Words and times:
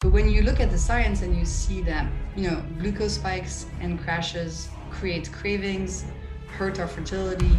But 0.00 0.12
when 0.12 0.30
you 0.30 0.42
look 0.42 0.60
at 0.60 0.70
the 0.70 0.78
science 0.78 1.22
and 1.22 1.36
you 1.36 1.44
see 1.44 1.80
that, 1.82 2.08
you 2.36 2.48
know, 2.48 2.62
glucose 2.78 3.14
spikes 3.14 3.66
and 3.80 3.98
crashes 3.98 4.68
create 4.92 5.32
cravings, 5.32 6.04
hurt 6.46 6.78
our 6.78 6.86
fertility, 6.86 7.56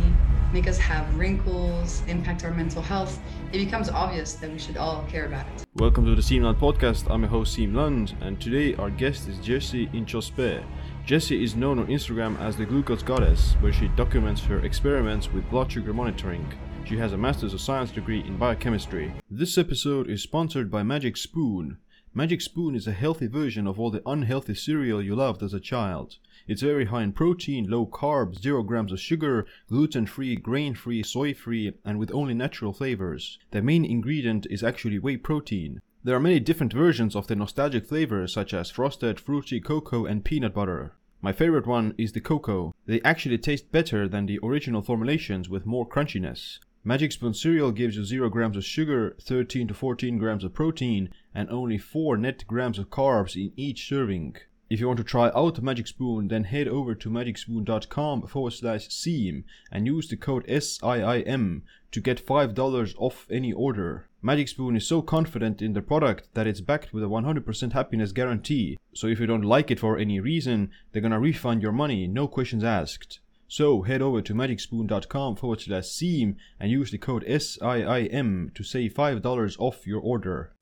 make 0.53 0.65
us 0.65 0.77
have 0.77 1.13
wrinkles, 1.17 2.01
impact 2.07 2.45
our 2.45 2.51
mental 2.51 2.81
health, 2.81 3.19
it 3.51 3.57
becomes 3.57 3.89
obvious 3.89 4.35
that 4.35 4.49
we 4.49 4.57
should 4.57 4.77
all 4.77 5.03
care 5.09 5.25
about 5.25 5.45
it. 5.47 5.65
Welcome 5.75 6.05
to 6.05 6.15
the 6.15 6.21
Siim 6.21 6.43
Land 6.43 6.59
podcast. 6.59 7.11
I'm 7.11 7.23
your 7.23 7.29
host 7.29 7.57
Siim 7.57 7.75
Land, 7.75 8.15
and 8.21 8.39
today 8.39 8.73
our 8.75 8.89
guest 8.89 9.27
is 9.27 9.37
Jessie 9.39 9.87
Inchauspé. 9.87 10.63
Jessie 11.05 11.43
is 11.43 11.57
known 11.57 11.77
on 11.77 11.87
Instagram 11.87 12.39
as 12.39 12.55
the 12.55 12.65
Glucose 12.65 13.03
Goddess, 13.03 13.55
where 13.59 13.73
she 13.73 13.89
documents 13.97 14.41
her 14.45 14.63
experiments 14.65 15.29
with 15.29 15.49
blood 15.49 15.69
sugar 15.69 15.93
monitoring. 15.93 16.49
She 16.85 16.97
has 16.99 17.11
a 17.11 17.17
Master's 17.17 17.53
of 17.53 17.59
Science 17.59 17.91
degree 17.91 18.21
in 18.21 18.37
biochemistry. 18.37 19.13
This 19.29 19.57
episode 19.57 20.09
is 20.09 20.23
sponsored 20.23 20.71
by 20.71 20.83
Magic 20.83 21.17
Spoon. 21.17 21.79
Magic 22.11 22.41
Spoon 22.41 22.73
is 22.73 22.87
a 22.87 22.91
healthy 22.91 23.27
version 23.27 23.67
of 23.67 23.79
all 23.79 23.91
the 23.91 24.01
unhealthy 24.03 24.55
cereal 24.55 24.99
you 24.99 25.15
loved 25.15 25.43
as 25.43 25.53
a 25.53 25.59
child. 25.59 26.17
It's 26.47 26.63
very 26.63 26.85
high 26.85 27.03
in 27.03 27.13
protein, 27.13 27.69
low 27.69 27.85
carbs, 27.85 28.41
0 28.41 28.63
grams 28.63 28.91
of 28.91 28.99
sugar, 28.99 29.45
gluten 29.67 30.07
free, 30.07 30.35
grain 30.35 30.73
free, 30.73 31.03
soy 31.03 31.35
free, 31.35 31.71
and 31.85 31.99
with 31.99 32.11
only 32.11 32.33
natural 32.33 32.73
flavors. 32.73 33.37
The 33.51 33.61
main 33.61 33.85
ingredient 33.85 34.47
is 34.49 34.63
actually 34.63 34.97
whey 34.97 35.17
protein. 35.17 35.81
There 36.03 36.15
are 36.15 36.19
many 36.19 36.39
different 36.39 36.73
versions 36.73 37.15
of 37.15 37.27
the 37.27 37.35
nostalgic 37.35 37.85
flavors 37.85 38.33
such 38.33 38.55
as 38.55 38.71
frosted, 38.71 39.19
fruity, 39.19 39.59
cocoa, 39.59 40.07
and 40.07 40.25
peanut 40.25 40.55
butter. 40.55 40.95
My 41.21 41.31
favorite 41.31 41.67
one 41.67 41.93
is 41.99 42.13
the 42.13 42.21
cocoa. 42.21 42.73
They 42.87 43.01
actually 43.01 43.37
taste 43.37 43.71
better 43.71 44.07
than 44.07 44.25
the 44.25 44.39
original 44.41 44.81
formulations 44.81 45.47
with 45.47 45.67
more 45.67 45.87
crunchiness. 45.87 46.57
Magic 46.85 47.11
Spoon 47.11 47.33
cereal 47.33 47.73
gives 47.73 47.97
you 47.97 48.05
0 48.05 48.29
grams 48.29 48.55
of 48.55 48.63
sugar, 48.63 49.13
13 49.21 49.67
to 49.67 49.73
14 49.73 50.17
grams 50.17 50.45
of 50.45 50.53
protein, 50.53 51.09
and 51.35 51.49
only 51.49 51.77
4 51.77 52.15
net 52.15 52.45
grams 52.47 52.79
of 52.79 52.89
carbs 52.89 53.35
in 53.35 53.51
each 53.57 53.89
serving. 53.89 54.37
If 54.69 54.79
you 54.79 54.87
want 54.87 54.97
to 54.99 55.03
try 55.03 55.29
out 55.35 55.61
Magic 55.61 55.87
Spoon, 55.87 56.29
then 56.29 56.45
head 56.45 56.69
over 56.69 56.95
to 56.95 57.09
magicspoon.com 57.09 58.27
forward 58.27 58.53
slash 58.53 58.87
Siim 58.87 59.43
and 59.69 59.87
use 59.87 60.07
the 60.07 60.15
code 60.15 60.45
SIIM 60.47 61.63
to 61.91 61.99
get 61.99 62.25
$5 62.25 62.95
off 62.97 63.27
any 63.29 63.51
order. 63.51 64.07
Magic 64.21 64.47
Spoon 64.47 64.77
is 64.77 64.87
so 64.87 65.01
confident 65.01 65.61
in 65.61 65.73
the 65.73 65.81
product 65.81 66.29
that 66.33 66.47
it's 66.47 66.61
backed 66.61 66.93
with 66.93 67.03
a 67.03 67.07
100% 67.07 67.73
happiness 67.73 68.13
guarantee. 68.13 68.77
So 68.93 69.07
if 69.07 69.19
you 69.19 69.25
don't 69.25 69.41
like 69.41 69.69
it 69.69 69.81
for 69.81 69.97
any 69.97 70.21
reason, 70.21 70.71
they're 70.93 71.01
gonna 71.01 71.19
refund 71.19 71.61
your 71.61 71.73
money, 71.73 72.07
no 72.07 72.27
questions 72.29 72.63
asked. 72.63 73.19
So 73.51 73.81
head 73.81 74.03
over 74.03 74.21
to 74.21 74.35
magicspoon.com 74.35 75.35
forward 75.35 75.61
slash 75.61 75.85
Siim 75.85 76.35
and 76.59 76.69
use 76.69 76.91
the 76.91 76.99
code 76.99 77.25
SIIM 77.27 78.53
to 78.53 78.63
save 78.63 78.93
$5 78.93 79.55
off 79.57 79.87
your 79.87 79.99
order. 80.01 80.53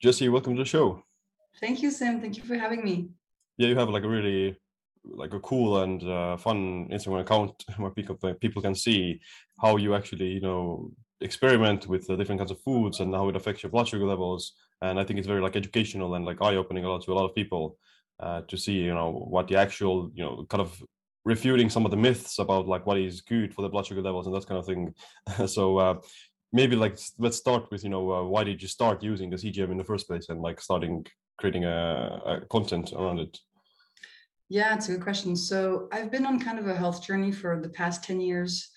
Jessie, 0.00 0.30
welcome 0.30 0.56
to 0.56 0.62
the 0.62 0.66
show. 0.66 1.04
Thank 1.60 1.82
you, 1.82 1.90
Siim. 1.90 2.22
Thank 2.22 2.38
you 2.38 2.42
for 2.42 2.54
having 2.54 2.82
me. 2.82 3.10
Yeah, 3.58 3.68
you 3.68 3.76
have 3.76 3.90
like 3.90 4.04
a 4.04 4.08
really 4.08 4.56
like 5.04 5.34
a 5.34 5.40
cool 5.40 5.82
and 5.82 6.02
uh, 6.04 6.38
fun 6.38 6.88
Instagram 6.90 7.20
account 7.20 7.62
where 7.76 7.90
people 7.90 8.16
people 8.40 8.62
can 8.62 8.74
see 8.74 9.20
how 9.60 9.76
you 9.76 9.94
actually 9.94 10.28
you 10.28 10.40
know 10.40 10.90
experiment 11.20 11.86
with 11.86 12.08
uh, 12.08 12.16
different 12.16 12.40
kinds 12.40 12.50
of 12.50 12.62
foods 12.62 13.00
and 13.00 13.14
how 13.14 13.28
it 13.28 13.36
affects 13.36 13.62
your 13.62 13.70
blood 13.70 13.86
sugar 13.86 14.06
levels. 14.06 14.54
And 14.80 14.98
I 14.98 15.04
think 15.04 15.18
it's 15.18 15.28
very 15.28 15.42
like 15.42 15.54
educational 15.54 16.14
and 16.14 16.24
like 16.24 16.40
eye 16.40 16.56
opening 16.56 16.86
a 16.86 16.88
lot 16.88 17.02
to 17.02 17.12
a 17.12 17.14
lot 17.14 17.28
of 17.28 17.34
people 17.34 17.76
uh, 18.20 18.40
to 18.48 18.56
see 18.56 18.72
you 18.72 18.94
know 18.94 19.10
what 19.28 19.48
the 19.48 19.56
actual 19.56 20.10
you 20.14 20.24
know 20.24 20.46
kind 20.48 20.62
of 20.62 20.82
refuting 21.24 21.70
some 21.70 21.84
of 21.84 21.90
the 21.90 21.96
myths 21.96 22.38
about 22.38 22.66
like 22.66 22.86
what 22.86 22.98
is 22.98 23.20
good 23.20 23.54
for 23.54 23.62
the 23.62 23.68
blood 23.68 23.86
sugar 23.86 24.02
levels 24.02 24.26
and 24.26 24.34
that 24.34 24.46
kind 24.46 24.58
of 24.58 24.66
thing. 24.66 24.94
so 25.46 25.78
uh, 25.78 26.00
maybe 26.52 26.76
like 26.76 26.98
let's 27.18 27.36
start 27.36 27.70
with 27.70 27.84
you 27.84 27.90
know 27.90 28.12
uh, 28.12 28.22
why 28.24 28.44
did 28.44 28.60
you 28.60 28.68
start 28.68 29.02
using 29.02 29.30
the 29.30 29.36
CGM 29.36 29.70
in 29.70 29.78
the 29.78 29.84
first 29.84 30.06
place 30.06 30.28
and 30.28 30.40
like 30.40 30.60
starting 30.60 31.06
creating 31.38 31.64
a, 31.64 32.20
a 32.26 32.40
content 32.50 32.92
around 32.92 33.20
it? 33.20 33.38
Yeah, 34.48 34.74
it's 34.74 34.88
a 34.88 34.92
good 34.92 35.02
question. 35.02 35.34
So 35.34 35.88
I've 35.92 36.10
been 36.10 36.26
on 36.26 36.38
kind 36.38 36.58
of 36.58 36.66
a 36.66 36.74
health 36.74 37.02
journey 37.02 37.32
for 37.32 37.58
the 37.58 37.70
past 37.70 38.04
10 38.04 38.20
years. 38.20 38.68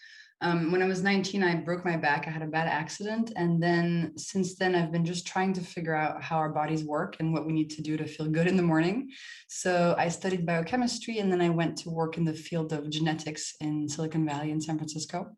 Um, 0.41 0.71
when 0.71 0.81
I 0.81 0.85
was 0.85 1.01
19, 1.01 1.43
I 1.43 1.55
broke 1.55 1.85
my 1.85 1.95
back. 1.95 2.27
I 2.27 2.29
had 2.29 2.41
a 2.41 2.47
bad 2.47 2.67
accident. 2.67 3.31
And 3.35 3.61
then 3.63 4.13
since 4.17 4.55
then, 4.55 4.75
I've 4.75 4.91
been 4.91 5.05
just 5.05 5.25
trying 5.25 5.53
to 5.53 5.61
figure 5.61 5.95
out 5.95 6.21
how 6.21 6.37
our 6.37 6.49
bodies 6.49 6.83
work 6.83 7.15
and 7.19 7.33
what 7.33 7.45
we 7.45 7.53
need 7.53 7.69
to 7.71 7.81
do 7.81 7.95
to 7.97 8.05
feel 8.05 8.27
good 8.27 8.47
in 8.47 8.57
the 8.57 8.63
morning. 8.63 9.09
So 9.47 9.95
I 9.97 10.09
studied 10.09 10.45
biochemistry 10.45 11.19
and 11.19 11.31
then 11.31 11.41
I 11.41 11.49
went 11.49 11.77
to 11.79 11.89
work 11.89 12.17
in 12.17 12.25
the 12.25 12.33
field 12.33 12.73
of 12.73 12.89
genetics 12.89 13.53
in 13.61 13.87
Silicon 13.87 14.25
Valley 14.25 14.51
in 14.51 14.61
San 14.61 14.77
Francisco. 14.77 15.31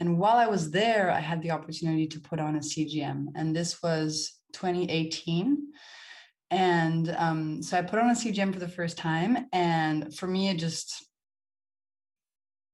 And 0.00 0.18
while 0.18 0.36
I 0.36 0.46
was 0.46 0.70
there, 0.70 1.10
I 1.10 1.18
had 1.18 1.42
the 1.42 1.50
opportunity 1.50 2.06
to 2.06 2.20
put 2.20 2.38
on 2.38 2.54
a 2.54 2.60
CGM. 2.60 3.26
And 3.34 3.54
this 3.54 3.82
was 3.82 4.38
2018 4.52 5.68
and 6.50 7.14
um, 7.18 7.62
so 7.62 7.76
I 7.76 7.82
put 7.82 7.98
on 7.98 8.10
a 8.10 8.14
CGM 8.14 8.52
for 8.52 8.58
the 8.58 8.68
first 8.68 8.96
time, 8.96 9.46
and 9.52 10.14
for 10.14 10.26
me, 10.26 10.48
it 10.48 10.56
just 10.56 11.07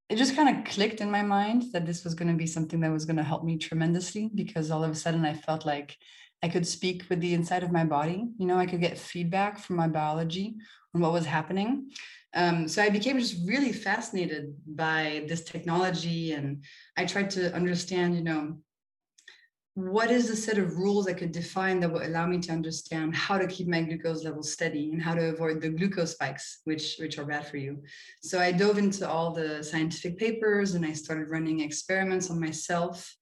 it 0.09 0.17
just 0.17 0.37
kind 0.37 0.55
of 0.55 0.65
clicked 0.65 1.01
in 1.01 1.11
my 1.11 1.23
mind 1.23 1.65
that 1.73 1.87
this 1.87 2.05
was 2.05 2.15
going 2.15 2.29
to 2.29 2.37
be 2.37 2.47
something 2.47 2.81
that 2.81 2.93
was 2.93 3.05
going 3.05 3.17
to 3.17 3.23
help 3.23 3.45
me 3.45 3.57
tremendously 3.57 4.31
because 4.35 4.71
all 4.71 4.85
of 4.85 4.91
a 4.91 4.95
sudden 4.95 5.25
I 5.25 5.35
felt 5.35 5.65
like 5.65 5.97
I 6.43 6.49
could 6.49 6.67
speak 6.67 7.05
with 7.09 7.21
the 7.21 7.33
inside 7.33 7.63
of 7.63 7.73
my 7.73 7.85
body. 7.85 8.27
You 8.39 8.47
know, 8.47 8.59
I 8.59 8.67
could 8.67 8.81
get 8.81 8.99
feedback 8.99 9.59
from 9.59 9.77
my 9.77 9.89
biology 9.89 10.57
on 10.95 11.01
what 11.01 11.13
was 11.13 11.25
happening. 11.25 11.91
Um, 12.35 12.69
so 12.69 12.83
I 12.83 12.91
became 12.91 13.19
just 13.19 13.47
really 13.47 13.73
fascinated 13.73 14.55
by 14.67 15.25
this 15.29 15.45
technology, 15.45 16.33
and 16.33 16.65
I 16.97 17.07
tried 17.07 17.31
to 17.31 17.55
understand, 17.55 18.17
you 18.17 18.25
know, 18.25 18.59
what 19.75 20.09
is 20.09 20.29
the 20.29 20.37
set 20.37 20.57
of 20.57 20.77
rules 20.77 21.09
I 21.09 21.15
could 21.15 21.33
define 21.33 21.81
that 21.81 21.91
would 21.91 22.03
allow 22.03 22.27
me 22.27 22.39
to 22.39 22.53
understand 22.53 23.17
how 23.17 23.39
to 23.39 23.47
keep 23.49 23.67
my 23.67 23.83
glucose 23.83 24.23
levels 24.23 24.53
steady 24.53 24.93
and 24.93 25.03
how 25.03 25.15
to 25.15 25.31
avoid 25.31 25.61
the 25.61 25.69
glucose 25.69 26.13
spikes, 26.13 26.61
which, 26.63 26.95
which 27.01 27.19
are 27.19 27.25
bad 27.25 27.49
for 27.49 27.57
you. 27.57 27.83
So 28.23 28.39
I 28.39 28.53
dove 28.53 28.79
into 28.79 29.09
all 29.09 29.33
the 29.33 29.65
scientific 29.65 30.17
papers 30.17 30.75
and 30.75 30.87
I 30.87 30.93
started 30.93 31.29
running 31.29 31.59
experiments 31.59 32.31
on 32.31 32.39
myself. 32.39 33.13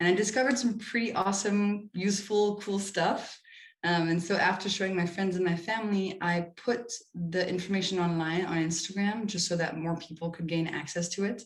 And 0.00 0.08
I 0.08 0.14
discovered 0.14 0.58
some 0.58 0.78
pretty 0.78 1.12
awesome, 1.14 1.90
useful, 1.92 2.56
cool 2.56 2.80
stuff. 2.80 3.38
Um, 3.84 4.08
and 4.08 4.20
so 4.20 4.34
after 4.34 4.68
showing 4.68 4.96
my 4.96 5.06
friends 5.06 5.36
and 5.36 5.44
my 5.44 5.56
family, 5.56 6.18
I 6.20 6.48
put 6.56 6.92
the 7.14 7.48
information 7.48 8.00
online 8.00 8.46
on 8.46 8.56
Instagram 8.56 9.26
just 9.26 9.46
so 9.46 9.56
that 9.56 9.78
more 9.78 9.96
people 9.96 10.30
could 10.30 10.48
gain 10.48 10.66
access 10.66 11.08
to 11.10 11.24
it. 11.24 11.44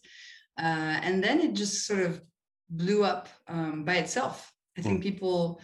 Uh, 0.59 1.01
and 1.03 1.23
then 1.23 1.41
it 1.41 1.53
just 1.53 1.87
sort 1.87 2.01
of 2.01 2.23
blew 2.71 3.05
up 3.05 3.29
um, 3.47 3.85
by 3.85 3.97
itself. 3.97 4.54
I 4.79 4.83
think 4.83 5.01
mm. 5.01 5.03
people 5.03 5.61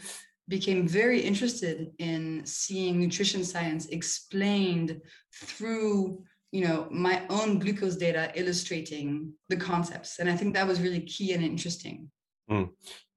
became 0.51 0.87
very 0.87 1.21
interested 1.21 1.93
in 1.99 2.43
seeing 2.45 3.01
nutrition 3.01 3.45
science 3.45 3.87
explained 3.87 5.01
through 5.33 6.23
you 6.53 6.67
know 6.67 6.89
my 6.91 7.23
own 7.31 7.59
glucose 7.59 7.97
data 7.97 8.33
illustrating 8.35 9.33
the 9.49 9.57
concepts 9.57 10.19
and 10.19 10.29
i 10.29 10.37
think 10.37 10.53
that 10.53 10.67
was 10.67 10.81
really 10.81 11.01
key 11.01 11.33
and 11.33 11.45
interesting 11.45 12.11
mm. 12.51 12.69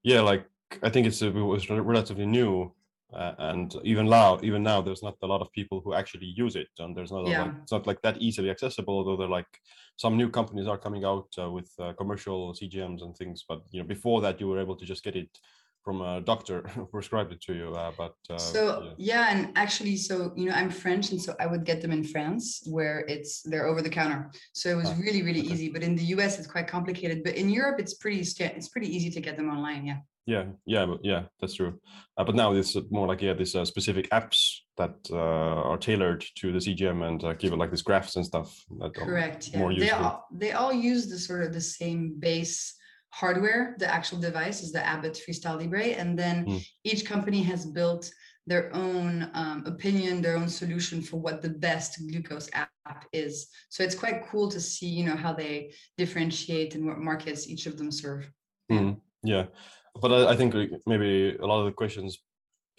yeah 0.04 0.22
like 0.22 0.46
i 0.84 0.90
think 0.90 1.08
it's 1.08 1.22
it 1.22 1.34
was 1.34 1.70
relatively 1.70 2.26
new 2.26 2.72
uh, 3.14 3.34
and 3.40 3.76
even 3.84 4.06
now 4.08 4.40
even 4.44 4.62
now 4.64 4.82
there's 4.82 5.04
not 5.04 5.16
a 5.24 5.28
lot 5.28 5.42
of 5.42 5.52
people 5.52 5.82
who 5.84 5.94
actually 5.94 6.32
use 6.36 6.56
it 6.56 6.70
and 6.80 6.96
there's 6.96 7.12
not 7.12 7.26
yeah. 7.28 7.44
like, 7.44 7.54
it's 7.62 7.72
not 7.72 7.88
like 7.88 8.02
that 8.02 8.18
easily 8.18 8.50
accessible 8.50 8.98
although 8.98 9.18
they're 9.18 9.38
like 9.40 9.60
some 9.98 10.18
new 10.18 10.30
companies 10.30 10.68
are 10.68 10.78
coming 10.78 11.04
out 11.06 11.28
uh, 11.40 11.50
with 11.50 11.72
uh, 11.80 11.94
commercial 11.94 12.54
cgms 12.54 13.02
and 13.04 13.16
things 13.16 13.44
but 13.48 13.62
you 13.72 13.82
know 13.82 13.88
before 13.88 14.22
that 14.22 14.40
you 14.40 14.48
were 14.48 14.60
able 14.60 14.76
to 14.76 14.86
just 14.86 15.04
get 15.04 15.16
it 15.16 15.30
from 15.84 16.02
a 16.02 16.22
doctor 16.22 16.62
prescribed 16.92 17.32
it 17.32 17.42
to 17.42 17.54
you 17.54 17.74
uh, 17.74 17.92
but 17.98 18.16
uh, 18.30 18.38
so 18.38 18.94
yeah. 18.98 19.30
yeah. 19.30 19.36
and 19.36 19.52
actually 19.56 19.96
so 19.96 20.32
you 20.36 20.46
know 20.46 20.56
i'm 20.56 20.70
french 20.70 21.12
and 21.12 21.22
so 21.22 21.36
i 21.40 21.46
would 21.46 21.66
get 21.66 21.82
them 21.82 21.92
in 21.92 22.04
france 22.04 22.64
where 22.66 23.00
it's 23.08 23.42
they're 23.44 23.68
over 23.68 23.82
the 23.82 23.90
counter 23.90 24.32
so 24.54 24.70
it 24.70 24.76
was 24.76 24.90
ah, 24.90 24.96
really 25.00 25.22
really 25.22 25.42
okay. 25.42 25.54
easy 25.54 25.70
but 25.70 25.84
in 25.84 25.96
the 25.96 26.04
us 26.04 26.38
it's 26.38 26.48
quite 26.48 26.68
complicated 26.68 27.24
but 27.24 27.36
in 27.36 27.50
europe 27.50 27.80
it's 27.80 27.96
pretty 27.96 28.20
it's 28.20 28.70
pretty 28.70 28.96
easy 28.96 29.10
to 29.10 29.22
get 29.22 29.36
them 29.38 29.50
online 29.50 29.86
yeah 29.86 29.98
yeah 30.26 30.46
yeah 30.66 30.86
yeah 31.02 31.24
that's 31.40 31.56
true 31.56 31.80
uh, 32.18 32.24
but 32.24 32.36
now 32.36 32.54
it's 32.54 32.78
more 32.90 33.08
like 33.08 33.22
yeah 33.22 33.34
these 33.34 33.56
uh, 33.56 33.66
specific 33.66 34.10
apps 34.12 34.60
that 34.78 34.96
uh, 35.12 35.16
are 35.70 35.78
tailored 35.78 36.24
to 36.36 36.52
the 36.52 36.60
cgm 36.60 37.06
and 37.08 37.24
uh, 37.24 37.34
give 37.34 37.52
it 37.52 37.58
like 37.58 37.70
these 37.70 37.82
graphs 37.82 38.16
and 38.16 38.26
stuff 38.26 38.64
correct 38.96 39.50
yeah. 39.54 39.70
they 39.78 39.90
all 39.90 40.28
they 40.32 40.52
all 40.54 40.72
use 40.72 41.10
the 41.10 41.20
sort 41.20 41.44
of 41.44 41.54
the 41.54 41.62
same 41.62 42.16
base 42.20 42.76
hardware, 43.14 43.76
the 43.78 43.88
actual 43.88 44.20
device 44.20 44.64
is 44.64 44.72
the 44.72 44.84
Abbott 44.84 45.22
Freestyle 45.22 45.60
Libre. 45.60 45.94
And 46.02 46.18
then 46.18 46.46
mm. 46.46 46.68
each 46.84 47.06
company 47.06 47.44
has 47.44 47.64
built 47.64 48.12
their 48.48 48.76
own 48.76 49.30
um, 49.36 49.64
opinion, 49.68 50.22
their 50.22 50.36
own 50.36 50.50
solution 50.50 51.02
for 51.02 51.18
what 51.18 51.42
the 51.42 51.50
best 51.50 52.02
glucose 52.10 52.50
app 52.54 53.06
is. 53.14 53.48
So 53.70 53.84
it's 53.84 53.96
quite 53.96 54.26
cool 54.28 54.50
to 54.50 54.60
see, 54.60 54.88
you 54.88 55.06
know, 55.06 55.16
how 55.16 55.32
they 55.32 55.74
differentiate 55.96 56.74
and 56.74 56.88
what 56.88 56.98
markets 56.98 57.48
each 57.48 57.68
of 57.68 57.78
them 57.78 57.92
serve. 57.92 58.30
Mm. 58.72 59.00
Yeah, 59.22 59.46
but 60.02 60.12
I, 60.12 60.32
I 60.32 60.36
think 60.36 60.56
maybe 60.88 61.38
a 61.38 61.46
lot 61.46 61.60
of 61.60 61.66
the 61.66 61.72
questions 61.72 62.20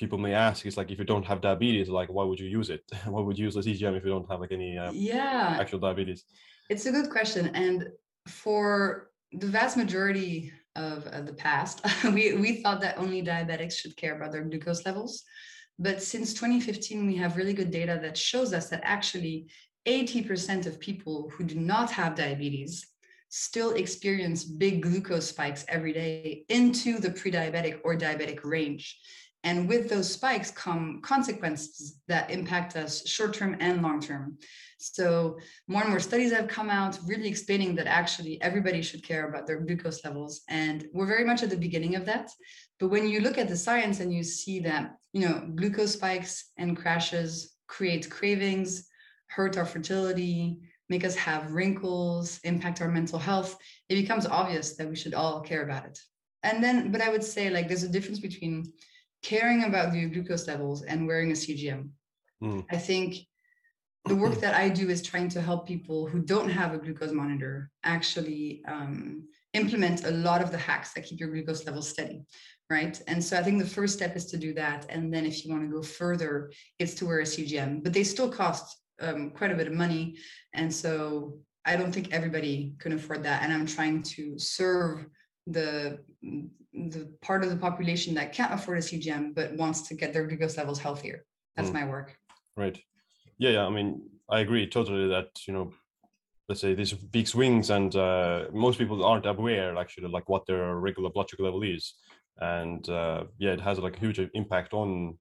people 0.00 0.19
may 0.19 0.34
ask 0.34 0.66
is 0.66 0.76
like 0.76 0.90
if 0.90 0.98
you 0.98 1.04
don't 1.04 1.25
have 1.25 1.40
diabetes 1.40 1.88
like 1.88 2.08
why 2.08 2.25
would 2.25 2.40
you 2.40 2.48
use 2.48 2.69
it 2.69 2.82
why 3.06 3.20
would 3.20 3.38
you 3.38 3.44
use 3.44 3.54
the 3.54 3.60
cgm 3.60 3.96
if 3.96 4.04
you 4.04 4.10
don't 4.10 4.28
have 4.28 4.40
like 4.40 4.50
any 4.50 4.76
uh, 4.76 4.90
yeah 4.92 5.56
actual 5.60 5.78
diabetes 5.78 6.25
it's 6.69 6.87
a 6.87 6.90
good 6.90 7.08
question 7.08 7.54
and 7.54 7.88
for 8.26 9.10
the 9.38 9.46
vast 9.46 9.76
majority 9.76 10.52
of, 10.76 11.06
of 11.06 11.26
the 11.26 11.34
past, 11.34 11.81
we, 12.04 12.34
we 12.34 12.62
thought 12.62 12.81
that 12.81 12.98
only 12.98 13.22
diabetics 13.22 13.75
should 13.75 13.96
care 13.96 14.16
about 14.16 14.32
their 14.32 14.44
glucose 14.44 14.84
levels. 14.84 15.22
But 15.78 16.02
since 16.02 16.34
2015, 16.34 17.06
we 17.06 17.16
have 17.16 17.36
really 17.36 17.52
good 17.52 17.70
data 17.70 17.98
that 18.02 18.16
shows 18.16 18.52
us 18.52 18.69
that 18.69 18.81
actually 18.84 19.48
80% 19.86 20.66
of 20.66 20.81
people 20.81 21.31
who 21.34 21.44
do 21.44 21.56
not 21.56 21.90
have 21.90 22.14
diabetes 22.14 22.86
still 23.28 23.72
experience 23.72 24.44
big 24.44 24.82
glucose 24.82 25.28
spikes 25.28 25.64
every 25.69 25.92
day 25.92 26.44
into 26.48 26.98
the 26.98 27.10
pre-diabetic 27.10 27.80
or 27.82 27.96
diabetic 27.96 28.38
range. 28.44 29.00
And 29.44 29.69
with 29.69 29.91
those 29.91 30.11
spikes 30.11 30.50
come 30.50 31.00
consequences 31.02 32.00
that 32.08 32.31
impact 32.31 32.76
us 32.76 33.06
short 33.06 33.35
term 33.35 33.56
and 33.61 33.82
long 33.82 34.00
term. 34.00 34.38
So, 34.79 35.38
more 35.69 35.82
and 35.82 35.91
more 35.91 36.00
studies 36.00 36.32
have 36.32 36.49
come 36.49 36.70
out 36.70 36.99
really 37.06 37.29
explaining 37.29 37.75
that 37.76 37.87
actually 37.87 38.41
everybody 38.43 38.82
should 38.82 39.06
care 39.06 39.29
about 39.29 39.46
their 39.46 39.61
glucose 39.61 40.05
levels. 40.05 40.43
And 40.49 40.87
we're 40.93 41.06
very 41.06 41.25
much 41.25 41.43
at 41.43 41.50
the 41.50 41.56
beginning 41.56 41.94
of 41.94 42.06
that. 42.06 42.31
But 42.81 42.88
when 42.88 43.06
you 43.06 43.20
look 43.20 43.38
at 43.38 43.49
the 43.49 43.56
science 43.56 44.00
and 44.00 44.12
you 44.12 44.23
see 44.23 44.61
that, 44.61 44.96
you 45.12 45.29
know, 45.29 45.49
glucose 45.55 45.93
spikes 45.93 46.50
and 46.56 46.76
crashes 46.76 47.55
create 47.67 48.11
cravings, 48.11 48.88
hurt 49.29 49.56
our 49.56 49.67
fertility, 49.67 50.61
make 50.88 51.05
us 51.05 51.17
have 51.17 51.52
wrinkles, 51.52 52.40
impact 52.44 52.81
our 52.81 52.88
mental 52.88 53.19
health, 53.19 53.56
it 53.88 53.94
becomes 53.94 54.26
obvious 54.26 54.76
that 54.76 54.88
we 54.88 54.97
should 54.97 55.14
all 55.14 55.40
care 55.40 55.64
about 55.64 55.85
it. 55.85 55.99
And 56.43 56.62
then, 56.62 56.93
but 56.93 57.00
I 57.00 57.08
would 57.08 57.25
say 57.25 57.50
like 57.50 57.69
there's 57.69 57.85
a 57.85 57.88
difference 57.88 58.20
between 58.20 58.73
caring 59.25 59.65
about 59.65 59.93
the 59.93 60.06
glucose 60.06 60.47
levels 60.47 60.82
and 60.82 61.06
wearing 61.06 61.31
a 61.31 61.35
CGM. 61.35 61.88
Mm. 62.43 62.65
I 62.71 62.76
think 62.76 63.17
the 64.05 64.15
work 64.15 64.35
that 64.44 64.55
I 64.55 64.69
do 64.69 64.91
is 64.91 65.03
trying 65.03 65.31
to 65.31 65.41
help 65.41 65.67
people 65.67 66.06
who 66.06 66.21
don't 66.21 66.50
have 66.50 66.75
a 66.75 66.79
glucose 66.79 67.12
monitor 67.12 67.71
actually 67.82 68.62
um, 68.69 69.26
implement 69.55 70.05
a 70.05 70.11
lot 70.11 70.43
of 70.43 70.53
the 70.53 70.59
hacks 70.59 70.93
that 70.93 71.05
keep 71.05 71.19
your 71.19 71.31
glucose 71.31 71.65
levels 71.65 71.88
steady, 71.88 72.23
right? 72.69 73.00
And 73.09 73.25
so 73.25 73.38
I 73.38 73.43
think 73.43 73.59
the 73.59 73.75
first 73.79 73.94
step 73.94 74.15
is 74.15 74.26
to 74.26 74.37
do 74.37 74.53
that. 74.55 74.87
And 74.91 75.12
then 75.12 75.25
if 75.25 75.44
you 75.44 75.50
want 75.50 75.65
to 75.65 75.75
go 75.75 75.82
further, 75.82 76.53
it's 76.79 76.94
to 76.94 77.06
wear 77.06 77.21
a 77.21 77.25
CGM, 77.25 77.82
but 77.82 77.94
they 77.94 78.05
still 78.05 78.29
cost 78.29 78.76
um, 79.00 79.31
quite 79.31 79.53
a 79.53 79.56
bit 79.56 79.69
of 79.69 79.73
money. 79.73 80.17
And 80.53 80.73
so 80.73 81.38
I 81.65 81.76
don't 81.76 81.93
think 81.93 82.12
everybody 82.12 82.75
can 82.79 82.93
afford 82.93 83.23
that. 83.25 83.43
And 83.43 83.53
I'm 83.53 83.67
trying 83.67 84.03
to 84.03 84.38
serve 84.38 85.06
the 85.47 85.99
the 86.75 87.09
part 87.23 87.44
of 87.44 87.50
the 87.50 87.56
population 87.56 88.15
that 88.15 88.32
can't 88.32 88.53
afford 88.53 88.79
a 88.79 88.81
CGM 88.81 89.35
but 89.35 89.55
wants 89.56 89.82
to 89.88 89.94
get 89.94 90.12
their 90.12 90.26
glucose 90.26 90.56
levels 90.56 90.79
healthier. 90.79 91.25
That's 91.56 91.71
mm. 91.71 91.75
my 91.75 91.85
work. 91.87 92.17
Right. 92.56 92.79
Yeah, 93.38 93.50
yeah. 93.50 93.67
I 93.67 93.71
mean, 93.71 94.03
I 94.29 94.41
agree 94.41 94.67
totally 94.69 95.09
that 95.09 95.29
you 95.47 95.55
know, 95.55 95.73
let's 96.49 96.61
say 96.61 96.75
these 96.75 96.93
big 96.93 97.29
swings, 97.29 97.71
and 97.71 97.94
uh, 97.94 98.47
most 98.53 98.79
people 98.79 99.05
aren't 99.05 99.26
aware 99.26 99.76
actually 99.76 100.09
like 100.09 100.29
what 100.29 100.47
their 100.47 100.76
regular 100.76 101.11
blood 101.11 101.31
sugar 101.31 101.44
level 101.44 101.62
is, 101.62 101.94
and 102.38 102.88
uh, 102.88 103.25
yeah, 103.38 103.53
it 103.53 103.61
has 103.61 103.79
like 103.79 103.97
a 103.97 104.00
huge 104.00 104.21
impact 104.35 104.73
on 104.73 105.19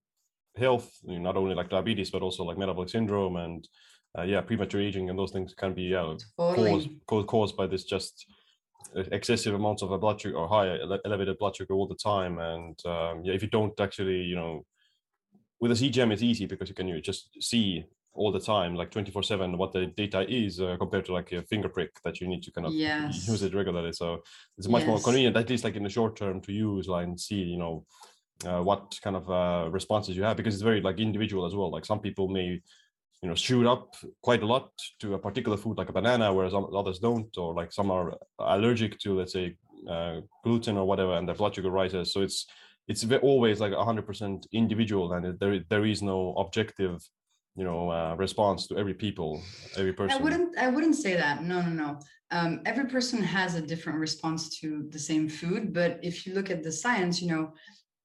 health, 0.55 0.91
you 1.03 1.15
know, 1.15 1.23
not 1.23 1.37
only 1.37 1.55
like 1.55 1.69
diabetes 1.69 2.11
but 2.11 2.21
also 2.21 2.43
like 2.43 2.57
metabolic 2.57 2.89
syndrome 2.89 3.35
and 3.37 3.67
uh, 4.17 4.21
yeah, 4.21 4.41
premature 4.41 4.81
aging 4.81 5.09
and 5.09 5.17
those 5.17 5.31
things 5.31 5.53
can 5.55 5.73
be 5.73 5.83
yeah, 5.83 6.13
totally. 6.37 6.69
caused, 6.69 6.89
caused 7.07 7.27
caused 7.27 7.57
by 7.57 7.65
this 7.65 7.83
just 7.83 8.27
excessive 8.95 9.53
amounts 9.53 9.81
of 9.81 9.91
a 9.91 9.97
blood 9.97 10.19
sugar 10.19 10.37
or 10.37 10.47
high 10.47 10.77
elevated 11.05 11.37
blood 11.37 11.55
sugar 11.55 11.73
all 11.73 11.87
the 11.87 11.95
time 11.95 12.39
and 12.39 12.79
um, 12.85 13.21
yeah 13.23 13.33
if 13.33 13.41
you 13.41 13.49
don't 13.49 13.79
actually 13.79 14.21
you 14.21 14.35
know 14.35 14.65
with 15.59 15.71
a 15.71 15.75
cgm 15.75 16.11
it's 16.11 16.21
easy 16.21 16.45
because 16.45 16.69
you 16.69 16.75
can 16.75 16.87
you 16.87 17.01
just 17.01 17.29
see 17.41 17.85
all 18.15 18.31
the 18.31 18.39
time 18.39 18.75
like 18.75 18.91
24 18.91 19.23
7 19.23 19.57
what 19.57 19.71
the 19.71 19.87
data 19.87 20.25
is 20.29 20.59
uh, 20.59 20.75
compared 20.77 21.05
to 21.05 21.13
like 21.13 21.31
a 21.31 21.41
finger 21.43 21.69
prick 21.69 21.91
that 22.03 22.21
you 22.21 22.27
need 22.27 22.43
to 22.43 22.51
kind 22.51 22.67
of 22.67 22.73
yes. 22.73 23.27
use 23.27 23.41
it 23.41 23.55
regularly 23.55 23.91
so 23.91 24.21
it's 24.57 24.67
much 24.67 24.81
yes. 24.81 24.87
more 24.87 24.99
convenient 24.99 25.35
at 25.35 25.49
least 25.49 25.63
like 25.63 25.75
in 25.75 25.83
the 25.83 25.89
short 25.89 26.15
term 26.15 26.39
to 26.39 26.51
use 26.51 26.87
like 26.87 27.05
and 27.05 27.19
see 27.19 27.41
you 27.41 27.57
know 27.57 27.85
uh, 28.45 28.61
what 28.61 28.99
kind 29.03 29.15
of 29.15 29.29
uh, 29.29 29.69
responses 29.71 30.15
you 30.15 30.23
have 30.23 30.37
because 30.37 30.53
it's 30.53 30.63
very 30.63 30.81
like 30.81 30.99
individual 30.99 31.45
as 31.45 31.55
well 31.55 31.71
like 31.71 31.85
some 31.85 31.99
people 31.99 32.27
may 32.27 32.61
you 33.23 33.29
know 33.29 33.35
shoot 33.35 33.65
up 33.65 33.95
quite 34.21 34.43
a 34.43 34.45
lot 34.45 34.69
to 34.99 35.15
a 35.15 35.19
particular 35.27 35.57
food 35.57 35.77
like 35.77 35.89
a 35.89 35.93
banana 35.93 36.31
whereas 36.33 36.53
others 36.53 36.99
don't 36.99 37.35
or 37.37 37.53
like 37.55 37.71
some 37.71 37.89
are 37.89 38.17
allergic 38.37 38.99
to 38.99 39.17
let's 39.17 39.31
say 39.31 39.55
uh, 39.89 40.21
gluten 40.43 40.77
or 40.77 40.85
whatever 40.85 41.13
and 41.13 41.27
their 41.27 41.35
blood 41.35 41.55
sugar 41.55 41.71
rises. 41.71 42.13
So 42.13 42.21
it's 42.21 42.45
it's 42.87 43.05
always 43.21 43.61
like 43.61 43.71
100% 43.71 44.45
individual 44.51 45.13
and 45.13 45.39
there 45.39 45.59
there 45.69 45.85
is 45.85 46.01
no 46.01 46.33
objective 46.37 47.01
you 47.55 47.63
know 47.63 47.89
uh, 47.89 48.15
response 48.17 48.67
to 48.67 48.77
every 48.77 48.93
people 48.93 49.41
every 49.77 49.93
person. 49.93 50.19
i 50.19 50.23
wouldn't 50.23 50.57
i 50.57 50.67
wouldn't 50.67 50.95
say 50.95 51.15
that. 51.15 51.43
No 51.43 51.61
no 51.61 51.69
no. 51.69 51.99
Um, 52.31 52.61
every 52.65 52.85
person 52.85 53.21
has 53.21 53.55
a 53.55 53.61
different 53.61 53.99
response 53.99 54.59
to 54.59 54.87
the 54.89 54.99
same 54.99 55.29
food 55.29 55.73
but 55.73 55.99
if 56.01 56.25
you 56.25 56.33
look 56.33 56.49
at 56.49 56.63
the 56.63 56.71
science 56.71 57.21
you 57.21 57.29
know 57.29 57.53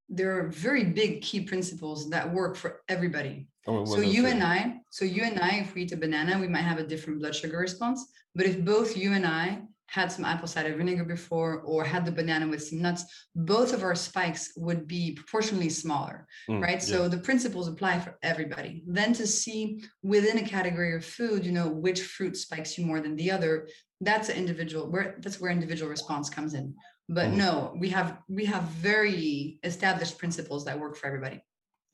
there 0.09 0.39
are 0.39 0.49
very 0.49 0.85
big 0.85 1.23
key 1.23 1.41
principles 1.41 2.09
that 2.11 2.33
work 2.33 2.57
for 2.57 2.81
everybody. 2.89 3.49
Oh, 3.67 3.85
so 3.85 4.01
you 4.01 4.27
and 4.27 4.43
I, 4.43 4.81
so 4.89 5.05
you 5.05 5.23
and 5.23 5.39
I, 5.39 5.57
if 5.57 5.75
we 5.75 5.83
eat 5.83 5.93
a 5.93 5.97
banana, 5.97 6.39
we 6.39 6.49
might 6.49 6.63
have 6.63 6.79
a 6.79 6.87
different 6.87 7.21
blood 7.21 7.35
sugar 7.35 7.59
response. 7.59 8.07
But 8.35 8.47
if 8.47 8.65
both 8.65 8.97
you 8.97 9.13
and 9.13 9.27
I 9.27 9.63
had 9.89 10.13
some 10.13 10.25
apple 10.25 10.49
cider 10.49 10.77
vinegar 10.77 11.05
before 11.05 11.61
or 11.61 11.83
had 11.83 12.05
the 12.05 12.13
banana 12.13 12.47
with 12.47 12.63
some 12.63 12.81
nuts, 12.81 13.05
both 13.35 13.73
of 13.73 13.83
our 13.83 13.95
spikes 13.95 14.53
would 14.57 14.87
be 14.87 15.13
proportionally 15.13 15.71
smaller, 15.71 16.27
mm, 16.49 16.63
right? 16.63 16.75
Yeah. 16.75 16.97
So 16.97 17.09
the 17.09 17.19
principles 17.19 17.69
apply 17.69 18.01
for 18.01 18.19
everybody. 18.23 18.85
Then 18.87 19.13
to 19.15 19.27
see 19.27 19.83
within 20.03 20.39
a 20.39 20.47
category 20.47 20.95
of 20.95 21.05
food, 21.05 21.45
you 21.45 21.53
know, 21.53 21.69
which 21.69 22.03
fruit 22.03 22.37
spikes 22.37 22.77
you 22.79 22.85
more 22.85 23.01
than 23.01 23.17
the 23.17 23.31
other, 23.31 23.69
that's 24.01 24.29
an 24.29 24.37
individual 24.37 24.89
where 24.91 25.17
that's 25.21 25.41
where 25.41 25.51
individual 25.51 25.91
response 25.91 26.31
comes 26.31 26.55
in 26.55 26.75
but 27.09 27.29
mm. 27.29 27.37
no 27.37 27.75
we 27.79 27.89
have 27.89 28.19
we 28.29 28.45
have 28.45 28.65
very 28.65 29.59
established 29.65 30.19
principles 30.19 30.65
that 30.65 30.79
work 30.79 30.97
for 30.97 31.07
everybody. 31.07 31.43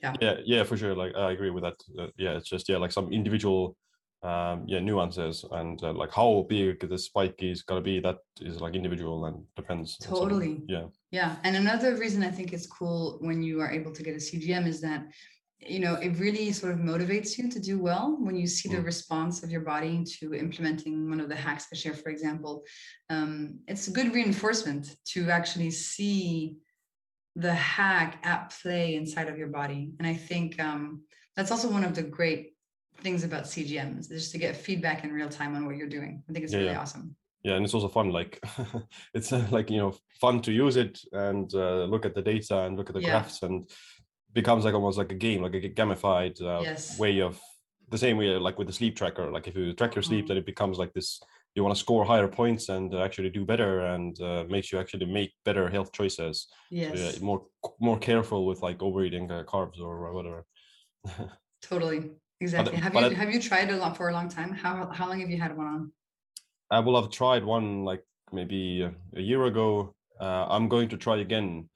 Yeah. 0.03 0.15
Yeah 0.21 0.37
yeah 0.45 0.63
for 0.65 0.77
sure. 0.77 0.95
Like 0.95 1.15
i 1.17 1.33
agree 1.33 1.51
with 1.51 1.65
that 1.65 1.79
uh, 1.99 2.09
yeah 2.17 2.37
it's 2.37 2.49
just 2.49 2.69
yeah 2.69 2.77
like 2.77 2.93
some 2.93 3.13
individual 3.13 3.77
um 4.23 4.65
yeah 4.67 4.81
nuances 4.81 5.45
and 5.53 5.83
uh, 5.85 5.93
like 5.93 6.11
how 6.11 6.47
big 6.49 6.89
the 6.89 6.99
spike 6.99 7.37
is 7.41 7.63
going 7.63 7.81
to 7.81 7.85
be 7.85 8.01
that 8.01 8.19
is 8.41 8.61
like 8.61 8.75
individual 8.75 9.27
and 9.27 9.45
depends 9.55 9.99
totally. 9.99 10.63
Yeah. 10.67 10.87
Yeah 11.11 11.37
and 11.45 11.57
another 11.57 11.95
reason 11.97 12.23
i 12.23 12.31
think 12.31 12.55
it's 12.55 12.67
cool 12.67 13.19
when 13.21 13.43
you 13.43 13.61
are 13.61 13.71
able 13.71 13.93
to 13.93 14.03
get 14.03 14.15
a 14.15 14.25
cgm 14.29 14.67
is 14.67 14.81
that 14.81 15.05
you 15.67 15.81
know 15.81 15.95
it 15.95 16.19
really 16.19 16.53
sort 16.53 16.73
of 16.73 16.79
motivates 16.79 17.39
you 17.39 17.51
to 17.51 17.61
do 17.61 17.79
well 17.79 18.17
when 18.21 18.37
you 18.37 18.47
see 18.47 18.69
the 18.69 18.77
mm. 18.77 18.85
response 18.85 19.43
of 19.43 19.51
your 19.51 19.61
body 19.61 20.05
to 20.05 20.35
implementing 20.35 21.09
one 21.09 21.21
of 21.21 21.29
the 21.29 21.35
hacks 21.35 21.67
i 21.73 21.77
share 21.77 21.95
for 21.95 22.11
example 22.11 22.63
um, 23.11 23.59
it's 23.67 23.89
a 23.89 23.91
good 23.91 24.15
reinforcement 24.15 24.97
to 25.05 25.31
actually 25.31 25.71
see 25.71 26.57
the 27.37 27.55
hack 27.55 28.19
at 28.23 28.55
play 28.63 28.95
inside 28.95 29.29
of 29.29 29.39
your 29.39 29.49
body 29.49 29.93
and 29.99 30.07
i 30.07 30.15
think 30.15 30.61
um, 30.61 31.03
that's 31.37 31.51
also 31.51 31.71
one 31.71 31.85
of 31.85 31.95
the 31.95 32.03
great 32.03 32.53
things 33.01 33.25
about 33.25 33.45
cgms 33.45 34.11
is 34.13 34.23
just 34.23 34.33
to 34.33 34.39
get 34.39 34.57
feedback 34.57 35.05
in 35.05 35.13
real 35.13 35.29
time 35.29 35.55
on 35.57 35.67
what 35.67 35.77
you're 35.77 35.89
doing 35.89 36.23
i 36.29 36.33
think 36.33 36.45
it's 36.45 36.53
yeah, 36.53 36.61
really 36.61 36.73
yeah. 36.73 36.81
awesome 36.81 37.15
yeah 37.43 37.55
and 37.55 37.65
it's 37.65 37.75
also 37.75 37.89
fun 37.89 38.11
like 38.11 38.43
it's 39.15 39.33
uh, 39.33 39.47
like 39.51 39.71
you 39.71 39.79
know 39.79 39.95
fun 40.21 40.41
to 40.41 40.53
use 40.53 40.77
it 40.77 40.99
and 41.13 41.55
uh, 41.55 41.85
look 41.85 42.05
at 42.05 42.15
the 42.15 42.23
data 42.23 42.63
and 42.63 42.77
look 42.77 42.89
at 42.89 42.95
the 42.95 43.03
yeah. 43.03 43.11
graphs 43.11 43.43
and 43.43 43.69
becomes 44.35 44.65
like 44.65 44.75
almost 44.75 44.99
like 44.99 45.13
a 45.13 45.15
game, 45.15 45.43
like 45.43 45.55
a 45.55 45.61
gamified 45.61 46.41
uh, 46.43 46.61
yes. 46.61 46.99
way 46.99 47.21
of 47.21 47.41
the 47.91 47.99
same 47.99 48.17
way 48.17 48.29
like 48.37 48.59
with 48.59 48.67
the 48.67 48.73
sleep 48.73 48.97
tracker. 48.97 49.31
Like 49.31 49.47
if 49.47 49.57
you 49.57 49.73
track 49.73 49.95
your 49.95 50.03
sleep, 50.03 50.25
mm-hmm. 50.25 50.29
then 50.29 50.37
it 50.39 50.47
becomes 50.47 50.79
like 50.79 50.93
this. 50.93 51.21
You 51.55 51.63
want 51.63 51.77
to 51.77 51.81
score 51.81 52.05
higher 52.05 52.27
points 52.27 52.69
and 52.69 52.93
actually 52.97 53.31
do 53.31 53.45
better, 53.45 53.81
and 53.87 54.21
uh, 54.21 54.45
makes 54.49 54.73
you 54.73 54.79
actually 54.81 55.07
make 55.07 55.33
better 55.45 55.69
health 55.69 55.93
choices. 55.93 56.49
Yes, 56.71 57.17
so, 57.17 57.25
more 57.25 57.47
more 57.81 57.99
careful 57.99 58.45
with 58.45 58.61
like 58.61 58.83
overeating 58.83 59.31
uh, 59.31 59.45
carbs 59.45 59.81
or 59.81 60.13
whatever. 60.13 60.45
totally, 61.63 62.11
exactly. 62.41 62.73
But, 62.73 62.83
have 62.83 62.93
but 62.93 63.11
you 63.11 63.17
I, 63.17 63.21
have 63.21 63.33
you 63.33 63.41
tried 63.41 63.71
a 63.71 63.77
lot 63.77 63.97
for 63.97 64.09
a 64.09 64.13
long 64.13 64.29
time? 64.29 64.53
How 64.53 64.91
how 64.93 65.09
long 65.09 65.21
have 65.21 65.31
you 65.31 65.41
had 65.41 65.57
one 65.57 65.67
on? 65.67 65.93
I 66.71 66.81
will 66.81 67.01
have 67.01 67.13
tried 67.13 67.45
one 67.45 67.85
like 67.85 68.03
maybe 68.33 68.83
a 69.17 69.21
year 69.21 69.45
ago. 69.45 69.95
Uh, 70.21 70.47
I'm 70.49 70.69
going 70.69 70.89
to 70.89 70.97
try 70.97 71.19
again 71.19 71.69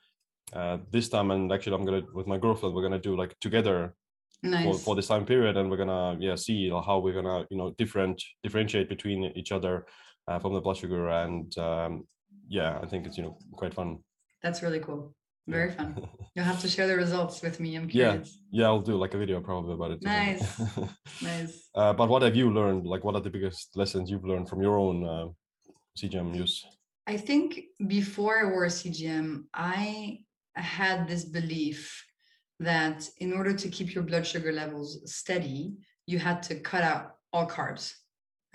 uh, 0.53 0.79
this 0.91 1.09
time 1.09 1.31
and 1.31 1.53
actually 1.53 1.75
i'm 1.77 1.85
gonna 1.85 2.03
with 2.15 2.27
my 2.27 2.39
girlfriend 2.39 2.75
we're 2.75 2.83
gonna 2.83 2.99
do 2.99 3.17
like 3.17 3.39
together 3.41 3.95
nice. 4.43 4.65
for, 4.65 4.79
for 4.79 4.97
this 4.97 5.09
time 5.09 5.25
period 5.25 5.57
and 5.57 5.71
we're 5.71 5.77
gonna 5.77 6.17
yeah 6.21 6.35
see 6.35 6.71
how 6.71 6.99
we're 6.99 7.15
gonna 7.15 7.47
you 7.51 7.57
know 7.57 7.75
different 7.79 8.23
differentiate 8.43 8.89
between 8.89 9.25
each 9.37 9.53
other 9.53 9.87
uh, 10.27 10.39
from 10.39 10.55
the 10.55 10.61
blood 10.61 10.77
sugar 10.77 11.09
and 11.09 11.57
um, 11.59 12.05
yeah 12.49 12.79
i 12.83 12.87
think 12.87 13.07
it's 13.07 13.17
you 13.17 13.25
know 13.25 13.37
quite 13.53 13.75
fun. 13.75 13.99
That's 14.43 14.63
really 14.63 14.79
cool. 14.79 15.15
Very 15.49 15.73
fun. 15.73 16.07
You'll 16.35 16.45
have 16.45 16.61
to 16.61 16.69
share 16.69 16.87
the 16.87 16.95
results 16.95 17.43
with 17.43 17.59
me 17.59 17.77
i'm 17.77 17.89
curious. 17.89 18.39
Yeah 18.51 18.61
yeah 18.61 18.67
i'll 18.67 18.81
do 18.81 18.97
like 18.97 19.15
a 19.15 19.19
video 19.19 19.41
probably 19.41 19.75
about 19.75 19.93
it. 19.93 20.03
Nice. 20.03 20.61
Nice. 21.23 21.69
Uh, 21.75 21.93
but 21.93 22.09
what 22.09 22.23
have 22.23 22.37
you 22.37 22.53
learned? 22.53 22.87
Like 22.87 23.03
what 23.05 23.15
are 23.17 23.21
the 23.21 23.31
biggest 23.31 23.77
lessons 23.77 24.11
you've 24.11 24.25
learned 24.25 24.49
from 24.49 24.63
your 24.63 24.79
own 24.79 25.05
uh, 25.05 25.27
cgm 25.99 26.37
use? 26.37 26.65
I 27.07 27.17
think 27.17 27.63
before 27.87 28.39
i 28.39 28.45
wore 28.45 28.67
cgm 28.67 29.45
i 29.55 30.21
had 30.61 31.09
this 31.09 31.25
belief 31.25 32.05
that 32.61 33.09
in 33.19 33.33
order 33.33 33.53
to 33.53 33.69
keep 33.69 33.95
your 33.95 34.05
blood 34.05 34.27
sugar 34.27 34.53
levels 34.53 35.01
steady, 35.13 35.75
you 36.07 36.19
had 36.19 36.43
to 36.45 36.57
cut 36.57 36.83
out 36.83 37.17
all 37.33 37.47
carbs. 37.47 37.95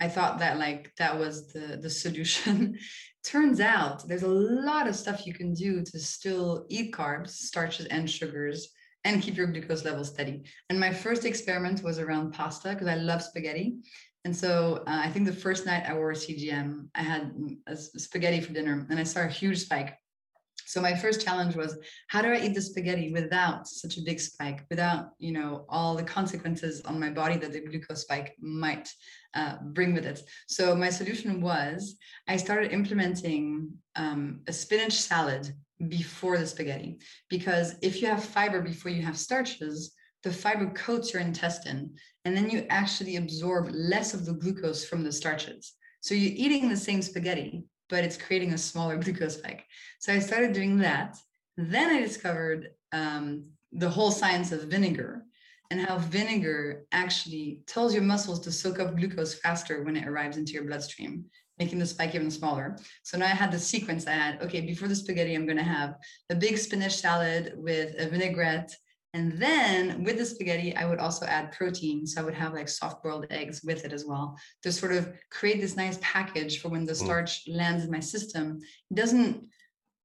I 0.00 0.08
thought 0.08 0.38
that 0.40 0.58
like 0.58 0.92
that 0.98 1.18
was 1.18 1.52
the 1.52 1.78
the 1.80 1.90
solution. 1.90 2.78
Turns 3.24 3.60
out 3.60 4.06
there's 4.06 4.22
a 4.24 4.28
lot 4.28 4.86
of 4.86 4.96
stuff 4.96 5.26
you 5.26 5.32
can 5.32 5.54
do 5.54 5.82
to 5.82 5.98
still 5.98 6.66
eat 6.68 6.92
carbs, 6.92 7.30
starches, 7.30 7.86
and 7.86 8.10
sugars 8.10 8.68
and 9.04 9.22
keep 9.22 9.36
your 9.36 9.46
glucose 9.46 9.84
level 9.84 10.04
steady. 10.04 10.42
And 10.68 10.80
my 10.80 10.92
first 10.92 11.24
experiment 11.24 11.82
was 11.82 11.98
around 11.98 12.32
pasta 12.32 12.70
because 12.70 12.88
I 12.88 12.96
love 12.96 13.22
spaghetti. 13.22 13.76
And 14.24 14.34
so 14.34 14.82
uh, 14.86 15.00
I 15.04 15.10
think 15.10 15.26
the 15.26 15.32
first 15.32 15.66
night 15.66 15.84
I 15.86 15.94
wore 15.94 16.12
a 16.12 16.14
CGM, 16.14 16.88
I 16.94 17.02
had 17.02 17.32
a 17.66 17.76
spaghetti 17.76 18.40
for 18.40 18.54
dinner 18.54 18.86
and 18.88 18.98
I 18.98 19.02
saw 19.02 19.20
a 19.20 19.28
huge 19.28 19.60
spike. 19.60 19.94
So 20.66 20.80
my 20.80 20.94
first 20.94 21.24
challenge 21.24 21.56
was 21.56 21.78
how 22.08 22.22
do 22.22 22.28
I 22.28 22.40
eat 22.40 22.54
the 22.54 22.62
spaghetti 22.62 23.12
without 23.12 23.68
such 23.68 23.96
a 23.96 24.02
big 24.02 24.20
spike, 24.20 24.64
without 24.70 25.10
you 25.18 25.32
know 25.32 25.66
all 25.68 25.94
the 25.94 26.02
consequences 26.02 26.80
on 26.82 27.00
my 27.00 27.10
body 27.10 27.36
that 27.36 27.52
the 27.52 27.60
glucose 27.60 28.02
spike 28.02 28.34
might 28.40 28.92
uh, 29.34 29.56
bring 29.72 29.94
with 29.94 30.06
it. 30.06 30.22
So 30.48 30.74
my 30.74 30.90
solution 30.90 31.40
was 31.40 31.96
I 32.28 32.36
started 32.36 32.72
implementing 32.72 33.70
um, 33.96 34.40
a 34.46 34.52
spinach 34.52 34.94
salad 34.94 35.52
before 35.88 36.38
the 36.38 36.46
spaghetti 36.46 36.98
because 37.28 37.74
if 37.82 38.00
you 38.00 38.08
have 38.08 38.24
fiber 38.24 38.60
before 38.60 38.90
you 38.90 39.02
have 39.02 39.18
starches, 39.18 39.92
the 40.22 40.32
fiber 40.32 40.70
coats 40.70 41.12
your 41.12 41.22
intestine 41.22 41.94
and 42.24 42.36
then 42.36 42.48
you 42.48 42.66
actually 42.70 43.16
absorb 43.16 43.68
less 43.72 44.14
of 44.14 44.24
the 44.24 44.32
glucose 44.32 44.84
from 44.84 45.02
the 45.02 45.12
starches. 45.12 45.74
So 46.00 46.14
you're 46.14 46.32
eating 46.34 46.68
the 46.68 46.76
same 46.76 47.02
spaghetti, 47.02 47.64
but 47.88 48.04
it's 48.04 48.16
creating 48.16 48.52
a 48.52 48.58
smaller 48.58 48.96
glucose 49.02 49.38
spike. 49.38 49.64
So 49.98 50.12
I 50.12 50.18
started 50.18 50.52
doing 50.52 50.78
that. 50.78 51.16
Then 51.56 51.90
I 51.90 52.00
discovered 52.00 52.70
um, 52.92 53.44
the 53.72 53.88
whole 53.88 54.10
science 54.10 54.52
of 54.52 54.62
vinegar 54.64 55.24
and 55.70 55.80
how 55.80 55.98
vinegar 55.98 56.84
actually 56.92 57.60
tells 57.66 57.94
your 57.94 58.02
muscles 58.02 58.40
to 58.40 58.52
soak 58.52 58.80
up 58.80 58.96
glucose 58.96 59.34
faster 59.34 59.82
when 59.82 59.96
it 59.96 60.06
arrives 60.06 60.36
into 60.36 60.52
your 60.52 60.64
bloodstream, 60.64 61.24
making 61.58 61.78
the 61.78 61.86
spike 61.86 62.14
even 62.14 62.30
smaller. 62.30 62.76
So 63.02 63.18
now 63.18 63.26
I 63.26 63.30
had 63.30 63.50
the 63.50 63.58
sequence 63.58 64.06
I 64.06 64.12
had, 64.12 64.42
okay, 64.42 64.60
before 64.60 64.88
the 64.88 64.96
spaghetti, 64.96 65.34
I'm 65.34 65.46
going 65.46 65.56
to 65.56 65.64
have 65.64 65.96
a 66.30 66.34
big 66.34 66.58
spinach 66.58 66.96
salad 66.96 67.54
with 67.56 67.94
a 67.98 68.08
vinaigrette 68.08 68.76
and 69.14 69.32
then 69.32 70.02
with 70.02 70.18
the 70.18 70.26
spaghetti, 70.26 70.74
I 70.74 70.86
would 70.86 70.98
also 70.98 71.24
add 71.24 71.52
protein. 71.52 72.04
So 72.04 72.20
I 72.20 72.24
would 72.24 72.34
have 72.34 72.52
like 72.52 72.68
soft 72.68 73.02
boiled 73.02 73.26
eggs 73.30 73.62
with 73.62 73.84
it 73.84 73.92
as 73.92 74.04
well 74.04 74.36
to 74.64 74.72
sort 74.72 74.92
of 74.92 75.12
create 75.30 75.60
this 75.60 75.76
nice 75.76 75.98
package 76.02 76.60
for 76.60 76.68
when 76.68 76.84
the 76.84 76.92
mm. 76.92 77.04
starch 77.04 77.44
mm. 77.46 77.56
lands 77.56 77.84
in 77.84 77.92
my 77.92 78.00
system. 78.00 78.58
It 78.90 78.94
doesn't 78.96 79.46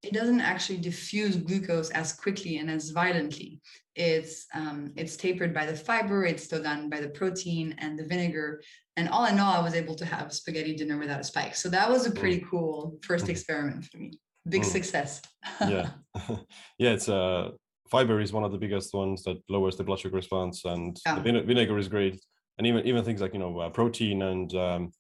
it 0.02 0.14
doesn't 0.14 0.40
actually 0.40 0.78
diffuse 0.78 1.36
glucose 1.36 1.90
as 1.90 2.14
quickly 2.14 2.60
and 2.60 2.72
as 2.72 2.92
violently. 2.92 3.60
It's 3.96 4.46
um, 4.54 4.94
it's 4.96 5.18
tapered 5.18 5.54
by 5.56 5.66
the 5.66 5.76
fiber, 5.76 6.24
it's 6.24 6.44
still 6.44 6.64
done 6.64 6.90
by 6.90 7.02
the 7.02 7.10
protein 7.10 7.76
and 7.80 7.98
the 7.98 8.06
vinegar. 8.06 8.62
And 8.96 9.10
all 9.10 9.26
in 9.26 9.40
all, 9.40 9.56
I 9.56 9.64
was 9.64 9.74
able 9.74 9.96
to 9.96 10.06
have 10.06 10.32
spaghetti 10.32 10.76
dinner 10.76 10.98
without 11.00 11.20
a 11.20 11.24
spike. 11.24 11.56
So 11.56 11.68
that 11.70 11.90
was 11.90 12.06
a 12.06 12.12
mm. 12.12 12.20
pretty 12.20 12.46
cool 12.50 12.98
first 13.02 13.26
mm. 13.26 13.30
experiment 13.30 13.86
for 13.86 13.98
me. 13.98 14.20
Big 14.48 14.62
mm. 14.62 14.66
success. 14.66 15.22
yeah. 15.62 15.90
yeah, 16.78 16.92
it's 16.92 17.08
a 17.08 17.16
uh 17.16 17.52
fiber 17.90 18.20
is 18.20 18.34
one 18.34 18.44
of 18.44 18.52
the 18.52 18.58
biggest 18.58 18.94
ones 18.94 19.24
that 19.24 19.38
lowers 19.50 19.78
the 19.78 19.84
blood 19.84 20.00
sugar 20.00 20.16
response, 20.16 20.66
and 20.66 20.98
yeah. 21.06 21.16
the 21.16 21.42
vinegar 21.42 21.78
is 21.78 21.88
great. 21.88 22.20
And 22.58 22.68
even 22.68 22.86
even 22.86 23.04
things 23.04 23.22
like 23.22 23.34
you 23.34 23.40
know 23.40 23.60
uh, 23.60 23.70
protein 23.70 24.22
and 24.22 24.54
um, 24.56 24.92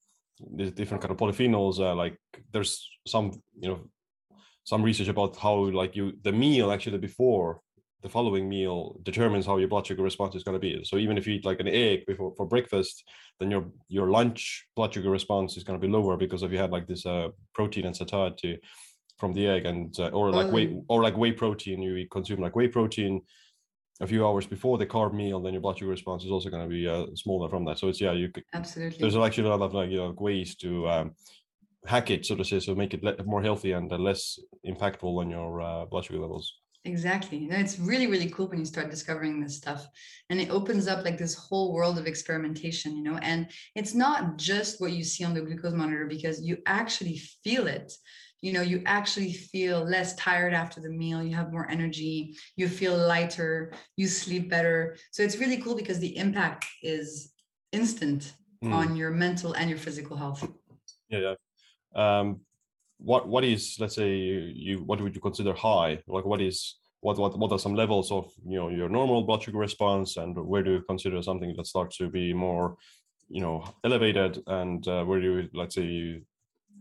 the 0.55 0.72
different 0.72 1.01
kind 1.01 1.12
of 1.12 1.17
polyphenols. 1.17 1.79
Uh, 1.79 1.96
like 1.96 2.17
there's 2.51 2.89
some 3.08 3.31
you 3.60 3.69
know 3.69 3.79
some 4.63 4.84
research 4.84 5.08
about 5.08 5.36
how 5.38 5.55
like 5.55 5.96
you 5.96 6.13
the 6.24 6.31
meal 6.31 6.72
actually 6.72 6.98
before 6.98 7.62
the 8.01 8.10
following 8.10 8.48
meal 8.48 8.98
determines 9.03 9.46
how 9.46 9.58
your 9.58 9.67
blood 9.67 9.86
sugar 9.86 10.03
response 10.03 10.34
is 10.34 10.43
going 10.43 10.55
to 10.55 10.60
be. 10.60 10.81
So 10.86 10.98
even 10.98 11.17
if 11.17 11.27
you 11.27 11.34
eat 11.36 11.46
like 11.46 11.60
an 11.60 11.67
egg 11.67 12.05
before 12.05 12.34
for 12.38 12.46
breakfast, 12.46 13.03
then 13.39 13.51
your 13.51 13.65
your 13.88 14.10
lunch 14.10 14.65
blood 14.75 14.93
sugar 14.93 15.10
response 15.10 15.58
is 15.58 15.63
going 15.63 15.79
to 15.79 15.86
be 15.86 15.91
lower 15.91 16.15
because 16.15 16.43
if 16.43 16.51
you 16.51 16.58
had 16.58 16.72
like 16.72 16.88
this 16.88 17.05
uh, 17.05 17.29
protein 17.53 17.86
and 17.86 17.96
satiety 17.96 18.60
from 19.20 19.34
the 19.34 19.48
egg 19.48 19.66
and 19.66 20.00
uh, 20.00 20.08
or 20.10 20.32
like 20.32 20.52
whey 20.52 20.70
oh. 20.74 20.86
or 20.88 21.04
like 21.04 21.18
whey 21.18 21.32
protein 21.32 21.82
you 21.82 22.08
consume 22.10 22.40
like 22.40 22.56
whey 22.56 22.68
protein 22.68 23.22
a 24.02 24.08
few 24.08 24.26
hours 24.26 24.48
before 24.48 24.78
the 24.78 24.86
carb 24.86 25.14
meal 25.14 25.42
then 25.42 25.54
your 25.54 25.62
blood 25.62 25.78
sugar 25.78 25.92
response 25.92 26.24
is 26.24 26.32
also 26.32 26.50
going 26.50 26.64
to 26.64 26.70
be 26.70 26.88
uh, 26.88 27.06
smaller 27.16 27.50
from 27.50 27.66
that. 27.66 27.78
So 27.80 27.90
it's 27.90 28.02
yeah 28.02 28.14
you 28.14 28.30
could 28.30 28.46
absolutely. 28.54 29.00
there's 29.00 29.18
actually 29.18 29.48
a 29.48 29.56
lot 29.56 29.62
of 29.62 29.74
like 29.74 29.90
you 29.90 29.98
know 29.98 30.16
ways 30.18 30.56
to 30.58 30.88
um, 30.90 31.12
hack 31.86 32.10
it 32.10 32.26
so 32.26 32.36
to 32.36 32.46
say 32.46 32.60
so 32.60 32.76
make 32.76 32.94
it 32.94 33.04
le- 33.04 33.22
more 33.26 33.42
healthy 33.42 33.74
and 33.74 33.92
uh, 33.92 33.98
less 33.98 34.40
impactful 34.66 35.20
on 35.20 35.30
your 35.30 35.62
uh, 35.62 35.86
blood 35.86 36.06
sugar 36.06 36.20
levels. 36.20 36.60
Exactly. 36.86 37.50
And 37.52 37.62
it's 37.62 37.78
really 37.78 38.08
really 38.08 38.30
cool 38.30 38.48
when 38.48 38.60
you 38.60 38.66
start 38.66 38.90
discovering 38.90 39.42
this 39.42 39.58
stuff 39.58 39.86
and 40.30 40.40
it 40.40 40.50
opens 40.50 40.88
up 40.88 41.04
like 41.04 41.18
this 41.18 41.36
whole 41.36 41.74
world 41.74 41.98
of 41.98 42.08
experimentation 42.08 42.96
you 42.96 43.04
know? 43.04 43.18
And 43.18 43.50
it's 43.76 43.94
not 43.94 44.38
just 44.38 44.80
what 44.80 44.94
you 44.94 45.04
see 45.04 45.26
on 45.26 45.34
the 45.34 45.42
glucose 45.42 45.74
monitor 45.74 46.06
because 46.06 46.42
you 46.42 46.60
actually 46.66 47.18
feel 47.44 47.68
it 47.68 47.92
you 48.41 48.53
know 48.53 48.62
you 48.62 48.81
actually 48.86 49.34
feel 49.34 49.84
less 49.84 50.15
tired 50.15 50.53
after 50.53 50.79
the 50.79 50.89
meal 50.89 51.24
you 51.24 51.36
have 51.36 51.51
more 51.51 51.69
energy 51.69 52.36
you 52.55 52.67
feel 52.67 52.98
lighter 52.98 53.74
you 53.98 54.08
sleep 54.08 54.50
better. 54.50 54.98
So 55.12 55.24
it's 55.24 55.38
really 55.38 55.58
cool 55.58 55.75
because 55.75 56.00
the 56.00 56.15
impact 56.17 56.65
is 56.81 57.31
instant 57.72 58.34
mm. 58.63 58.74
on 58.74 58.96
your 58.96 59.12
mental 59.12 59.53
and 59.53 59.69
your 59.69 59.79
physical 59.79 60.17
health. 60.17 60.48
Yeah 61.10 61.19
yeah. 61.19 61.36
Um 61.96 62.41
what 62.98 63.27
what 63.27 63.43
is 63.43 63.77
let's 63.79 63.96
say 63.96 64.15
you, 64.15 64.39
you 64.53 64.77
what 64.84 65.01
would 65.01 65.15
you 65.15 65.22
consider 65.22 65.53
high? 65.53 66.01
Like 66.08 66.25
what 66.25 66.41
is 66.41 66.79
what, 67.01 67.17
what 67.17 67.38
what 67.38 67.51
are 67.51 67.60
some 67.60 67.75
levels 67.75 68.12
of 68.12 68.31
you 68.46 68.58
know 68.58 68.69
your 68.69 68.89
normal 68.89 69.24
blood 69.24 69.43
sugar 69.43 69.58
response 69.58 70.17
and 70.17 70.38
where 70.38 70.63
do 70.63 70.74
you 70.74 70.81
consider 70.81 71.22
something 71.22 71.53
that 71.55 71.67
starts 71.67 71.98
to 71.98 72.10
be 72.10 72.34
more 72.34 72.75
you 73.29 73.41
know 73.41 73.63
elevated 73.84 74.41
and 74.48 74.88
uh, 74.88 75.03
where 75.05 75.22
do 75.22 75.34
you 75.34 75.50
let's 75.53 75.75
say 75.75 76.22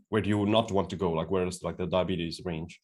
where 0.08 0.22
do 0.22 0.28
you 0.28 0.46
not 0.46 0.72
want 0.72 0.90
to 0.90 0.96
go? 0.96 1.12
Like 1.12 1.30
where 1.30 1.46
is 1.46 1.62
like 1.62 1.76
the 1.76 1.86
diabetes 1.86 2.40
range? 2.44 2.80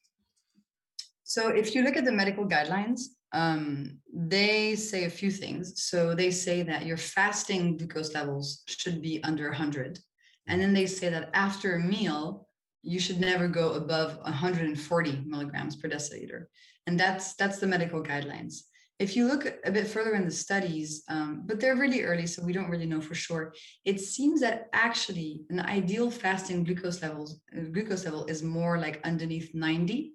So 1.25 1.49
if 1.49 1.75
you 1.75 1.83
look 1.83 1.97
at 1.97 2.05
the 2.05 2.13
medical 2.13 2.47
guidelines, 2.47 3.01
um, 3.33 3.99
they 4.13 4.77
say 4.77 5.05
a 5.05 5.11
few 5.11 5.31
things. 5.31 5.83
So 5.83 6.15
they 6.15 6.31
say 6.31 6.63
that 6.63 6.87
your 6.87 6.97
fasting 6.97 7.77
glucose 7.77 8.15
levels 8.15 8.63
should 8.67 9.03
be 9.03 9.23
under 9.25 9.49
100. 9.49 9.99
And 10.47 10.61
then 10.61 10.73
they 10.73 10.87
say 10.87 11.09
that 11.09 11.31
after 11.33 11.75
a 11.75 11.81
meal, 11.81 12.47
you 12.83 13.01
should 13.01 13.19
never 13.19 13.49
go 13.49 13.73
above 13.73 14.19
140 14.19 15.23
milligrams 15.27 15.77
per 15.77 15.89
deciliter. 15.89 16.45
And 16.87 17.01
that's 17.01 17.35
that's 17.35 17.59
the 17.59 17.67
medical 17.67 18.03
guidelines. 18.03 18.57
If 18.99 19.17
you 19.17 19.27
look 19.27 19.53
a 19.65 19.73
bit 19.73 19.89
further 19.89 20.15
in 20.15 20.25
the 20.25 20.31
studies, 20.31 21.03
um, 21.09 21.43
but 21.47 21.59
they're 21.59 21.77
really 21.77 22.03
early, 22.03 22.27
so 22.27 22.45
we 22.45 22.53
don't 22.53 22.71
really 22.71 22.87
know 22.87 23.01
for 23.01 23.15
sure. 23.15 23.53
It 23.85 24.01
seems 24.01 24.41
that 24.41 24.69
actually 24.73 25.43
an 25.51 25.61
ideal 25.61 26.11
fasting 26.11 26.63
glucose 26.63 27.03
levels 27.03 27.41
uh, 27.57 27.63
glucose 27.73 28.05
level 28.05 28.25
is 28.27 28.43
more 28.43 28.79
like 28.79 29.01
underneath 29.05 29.53
90. 29.53 30.13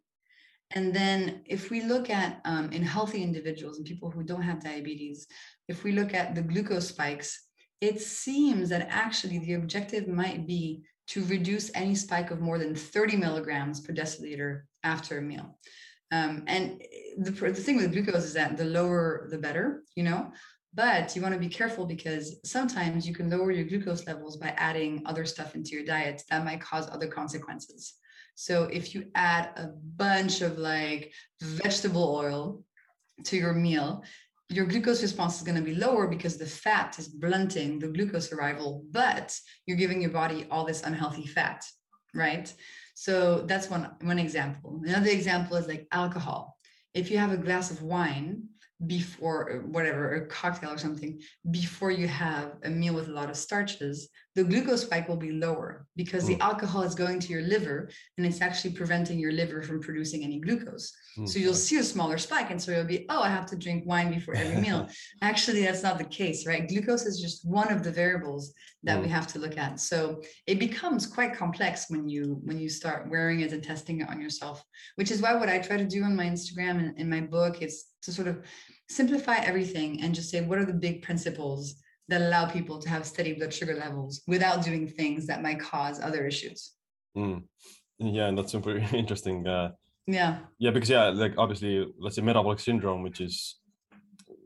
And 0.72 0.94
then 0.94 1.42
if 1.46 1.72
we 1.72 1.82
look 1.82 2.10
at 2.10 2.42
um, 2.46 2.72
in 2.72 2.84
healthy 2.84 3.22
individuals 3.22 3.78
and 3.78 3.88
people 3.88 4.12
who 4.12 4.24
don't 4.24 4.44
have 4.44 4.64
diabetes, 4.64 5.28
if 5.68 5.84
we 5.84 5.92
look 5.92 6.14
at 6.14 6.36
the 6.36 6.44
glucose 6.44 6.88
spikes, 6.88 7.48
it 7.82 8.00
seems 8.00 8.70
that 8.70 8.88
actually 8.90 9.40
the 9.40 9.54
objective 9.54 10.08
might 10.08 10.46
be 10.46 10.84
to 11.08 11.26
reduce 11.26 11.72
any 11.74 11.96
spike 11.96 12.30
of 12.30 12.40
more 12.40 12.60
than 12.60 12.76
30 12.76 13.18
milligrams 13.18 13.80
per 13.80 13.94
deciliter 13.94 14.62
after 14.84 15.18
a 15.18 15.22
meal. 15.22 15.58
Um, 16.12 16.44
and 16.48 16.82
the, 17.18 17.32
the 17.32 17.54
thing 17.54 17.78
with 17.78 17.92
glucose 17.92 18.24
is 18.24 18.34
that 18.34 18.58
the 18.58 18.66
lower 18.66 19.28
the 19.30 19.38
better, 19.38 19.84
you 19.96 20.04
know, 20.04 20.32
but 20.74 21.16
you 21.16 21.22
want 21.22 21.34
to 21.34 21.40
be 21.40 21.50
careful 21.50 21.86
because 21.86 22.38
sometimes 22.44 23.08
you 23.08 23.14
can 23.14 23.30
lower 23.30 23.52
your 23.52 23.66
glucose 23.66 24.06
levels 24.06 24.38
by 24.38 24.50
adding 24.58 25.02
other 25.06 25.26
stuff 25.26 25.56
into 25.56 25.72
your 25.72 25.86
diet 25.86 26.22
that 26.30 26.46
might 26.46 26.62
cause 26.62 26.90
other 26.90 27.08
consequences. 27.08 27.96
So 28.36 28.64
if 28.64 28.96
you 28.96 29.08
add 29.16 29.50
a 29.58 29.68
bunch 29.98 30.42
of 30.42 30.58
like 30.58 31.12
vegetable 31.42 32.16
oil 32.16 32.64
to 33.26 33.36
your 33.36 33.54
meal, 33.54 34.04
your 34.50 34.66
glucose 34.66 35.02
response 35.02 35.38
is 35.38 35.44
going 35.44 35.58
to 35.58 35.64
be 35.64 35.76
lower 35.76 36.08
because 36.08 36.38
the 36.38 36.46
fat 36.46 36.98
is 36.98 37.08
blunting 37.08 37.80
the 37.80 37.88
glucose 37.88 38.32
arrival, 38.32 38.84
but 38.92 39.38
you're 39.66 39.78
giving 39.78 40.02
your 40.02 40.12
body 40.12 40.48
all 40.50 40.66
this 40.66 40.84
unhealthy 40.84 41.28
fat, 41.28 41.64
right? 42.16 42.52
So 43.00 43.44
that's 43.44 43.70
one 43.70 43.90
one 44.02 44.20
example. 44.20 44.82
Another 44.84 45.10
example 45.10 45.56
is 45.56 45.70
like 45.70 45.88
alcohol. 45.90 46.58
If 46.94 47.10
you 47.10 47.18
have 47.18 47.32
a 47.32 47.38
glass 47.38 47.72
of 47.72 47.82
wine, 47.82 48.50
before 48.88 49.62
whatever 49.68 50.16
a 50.16 50.28
cocktail 50.28 50.72
or 50.72 50.78
something 50.78 51.20
before 51.52 51.92
you 51.92 52.08
have 52.08 52.54
a 52.64 52.70
meal 52.70 52.94
with 52.94 53.10
a 53.10 53.12
lot 53.12 53.30
of 53.30 53.36
starches 53.36 54.08
the 54.36 54.44
glucose 54.46 54.84
spike 54.84 55.10
will 55.10 55.18
be 55.18 55.34
lower 55.34 55.86
because 55.98 56.24
mm. 56.24 56.28
the 56.28 56.42
alcohol 56.42 56.84
is 56.84 56.96
going 56.96 57.20
to 57.20 57.34
your 57.34 57.42
liver 57.42 57.90
and 58.18 58.26
it's 58.26 58.42
actually 58.42 58.72
preventing 58.72 59.20
your 59.20 59.34
liver 59.34 59.62
from 59.62 59.82
producing 59.82 60.24
any 60.24 60.40
glucose 60.40 60.94
mm. 61.18 61.28
so 61.28 61.40
you'll 61.40 61.54
see 61.54 61.78
a 61.78 61.84
smaller 61.84 62.18
spike 62.18 62.52
and 62.52 62.62
so 62.62 62.72
you'll 62.72 62.86
be 62.86 63.06
oh 63.10 63.22
i 63.22 63.28
have 63.28 63.46
to 63.46 63.58
drink 63.58 63.84
wine 63.86 64.14
before 64.14 64.34
every 64.34 64.62
meal 64.62 64.88
actually 65.22 65.62
that's 65.64 65.84
not 65.84 65.98
the 65.98 66.04
case 66.06 66.48
right 66.48 66.70
glucose 66.70 67.06
is 67.06 67.20
just 67.20 67.46
one 67.46 67.70
of 67.74 67.84
the 67.84 67.92
variables 67.92 68.54
that 68.84 69.00
mm. 69.00 69.04
we 69.04 69.10
have 69.10 69.28
to 69.28 69.40
look 69.40 69.58
at 69.58 69.78
so 69.78 70.22
it 70.48 70.58
becomes 70.58 71.06
quite 71.06 71.36
complex 71.36 71.88
when 71.90 72.08
you 72.08 72.40
when 72.46 72.58
you 72.58 72.70
start 72.70 73.10
wearing 73.10 73.42
it 73.42 73.52
and 73.52 73.62
testing 73.62 74.00
it 74.00 74.08
on 74.08 74.22
yourself 74.22 74.64
which 74.96 75.12
is 75.12 75.22
why 75.22 75.36
what 75.36 75.50
i 75.50 75.60
try 75.60 75.76
to 75.76 75.86
do 75.86 76.02
on 76.04 76.16
my 76.16 76.26
instagram 76.26 76.80
and 76.80 76.98
in 76.98 77.10
my 77.10 77.20
book 77.20 77.62
is 77.62 77.89
to 78.04 78.12
sort 78.12 78.28
of 78.28 78.44
simplify 78.90 79.38
everything 79.38 80.02
and 80.02 80.16
just 80.16 80.30
say 80.30 80.42
what 80.42 80.58
are 80.58 80.66
the 80.66 80.74
big 80.74 81.02
principles 81.02 81.76
that 82.08 82.22
allow 82.22 82.46
people 82.46 82.80
to 82.80 82.90
have 82.90 83.06
steady 83.06 83.34
blood 83.34 83.54
sugar 83.54 83.76
levels 83.76 84.22
without 84.28 84.64
doing 84.64 84.88
things 84.88 85.28
that 85.28 85.44
might 85.44 85.60
cause 85.60 86.00
other 86.00 86.26
issues 86.26 86.74
mm. 87.18 87.42
yeah 88.00 88.28
and 88.28 88.38
that's 88.38 88.52
super 88.52 88.78
interesting 88.94 89.48
uh, 89.48 89.72
yeah 90.08 90.40
yeah 90.58 90.72
because 90.72 90.90
yeah 90.90 91.10
like 91.10 91.34
obviously 91.38 91.86
let's 92.00 92.16
say 92.16 92.22
metabolic 92.22 92.60
syndrome 92.60 93.04
which 93.04 93.22
is 93.22 93.60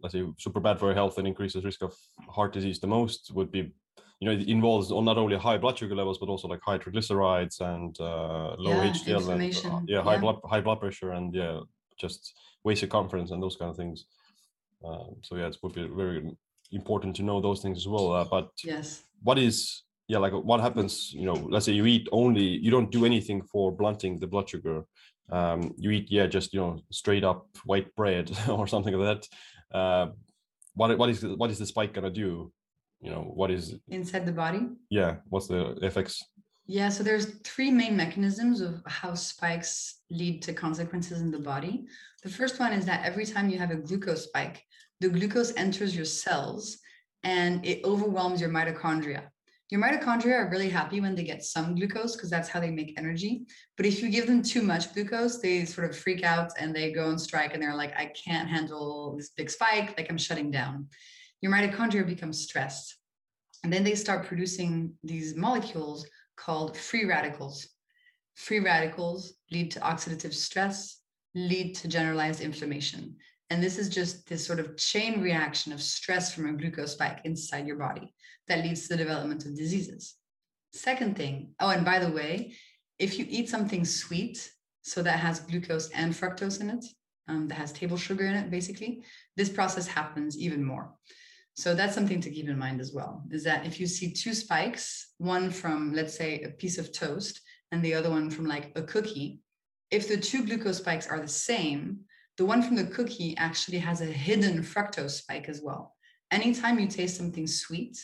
let's 0.01 0.13
say 0.13 0.25
super 0.37 0.59
bad 0.59 0.77
for 0.77 0.87
your 0.87 0.95
health 0.95 1.17
and 1.17 1.27
increases 1.27 1.63
risk 1.63 1.81
of 1.81 1.95
heart 2.29 2.51
disease 2.51 2.79
the 2.79 2.87
most 2.87 3.31
would 3.33 3.51
be 3.51 3.71
you 4.19 4.25
know 4.27 4.31
it 4.31 4.47
involves 4.47 4.89
not 4.91 5.17
only 5.17 5.37
high 5.37 5.57
blood 5.57 5.77
sugar 5.77 5.95
levels 5.95 6.17
but 6.17 6.29
also 6.29 6.47
like 6.47 6.59
high 6.65 6.77
triglycerides 6.77 7.61
and 7.61 7.99
uh, 7.99 8.55
low 8.57 8.83
Yeah, 8.83 8.91
HDL 8.91 9.29
and 9.29 9.73
uh, 9.73 9.81
yeah 9.87 10.01
high 10.01 10.15
yeah. 10.15 10.19
blood 10.19 10.39
high 10.45 10.61
blood 10.61 10.79
pressure 10.79 11.11
and 11.11 11.33
yeah 11.33 11.59
just 12.03 12.33
waist 12.63 12.81
circumference 12.81 13.31
and 13.31 13.41
those 13.41 13.55
kind 13.55 13.71
of 13.71 13.77
things. 13.77 14.05
Um, 14.85 15.15
so 15.21 15.35
yeah, 15.37 15.47
it 15.47 15.57
would 15.63 15.73
be 15.73 15.87
very 15.87 16.19
important 16.71 17.15
to 17.17 17.23
know 17.23 17.39
those 17.41 17.61
things 17.61 17.77
as 17.77 17.87
well. 17.87 18.11
Uh, 18.13 18.25
but 18.35 18.49
Yes. 18.63 19.03
what 19.23 19.37
is 19.37 19.83
yeah 20.09 20.17
like 20.25 20.33
what 20.49 20.59
happens 20.59 20.93
you 21.13 21.25
know 21.29 21.37
let's 21.53 21.65
say 21.65 21.71
you 21.79 21.85
eat 21.85 22.05
only 22.11 22.43
you 22.65 22.69
don't 22.75 22.91
do 22.91 23.05
anything 23.05 23.39
for 23.51 23.71
blunting 23.81 24.19
the 24.19 24.27
blood 24.33 24.47
sugar 24.49 24.77
um 25.37 25.59
you 25.83 25.89
eat 25.91 26.07
yeah 26.11 26.27
just 26.37 26.53
you 26.53 26.59
know 26.61 26.73
straight 26.91 27.23
up 27.23 27.39
white 27.71 27.89
bread 27.95 28.25
or 28.57 28.67
something 28.73 28.93
like 28.99 29.07
that 29.11 29.21
uh 29.79 30.05
what 30.79 30.97
what 30.99 31.09
is 31.13 31.19
what 31.41 31.49
is 31.53 31.57
the 31.57 31.65
spike 31.73 31.93
gonna 31.95 32.15
do 32.25 32.51
you 33.05 33.11
know 33.13 33.23
what 33.39 33.49
is 33.49 33.63
Inside 33.87 34.25
the 34.25 34.33
body. 34.43 34.63
yeah 34.89 35.11
what's 35.31 35.47
the 35.47 35.61
effects 35.89 36.15
Yeah, 36.65 36.89
so 36.89 37.03
there's 37.03 37.25
three 37.43 37.71
main 37.71 37.97
mechanisms 37.97 38.61
of 38.61 38.81
how 38.87 39.15
spikes 39.15 40.01
lead 40.09 40.41
to 40.43 40.53
consequences 40.53 41.19
in 41.19 41.29
the 41.29 41.39
body. 41.39 41.85
The 42.23 42.29
first 42.29 42.59
one 42.59 42.71
is 42.71 42.85
that 42.85 43.05
every 43.05 43.25
time 43.25 43.49
you 43.49 43.59
have 43.59 43.71
a 43.71 43.75
glucose 43.75 44.25
spike, 44.25 44.63
the 45.01 45.09
glucose 45.09 45.53
enters 45.57 45.93
your 45.93 46.05
cells 46.05 46.77
and 47.23 47.65
it 47.65 47.83
overwhelms 47.83 48.39
your 48.39 48.49
mitochondria. 48.49 49.23
Your 49.69 49.81
mitochondria 49.81 50.35
are 50.35 50.49
really 50.49 50.69
happy 50.69 51.01
when 51.01 51.15
they 51.15 51.23
get 51.23 51.43
some 51.43 51.75
glucose 51.75 52.15
because 52.15 52.29
that's 52.29 52.47
how 52.47 52.61
they 52.61 52.71
make 52.71 52.97
energy. 52.97 53.45
But 53.75 53.85
if 53.85 54.01
you 54.01 54.09
give 54.09 54.27
them 54.27 54.41
too 54.41 54.61
much 54.61 54.93
glucose, 54.93 55.39
they 55.39 55.65
sort 55.65 55.89
of 55.89 55.97
freak 55.97 56.23
out 56.23 56.51
and 56.57 56.73
they 56.73 56.93
go 56.93 57.07
on 57.07 57.19
strike 57.19 57.53
and 57.53 57.61
they're 57.61 57.75
like, 57.75 57.93
I 57.97 58.05
can't 58.05 58.47
handle 58.47 59.15
this 59.17 59.31
big 59.31 59.49
spike, 59.49 59.95
like 59.97 60.09
I'm 60.09 60.17
shutting 60.17 60.51
down. 60.51 60.87
Your 61.41 61.51
mitochondria 61.51 62.05
become 62.07 62.31
stressed. 62.31 62.95
And 63.63 63.73
then 63.73 63.83
they 63.83 63.95
start 63.95 64.27
producing 64.27 64.93
these 65.03 65.35
molecules 65.35 66.05
called 66.35 66.77
free 66.77 67.05
radicals. 67.05 67.67
Free 68.35 68.59
radicals 68.59 69.33
lead 69.51 69.71
to 69.71 69.79
oxidative 69.79 70.33
stress, 70.33 70.99
lead 71.35 71.75
to 71.75 71.87
generalized 71.87 72.41
inflammation. 72.41 73.15
And 73.49 73.61
this 73.61 73.77
is 73.77 73.89
just 73.89 74.27
this 74.27 74.45
sort 74.45 74.59
of 74.59 74.77
chain 74.77 75.21
reaction 75.21 75.71
of 75.73 75.81
stress 75.81 76.33
from 76.33 76.47
a 76.47 76.53
glucose 76.53 76.93
spike 76.93 77.19
inside 77.23 77.67
your 77.67 77.75
body 77.75 78.13
that 78.47 78.63
leads 78.63 78.83
to 78.83 78.89
the 78.89 79.03
development 79.03 79.45
of 79.45 79.55
diseases. 79.55 80.15
Second 80.71 81.15
thing, 81.15 81.53
oh, 81.59 81.69
and 81.69 81.85
by 81.85 81.99
the 81.99 82.11
way, 82.11 82.55
if 82.97 83.19
you 83.19 83.25
eat 83.29 83.49
something 83.49 83.85
sweet, 83.85 84.51
so 84.81 85.01
that 85.01 85.19
has 85.19 85.39
glucose 85.39 85.89
and 85.91 86.13
fructose 86.13 86.59
in 86.61 86.69
it, 86.69 86.85
um, 87.27 87.47
that 87.47 87.55
has 87.55 87.71
table 87.71 87.97
sugar 87.97 88.25
in 88.25 88.33
it, 88.33 88.51
basically, 88.51 89.03
this 89.37 89.49
process 89.49 89.87
happens 89.87 90.37
even 90.37 90.63
more. 90.63 90.91
So 91.55 91.75
that's 91.75 91.93
something 91.93 92.19
to 92.21 92.31
keep 92.31 92.49
in 92.49 92.57
mind 92.57 92.81
as 92.81 92.93
well, 92.93 93.23
is 93.31 93.43
that 93.43 93.65
if 93.65 93.79
you 93.79 93.85
see 93.85 94.11
two 94.11 94.33
spikes, 94.33 95.13
one 95.17 95.51
from, 95.51 95.93
let's 95.93 96.17
say, 96.17 96.41
a 96.41 96.49
piece 96.49 96.77
of 96.77 96.91
toast 96.91 97.41
and 97.71 97.83
the 97.83 97.93
other 97.93 98.09
one 98.09 98.29
from 98.29 98.45
like 98.45 98.71
a 98.75 98.81
cookie, 98.81 99.41
if 99.91 100.07
the 100.07 100.17
two 100.17 100.45
glucose 100.45 100.79
spikes 100.79 101.07
are 101.07 101.19
the 101.19 101.27
same, 101.27 101.99
the 102.37 102.45
one 102.45 102.63
from 102.63 102.75
the 102.75 102.85
cookie 102.85 103.37
actually 103.37 103.77
has 103.77 104.01
a 104.01 104.05
hidden 104.05 104.63
fructose 104.63 105.11
spike 105.11 105.47
as 105.47 105.61
well. 105.61 105.95
Anytime 106.31 106.79
you 106.79 106.87
taste 106.87 107.17
something 107.17 107.45
sweet, 107.45 108.03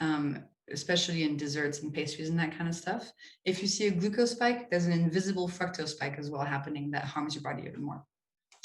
um, 0.00 0.44
especially 0.72 1.24
in 1.24 1.36
desserts 1.36 1.80
and 1.80 1.92
pastries 1.92 2.30
and 2.30 2.38
that 2.38 2.56
kind 2.56 2.68
of 2.68 2.74
stuff, 2.74 3.12
if 3.44 3.60
you 3.60 3.68
see 3.68 3.88
a 3.88 3.90
glucose 3.90 4.30
spike, 4.30 4.70
there's 4.70 4.86
an 4.86 4.92
invisible 4.92 5.48
fructose 5.48 5.88
spike 5.88 6.16
as 6.18 6.30
well 6.30 6.44
happening 6.44 6.90
that 6.92 7.04
harms 7.04 7.34
your 7.34 7.42
body 7.42 7.64
even 7.66 7.82
more. 7.82 8.02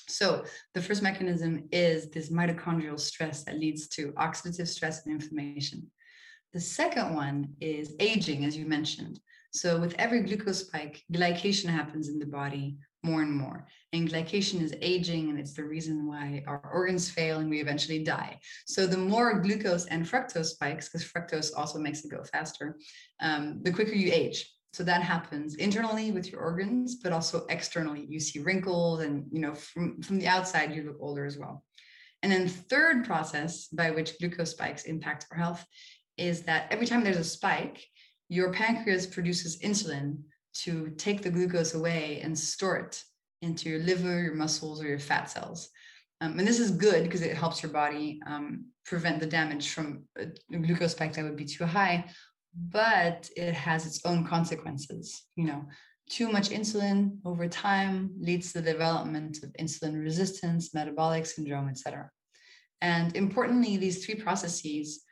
So 0.08 0.46
the 0.74 0.82
first 0.82 1.02
mechanism 1.02 1.68
is 1.72 2.10
this 2.10 2.30
mitochondrial 2.30 3.00
stress 3.00 3.44
that 3.44 3.60
leads 3.60 3.88
to 3.90 4.12
oxidative 4.14 4.68
stress 4.68 5.06
and 5.06 5.14
inflammation. 5.14 5.90
The 6.54 6.60
second 6.60 7.16
one 7.16 7.50
is 7.60 7.96
aging, 8.00 8.46
as 8.46 8.56
you 8.56 8.66
mentioned. 8.66 9.20
So 9.52 9.80
with 9.80 9.96
every 10.00 10.22
glucose 10.22 10.66
spike, 10.66 11.04
glycation 11.12 11.70
happens 11.70 12.10
in 12.10 12.20
the 12.20 12.26
body 12.26 12.78
more 13.04 13.22
and 13.22 13.34
more. 13.34 13.68
And 13.92 14.10
glycation 14.10 14.62
is 14.62 14.74
aging, 14.82 15.30
and 15.30 15.40
it's 15.40 15.54
the 15.54 15.64
reason 15.64 16.08
why 16.08 16.44
our 16.48 16.62
organs 16.74 17.10
fail 17.10 17.40
and 17.40 17.50
we 17.50 17.60
eventually 17.60 18.04
die. 18.04 18.40
So 18.66 18.88
the 18.88 18.98
more 18.98 19.40
glucose 19.42 19.86
and 19.88 20.06
fructose 20.06 20.46
spikes, 20.46 20.90
because 20.90 21.08
fructose 21.08 21.52
also 21.56 21.80
makes 21.80 22.04
it 22.04 22.12
go 22.12 22.24
faster, 22.24 22.78
um, 23.20 23.62
the 23.64 23.72
quicker 23.72 23.94
you 23.94 24.12
age. 24.12 24.53
So 24.74 24.84
that 24.84 25.04
happens 25.04 25.56
internally 25.56 26.12
with 26.12 26.32
your 26.32 26.42
organs, 26.42 26.96
but 26.96 27.14
also 27.14 27.46
externally. 27.48 28.08
You 28.10 28.20
see 28.20 28.40
wrinkles, 28.40 29.02
and 29.02 29.26
you 29.32 29.40
know 29.40 29.54
from 29.54 30.02
from 30.02 30.18
the 30.18 30.28
outside 30.28 30.74
you 30.74 30.84
look 30.84 30.98
older 31.00 31.26
as 31.26 31.38
well. 31.38 31.64
And 32.24 32.32
then 32.32 32.48
third 32.48 33.06
process 33.06 33.68
by 33.68 33.92
which 33.92 34.18
glucose 34.20 34.52
spikes 34.52 34.86
impact 34.86 35.28
our 35.32 35.38
health 35.38 35.64
is 36.18 36.44
that 36.44 36.68
every 36.72 36.88
time 36.88 37.04
there's 37.04 37.18
a 37.18 37.24
spike, 37.24 37.86
your 38.30 38.52
pancreas 38.52 39.06
produces 39.06 39.60
insulin 39.60 40.18
to 40.54 40.90
take 40.98 41.22
the 41.22 41.30
glucose 41.30 41.74
away 41.74 42.22
and 42.24 42.38
store 42.38 42.78
it 42.78 43.04
into 43.42 43.70
your 43.70 43.80
liver, 43.80 44.22
your 44.22 44.36
muscles, 44.36 44.82
or 44.82 44.88
your 44.88 45.00
fat 45.00 45.30
cells. 45.30 45.70
Um, 46.22 46.40
and 46.40 46.48
this 46.48 46.60
is 46.60 46.72
good 46.72 47.04
because 47.04 47.22
it 47.22 47.36
helps 47.36 47.62
your 47.62 47.72
body 47.72 48.20
um, 48.26 48.68
prevent 48.86 49.20
the 49.20 49.26
damage 49.26 49.70
from 49.70 50.06
a 50.18 50.28
a 50.54 50.58
glucose 50.58 50.94
spike 50.94 51.14
that 51.14 51.26
would 51.26 51.36
be 51.36 51.46
too 51.46 51.66
high, 51.66 52.06
but 52.56 53.30
it 53.36 53.54
has 53.54 53.86
its 53.86 54.06
own 54.06 54.26
consequences. 54.26 55.24
You 55.36 55.46
know, 55.46 55.66
too 56.10 56.32
much 56.32 56.50
insulin 56.50 57.18
over 57.26 57.48
time 57.48 58.12
leads 58.20 58.54
to 58.54 58.62
the 58.62 58.72
development 58.72 59.44
of 59.44 59.54
insulin 59.60 60.02
resistance, 60.02 60.74
metabolic 60.74 61.26
syndrome, 61.26 61.70
etc. 61.70 62.10
And 62.82 63.16
importantly, 63.16 63.78
these 63.78 64.06
three 64.06 64.16
processes 64.16 65.04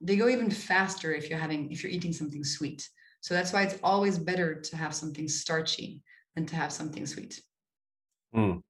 they 0.00 0.16
go 0.16 0.28
even 0.28 0.50
faster 0.50 1.14
if 1.14 1.30
you're 1.30 1.38
having 1.38 1.70
if 1.72 1.82
you're 1.82 1.92
eating 1.92 2.12
something 2.12 2.44
sweet. 2.44 2.86
So 3.20 3.34
that's 3.34 3.52
why 3.52 3.62
it's 3.62 3.78
always 3.82 4.18
better 4.18 4.60
to 4.60 4.76
have 4.76 4.94
something 4.94 5.28
starchy 5.28 6.02
than 6.34 6.46
to 6.46 6.56
have 6.56 6.70
something 6.70 7.06
sweet. 7.06 7.40
Mm, 8.34 8.62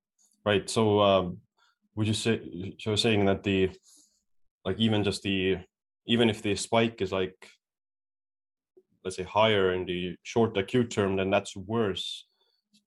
right 0.45 0.71
so 0.71 1.01
um 1.01 1.39
would 1.97 2.07
you 2.07 2.15
say 2.15 2.75
so 2.79 2.95
saying 2.95 3.25
that 3.25 3.43
the 3.43 3.71
like 4.65 4.79
even 4.79 5.03
just 5.03 5.23
the 5.23 5.59
even 6.07 6.31
if 6.31 6.43
the 6.43 6.55
spike 6.55 7.03
is 7.03 7.11
like 7.11 7.49
let's 9.07 9.17
say 9.17 9.23
higher 9.23 9.73
in 9.73 9.87
the 9.87 10.17
short 10.25 10.57
acute 10.57 10.91
term 10.91 11.15
then 11.17 11.31
that's 11.31 11.57
worse 11.57 12.27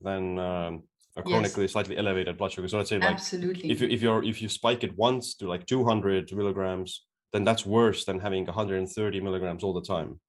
than 0.01 0.37
um, 0.37 0.83
a 1.15 1.21
Yes. 1.21 1.29
chronically 1.29 1.67
slightly 1.67 1.97
elevated 1.97 2.37
blood 2.37 2.51
sugar 2.51 2.67
so 2.67 2.77
let's 2.77 2.89
say 2.89 2.99
like 2.99 3.15
Absolutely. 3.17 3.71
if 3.71 3.79
you 3.81 3.87
if 3.87 4.01
you're 4.01 4.23
if 4.23 4.41
you 4.41 4.49
spike 4.49 4.83
it 4.83 4.97
once 4.97 5.33
to 5.35 5.47
like 5.47 5.65
200 5.65 6.31
milligrams 6.33 7.05
then 7.33 7.45
that's 7.45 7.65
worse 7.65 8.03
than 8.03 8.19
having 8.19 8.45
130 8.45 9.21
milligrams 9.21 9.63
all 9.63 9.73
the 9.73 9.81
time 9.95 10.19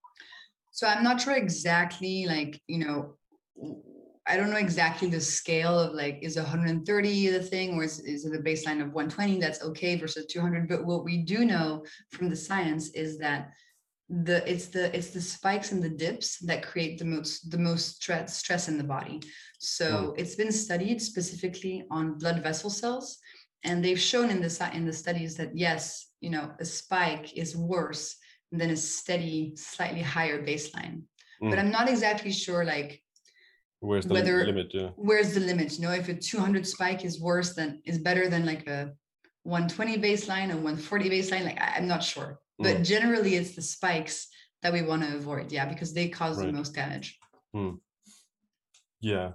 So 0.70 0.86
I'm 0.86 1.02
not 1.02 1.20
sure 1.20 1.36
exactly 1.36 2.26
like, 2.26 2.52
you 2.68 2.78
know, 2.84 2.98
I 4.30 4.36
don't 4.36 4.50
know 4.50 4.64
exactly 4.68 5.08
the 5.10 5.20
scale 5.20 5.76
of 5.84 5.92
like, 5.94 6.20
is 6.22 6.36
130 6.36 7.30
the 7.30 7.42
thing 7.42 7.74
or 7.74 7.82
is, 7.82 7.98
is 8.14 8.24
it 8.26 8.38
a 8.40 8.42
baseline 8.48 8.80
of 8.80 8.92
120 8.92 9.40
that's 9.40 9.62
okay 9.64 9.96
versus 9.96 10.26
200? 10.26 10.68
But 10.68 10.84
what 10.84 11.04
we 11.04 11.16
do 11.18 11.44
know 11.44 11.84
from 12.14 12.28
the 12.30 12.36
science 12.36 12.90
is 12.90 13.18
that 13.18 13.50
the 14.10 14.38
it's 14.50 14.66
the 14.66 14.94
it's 14.96 15.10
the 15.10 15.20
spikes 15.20 15.70
and 15.72 15.82
the 15.82 15.88
dips 15.88 16.38
that 16.38 16.62
create 16.66 16.98
the 16.98 17.04
most 17.04 17.50
the 17.50 17.58
most 17.58 17.96
stress 18.02 18.36
stress 18.36 18.68
in 18.68 18.76
the 18.76 18.84
body. 18.84 19.20
So 19.58 20.14
it's 20.18 20.34
been 20.34 20.52
studied 20.52 21.00
specifically 21.00 21.84
on 21.90 22.18
blood 22.18 22.42
vessel 22.42 22.70
cells, 22.70 23.18
and 23.62 23.84
they've 23.84 24.00
shown 24.00 24.30
in 24.30 24.40
the 24.42 24.70
in 24.74 24.84
the 24.84 24.92
studies 24.92 25.36
that 25.36 25.56
yes, 25.56 26.08
you 26.20 26.30
know, 26.30 26.50
a 26.58 26.64
spike 26.64 27.36
is 27.36 27.56
worse 27.56 28.16
than 28.50 28.70
a 28.70 28.76
steady, 28.76 29.52
slightly 29.56 30.02
higher 30.02 30.42
baseline. 30.44 31.02
But 31.40 31.52
Mm. 31.56 31.58
I'm 31.60 31.70
not 31.70 31.88
exactly 31.88 32.32
sure 32.32 32.64
like 32.64 33.00
where's 33.78 34.06
the 34.06 34.14
Whether- 34.14 34.44
limit 34.44 34.68
yeah 34.74 34.90
where's 34.96 35.32
the 35.34 35.40
limit. 35.40 35.68
You 35.78 35.82
know, 35.84 35.92
if 35.92 36.08
a 36.08 36.14
200 36.14 36.66
spike 36.66 37.04
is 37.04 37.20
worse 37.20 37.54
than 37.54 37.80
is 37.84 37.98
better 37.98 38.28
than 38.28 38.44
like 38.44 38.66
a 38.66 38.92
120 39.44 39.98
baseline 39.98 40.50
or 40.50 40.56
140 40.56 41.08
baseline, 41.10 41.44
like 41.44 41.60
I, 41.60 41.74
I'm 41.76 41.86
not 41.86 42.02
sure. 42.02 42.40
But 42.60 42.76
Mm. 42.76 42.84
generally, 42.84 43.34
it's 43.36 43.54
the 43.56 43.62
spikes 43.62 44.28
that 44.62 44.72
we 44.72 44.82
want 44.82 45.02
to 45.02 45.16
avoid. 45.16 45.50
Yeah, 45.50 45.64
because 45.64 45.94
they 45.94 46.08
cause 46.08 46.36
the 46.36 46.52
most 46.52 46.74
damage. 46.74 47.18
Yeah. 49.00 49.32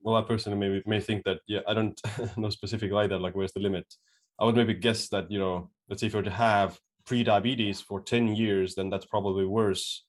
Well, 0.00 0.14
I 0.16 0.22
personally 0.22 0.58
maybe 0.58 0.82
may 0.86 1.00
think 1.00 1.24
that 1.24 1.40
yeah, 1.48 1.60
I 1.66 1.74
don't 1.74 2.00
know 2.36 2.50
specific 2.50 2.92
like 2.92 3.10
that. 3.10 3.20
Like, 3.20 3.34
where's 3.34 3.52
the 3.52 3.60
limit? 3.60 3.92
I 4.38 4.44
would 4.44 4.54
maybe 4.54 4.74
guess 4.74 5.08
that 5.08 5.30
you 5.30 5.40
know, 5.40 5.70
let's 5.88 6.00
say 6.00 6.06
if 6.06 6.12
you 6.12 6.18
were 6.18 6.30
to 6.30 6.30
have 6.30 6.78
pre-diabetes 7.06 7.80
for 7.80 8.00
ten 8.00 8.28
years, 8.28 8.76
then 8.76 8.88
that's 8.88 9.06
probably 9.06 9.44
worse 9.44 10.04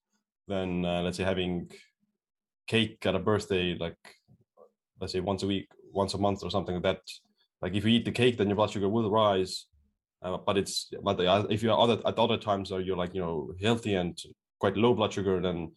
than 0.48 0.86
uh, 0.86 1.02
let's 1.02 1.18
say 1.18 1.24
having 1.24 1.72
cake 2.68 3.04
at 3.06 3.16
a 3.16 3.20
birthday, 3.20 3.76
like 3.76 3.98
let's 5.00 5.14
say 5.14 5.20
once 5.20 5.42
a 5.42 5.48
week, 5.48 5.68
once 5.92 6.14
a 6.14 6.20
month, 6.20 6.44
or 6.44 6.52
something 6.52 6.76
like 6.76 6.84
that. 6.84 7.02
Like, 7.62 7.74
if 7.74 7.86
you 7.86 7.92
eat 7.92 8.06
the 8.06 8.12
cake, 8.12 8.38
then 8.38 8.48
your 8.48 8.56
blood 8.56 8.70
sugar 8.70 8.90
will 8.90 9.10
rise. 9.10 9.66
Uh, 10.26 10.38
but 10.38 10.58
it's 10.58 10.92
but 11.04 11.20
if 11.52 11.62
you're 11.62 11.80
other 11.80 12.00
at 12.06 12.18
other 12.18 12.38
times, 12.38 12.72
or 12.72 12.82
you're 12.82 12.98
like 12.98 13.14
you 13.14 13.22
know 13.22 13.52
healthy 13.62 13.94
and 13.94 14.20
quite 14.60 14.76
low 14.76 14.94
blood 14.96 15.14
sugar, 15.14 15.40
then 15.40 15.72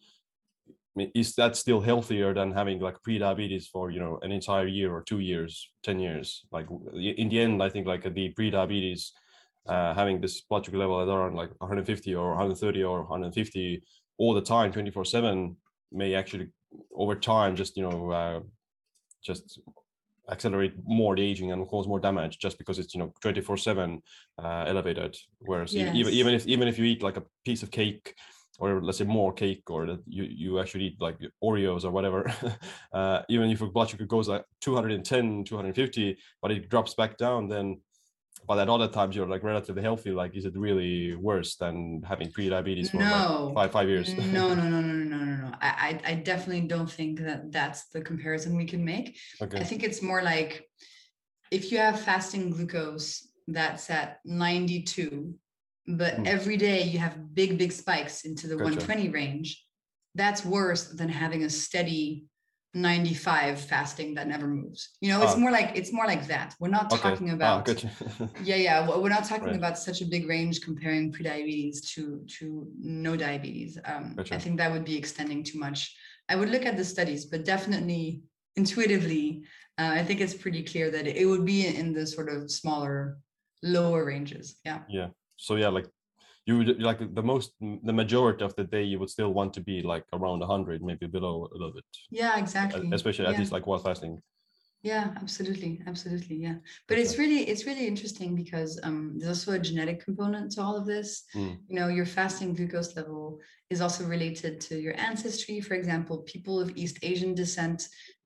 is 1.13 1.35
that 1.35 1.55
still 1.55 1.79
healthier 1.79 2.33
than 2.33 2.51
having 2.51 2.79
like 2.79 3.01
pre-diabetes 3.03 3.67
for 3.67 3.91
you 3.91 3.99
know 3.99 4.17
an 4.23 4.31
entire 4.31 4.65
year 4.65 4.91
or 4.91 5.03
two 5.03 5.19
years, 5.19 5.71
ten 5.83 5.99
years? 5.99 6.45
Like 6.51 6.65
in 6.93 7.29
the 7.29 7.39
end, 7.39 7.61
I 7.61 7.69
think 7.69 7.85
like 7.85 8.11
the 8.11 8.29
pre-diabetes, 8.29 9.11
uh, 9.67 9.93
having 9.93 10.19
this 10.19 10.41
blood 10.41 10.65
sugar 10.65 10.79
level 10.79 10.99
at 10.99 11.07
around 11.07 11.35
like 11.35 11.51
150 11.59 12.15
or 12.15 12.29
130 12.29 12.83
or 12.83 13.01
150 13.01 13.83
all 14.17 14.33
the 14.33 14.41
time, 14.41 14.71
24 14.71 15.05
seven, 15.05 15.57
may 15.91 16.15
actually 16.15 16.47
over 16.95 17.13
time 17.13 17.55
just 17.55 17.77
you 17.77 17.87
know 17.87 18.11
uh, 18.11 18.39
just 19.23 19.59
accelerate 20.31 20.73
more 20.85 21.15
the 21.15 21.21
aging 21.21 21.51
and 21.51 21.67
cause 21.67 21.87
more 21.87 21.99
damage 21.99 22.37
just 22.39 22.57
because 22.57 22.79
it's 22.79 22.93
you 22.93 22.99
know 22.99 23.13
24 23.21 23.57
7 23.57 24.01
uh, 24.41 24.65
elevated 24.67 25.17
whereas 25.39 25.73
yes. 25.73 25.95
even 25.95 26.13
even 26.13 26.33
if 26.33 26.47
even 26.47 26.67
if 26.67 26.77
you 26.77 26.85
eat 26.85 27.03
like 27.03 27.17
a 27.17 27.23
piece 27.45 27.63
of 27.63 27.71
cake 27.71 28.15
or 28.59 28.81
let's 28.81 28.97
say 28.97 29.05
more 29.05 29.33
cake 29.33 29.69
or 29.69 29.85
that 29.85 29.99
you 30.05 30.23
you 30.23 30.59
actually 30.59 30.85
eat 30.85 31.01
like 31.01 31.17
oreos 31.43 31.83
or 31.83 31.91
whatever 31.91 32.31
uh, 32.93 33.21
even 33.29 33.49
if 33.49 33.59
your 33.59 33.69
blood 33.69 33.89
sugar 33.89 34.05
goes 34.05 34.27
like 34.27 34.43
210 34.61 35.45
250 35.45 36.17
but 36.41 36.51
it 36.51 36.69
drops 36.69 36.93
back 36.93 37.17
down 37.17 37.47
then 37.47 37.79
but 38.49 38.57
at 38.57 38.67
other 38.67 38.87
times 38.87 39.15
you're 39.15 39.27
like 39.27 39.43
relatively 39.43 39.81
healthy 39.81 40.11
like 40.11 40.35
is 40.35 40.43
it 40.43 40.57
really 40.57 41.15
worse 41.15 41.55
than 41.55 42.01
having 42.05 42.31
pre-diabetes 42.31 42.89
for 42.89 42.97
no. 42.97 43.51
like 43.53 43.55
five 43.55 43.71
five 43.71 43.87
years 43.87 44.13
no 44.17 44.53
no 44.53 44.63
no 44.63 44.81
no 44.81 44.81
no 44.81 45.05
no 45.05 45.35
no 45.35 45.51
I, 45.61 45.99
I 46.05 46.13
definitely 46.15 46.67
don't 46.67 46.89
think 46.89 47.19
that 47.19 47.51
that's 47.51 47.89
the 47.89 48.01
comparison 48.01 48.57
we 48.57 48.65
can 48.65 48.83
make 48.83 49.17
okay. 49.41 49.59
i 49.59 49.63
think 49.63 49.83
it's 49.83 50.01
more 50.01 50.21
like 50.23 50.67
if 51.51 51.71
you 51.71 51.77
have 51.77 51.99
fasting 51.99 52.49
glucose 52.49 53.27
that's 53.47 53.89
at 53.89 54.19
92 54.25 55.33
but 55.87 56.15
mm. 56.15 56.27
every 56.27 56.57
day 56.57 56.83
you 56.83 56.99
have 56.99 57.33
big 57.33 57.57
big 57.57 57.71
spikes 57.71 58.25
into 58.25 58.47
the 58.47 58.55
gotcha. 58.55 58.63
120 58.63 59.09
range 59.09 59.63
that's 60.15 60.43
worse 60.43 60.89
than 60.89 61.09
having 61.09 61.43
a 61.43 61.49
steady 61.49 62.25
95 62.73 63.59
fasting 63.59 64.13
that 64.13 64.27
never 64.27 64.47
moves. 64.47 64.89
You 65.01 65.09
know 65.09 65.23
it's 65.23 65.33
oh. 65.33 65.39
more 65.39 65.51
like 65.51 65.71
it's 65.75 65.91
more 65.91 66.05
like 66.05 66.27
that. 66.27 66.55
We're 66.59 66.69
not 66.69 66.91
okay. 66.93 67.01
talking 67.01 67.31
ah, 67.31 67.33
about 67.33 67.69
oh, 67.69 68.29
yeah 68.43 68.55
yeah. 68.55 68.97
We're 68.97 69.09
not 69.09 69.25
talking 69.25 69.47
right. 69.47 69.55
about 69.55 69.77
such 69.77 70.01
a 70.01 70.05
big 70.05 70.27
range 70.27 70.61
comparing 70.61 71.11
pre-diabetes 71.11 71.81
to 71.93 72.23
to 72.37 72.67
no 72.79 73.15
diabetes. 73.15 73.77
Um, 73.85 74.13
gotcha. 74.15 74.35
i 74.35 74.37
think 74.37 74.57
that 74.57 74.71
would 74.71 74.85
be 74.85 74.97
extending 74.97 75.43
too 75.43 75.59
much. 75.59 75.95
I 76.29 76.35
would 76.35 76.49
look 76.49 76.65
at 76.65 76.77
the 76.77 76.85
studies 76.85 77.25
but 77.25 77.43
definitely 77.43 78.21
intuitively 78.55 79.43
uh, 79.79 79.93
i 79.99 80.03
think 80.03 80.19
it's 80.21 80.33
pretty 80.33 80.61
clear 80.63 80.91
that 80.91 81.07
it 81.07 81.25
would 81.25 81.45
be 81.45 81.65
in 81.65 81.93
the 81.93 82.05
sort 82.05 82.29
of 82.29 82.51
smaller 82.51 83.17
lower 83.63 84.05
ranges. 84.05 84.55
Yeah. 84.63 84.81
Yeah. 84.89 85.07
So 85.37 85.55
yeah 85.55 85.69
like 85.69 85.87
you 86.49 86.57
would 86.57 86.81
like 86.89 86.99
the 87.19 87.27
most 87.33 87.49
the 87.89 87.95
majority 88.01 88.43
of 88.43 88.53
the 88.59 88.67
day 88.75 88.83
you 88.91 88.97
would 88.99 89.11
still 89.17 89.31
want 89.39 89.51
to 89.57 89.61
be 89.71 89.77
like 89.93 90.05
around 90.17 90.39
100 90.39 90.81
maybe 90.89 91.07
below 91.17 91.35
a 91.53 91.57
little 91.59 91.75
bit. 91.79 91.85
Yeah 92.09 92.33
exactly. 92.43 92.89
Especially 92.91 93.25
yeah. 93.25 93.33
at 93.33 93.39
least 93.39 93.53
like 93.55 93.67
while 93.67 93.83
fasting 93.89 94.13
yeah 94.81 95.05
absolutely 95.23 95.73
absolutely 95.91 96.37
yeah. 96.37 96.55
But 96.87 96.97
it's 97.01 97.17
really 97.21 97.41
it's 97.51 97.65
really 97.69 97.85
interesting 97.93 98.29
because 98.43 98.79
um 98.85 98.99
there's 99.17 99.33
also 99.35 99.51
a 99.51 99.65
genetic 99.69 99.97
component 100.07 100.51
to 100.53 100.61
all 100.61 100.77
of 100.77 100.85
this. 100.93 101.09
Mm. 101.35 101.53
you 101.69 101.75
know 101.77 101.89
your 101.97 102.09
fasting 102.17 102.53
glucose 102.57 102.95
level 102.99 103.23
is 103.73 103.81
also 103.81 104.03
related 104.05 104.53
to 104.67 104.73
your 104.85 104.95
ancestry. 105.09 105.59
For 105.67 105.75
example 105.81 106.15
people 106.33 106.55
of 106.61 106.71
east 106.81 106.97
asian 107.11 107.33
descent 107.41 107.79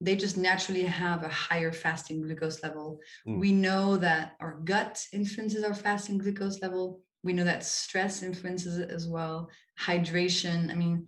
they 0.06 0.16
just 0.26 0.38
naturally 0.50 0.86
have 1.06 1.20
a 1.24 1.36
higher 1.48 1.74
fasting 1.84 2.22
glucose 2.22 2.60
level. 2.66 2.88
Mm. 3.28 3.40
we 3.44 3.52
know 3.66 3.86
that 3.98 4.26
our 4.44 4.56
gut 4.72 4.96
influences 5.20 5.64
our 5.64 5.78
fasting 5.86 6.18
glucose 6.20 6.60
level 6.66 6.86
we 7.24 7.34
know 7.34 7.44
that 7.44 7.64
stress 7.64 8.24
influences 8.24 8.78
it 8.78 8.90
as 8.90 9.08
well. 9.08 9.50
Hydration 9.80 10.72
i 10.72 10.76
mean 10.76 11.08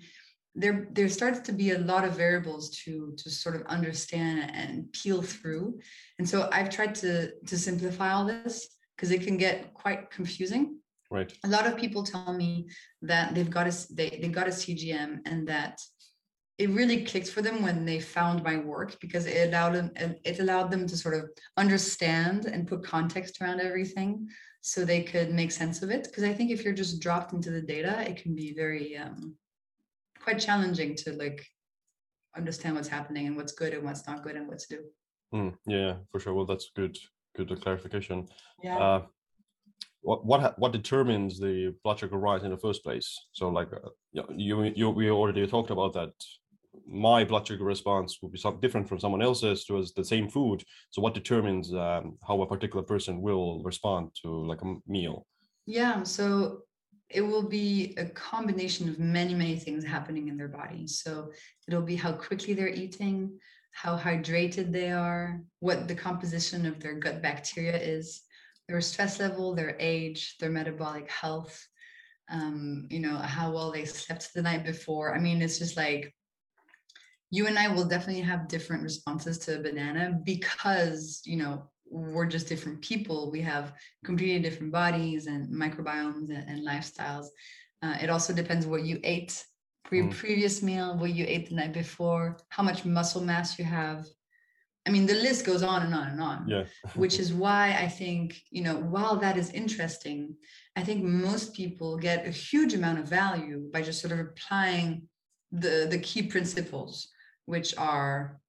there 0.56 0.88
there 0.92 1.10
starts 1.10 1.40
to 1.42 1.52
be 1.52 1.72
a 1.72 1.80
lot 1.80 2.06
of 2.06 2.16
variables 2.16 2.70
to 2.84 3.14
to 3.18 3.30
sort 3.30 3.56
of 3.56 3.64
understand 3.64 4.50
and 4.54 4.92
peel 4.94 5.22
through. 5.22 5.80
And 6.18 6.28
so 6.28 6.50
i've 6.52 6.70
tried 6.70 6.96
to 6.96 7.32
to 7.46 7.58
simplify 7.58 8.12
all 8.12 8.26
this 8.26 8.68
because 8.96 9.12
it 9.12 9.22
can 9.22 9.38
get 9.38 9.74
quite 9.74 10.10
confusing. 10.10 10.80
Right. 11.12 11.32
A 11.44 11.48
lot 11.48 11.68
of 11.68 11.78
people 11.78 12.04
tell 12.04 12.34
me 12.34 12.68
that 13.04 13.36
they've 13.36 13.50
got 13.50 13.68
a 13.68 13.94
they, 13.94 14.10
they 14.22 14.30
got 14.30 14.48
a 14.48 14.52
cgm 14.52 15.20
and 15.26 15.48
that 15.48 15.80
it 16.58 16.70
really 16.70 17.04
clicked 17.04 17.30
for 17.30 17.42
them 17.42 17.62
when 17.62 17.86
they 17.86 18.00
found 18.00 18.42
my 18.42 18.58
work 18.58 18.98
because 19.02 19.26
it 19.26 19.50
allowed 19.50 19.74
them 19.74 19.92
it 20.24 20.40
allowed 20.40 20.72
them 20.72 20.88
to 20.88 20.98
sort 20.98 21.16
of 21.16 21.30
understand 21.58 22.46
and 22.46 22.68
put 22.68 22.84
context 22.84 23.42
around 23.42 23.60
everything 23.60 24.28
so 24.68 24.84
they 24.84 25.04
could 25.04 25.32
make 25.32 25.52
sense 25.52 25.84
of 25.84 25.92
it 25.92 26.06
because 26.06 26.24
i 26.24 26.34
think 26.34 26.50
if 26.50 26.64
you're 26.64 26.74
just 26.74 27.00
dropped 27.00 27.34
into 27.34 27.52
the 27.52 27.62
data 27.62 28.04
it 28.10 28.18
can 28.18 28.34
be 28.36 28.52
very 28.54 28.98
um, 28.98 29.36
quite 30.20 30.40
challenging 30.40 30.96
to 30.96 31.14
like 31.14 31.46
understand 32.36 32.76
what's 32.76 32.88
happening 32.88 33.28
and 33.28 33.36
what's 33.38 33.52
good 33.52 33.74
and 33.74 33.84
what's 33.84 34.08
not 34.08 34.24
good 34.24 34.36
and 34.36 34.48
what 34.48 34.60
to 34.60 34.68
do. 34.70 34.80
Mm, 35.34 35.54
yeah 35.66 35.94
for 36.12 36.20
sure. 36.20 36.34
Well 36.34 36.46
that's 36.46 36.72
good 36.76 36.98
good 37.36 37.62
clarification. 37.62 38.28
Yeah. 38.64 38.78
Uh, 38.78 39.02
what 40.02 40.26
what 40.26 40.58
what 40.60 40.72
determines 40.72 41.40
the 41.40 41.76
blood 41.84 42.00
sugar 42.00 42.18
rise 42.18 42.44
in 42.44 42.52
the 42.52 42.58
first 42.58 42.84
place? 42.84 43.10
So 43.34 43.50
like 43.50 43.70
uh, 43.74 43.90
you 44.36 44.64
you 44.76 44.90
we 44.90 45.10
already 45.10 45.46
talked 45.48 45.72
about 45.72 45.94
that 45.94 46.14
my 46.88 47.24
blood 47.24 47.48
sugar 47.48 47.64
response 47.64 48.20
will 48.22 48.30
be 48.30 48.38
something 48.38 48.62
different 48.62 48.88
from 48.88 49.00
someone 49.00 49.22
else's 49.22 49.66
to 49.66 49.86
the 49.96 50.04
same 50.04 50.30
food. 50.30 50.64
So 50.92 51.02
what 51.02 51.14
determines 51.14 51.74
um, 51.74 52.18
how 52.28 52.42
a 52.42 52.48
particular 52.48 52.84
person 52.84 53.22
will 53.22 53.64
respond 53.64 54.12
to 54.22 54.30
like 54.46 54.62
a 54.62 54.76
meal? 54.88 55.26
Yeah, 55.66 56.04
so 56.04 56.62
it 57.10 57.22
will 57.22 57.48
be 57.48 57.94
a 57.98 58.06
combination 58.06 58.90
of 58.90 59.00
many, 59.00 59.34
many 59.34 59.58
things 59.58 59.84
happening 59.84 60.28
in 60.28 60.38
their 60.38 60.48
body. 60.48 60.88
So 60.88 61.32
it'll 61.68 61.82
be 61.82 61.96
how 61.96 62.14
quickly 62.14 62.54
they're 62.54 62.68
eating, 62.68 63.40
how 63.72 63.98
hydrated 63.98 64.72
they 64.72 64.92
are, 64.92 65.42
what 65.60 65.88
the 65.88 65.96
composition 65.96 66.66
of 66.66 66.80
their 66.80 66.96
gut 66.96 67.22
bacteria 67.22 67.78
is, 67.78 68.22
their 68.68 68.82
stress 68.82 69.20
level, 69.20 69.54
their 69.54 69.76
age, 69.80 70.38
their 70.40 70.50
metabolic 70.50 71.10
health, 71.10 71.68
um, 72.32 72.88
you 72.90 73.00
know, 73.00 73.16
how 73.18 73.52
well 73.52 73.72
they 73.72 73.86
slept 73.86 74.34
the 74.34 74.42
night 74.42 74.66
before. 74.66 75.16
I 75.16 75.20
mean, 75.20 75.42
it's 75.42 75.60
just 75.60 75.78
like 75.78 76.14
you 77.32 77.48
and 77.48 77.58
I 77.58 77.68
will 77.68 77.86
definitely 77.86 78.22
have 78.22 78.48
different 78.48 78.84
responses 78.84 79.38
to 79.40 79.60
a 79.60 79.62
banana 79.62 80.20
because, 80.24 81.22
you 81.26 81.38
know, 81.38 81.70
we're 81.90 82.26
just 82.26 82.48
different 82.48 82.82
people. 82.82 83.32
We 83.32 83.42
have 83.42 83.74
completely 84.04 84.40
different 84.40 84.72
bodies 84.72 85.28
and 85.28 85.50
microbiomes 85.50 86.30
and, 86.30 86.50
and 86.50 86.68
lifestyles. 86.68 87.28
Uh, 87.82 87.96
it 88.02 88.10
also 88.10 88.34
depends 88.34 88.66
what 88.66 88.84
you 88.84 89.00
ate 89.04 89.44
pre 89.84 90.02
mm. 90.02 90.12
previous 90.12 90.62
meal, 90.64 90.98
what 90.98 91.14
you 91.14 91.26
ate 91.28 91.50
the 91.50 91.56
night 91.56 91.74
before, 91.74 92.38
how 92.50 92.64
much 92.64 92.86
muscle 92.86 93.22
mass 93.22 93.60
you 93.60 93.66
have. 93.66 94.06
I 94.88 94.92
mean, 94.92 95.08
the 95.08 95.16
list 95.16 95.46
goes 95.46 95.64
on 95.64 95.82
and 95.82 95.96
on 95.96 96.08
and 96.08 96.22
on. 96.22 96.48
Yeah. 96.48 96.64
which 96.96 97.20
is 97.20 97.34
why 97.34 97.76
I 97.80 97.88
think, 97.88 98.40
you 98.52 98.62
know, 98.62 98.76
while 98.76 99.18
that 99.18 99.38
is 99.38 99.50
interesting, 99.50 100.36
I 100.76 100.84
think 100.84 101.04
most 101.04 101.54
people 101.54 101.98
get 101.98 102.28
a 102.28 102.32
huge 102.32 102.74
amount 102.74 103.00
of 103.00 103.08
value 103.08 103.70
by 103.74 103.82
just 103.82 104.02
sort 104.02 104.14
of 104.14 104.20
applying 104.20 105.08
the 105.52 105.88
the 105.90 106.00
key 106.00 106.24
principles 106.24 107.08
which 107.46 107.76
are 107.78 108.40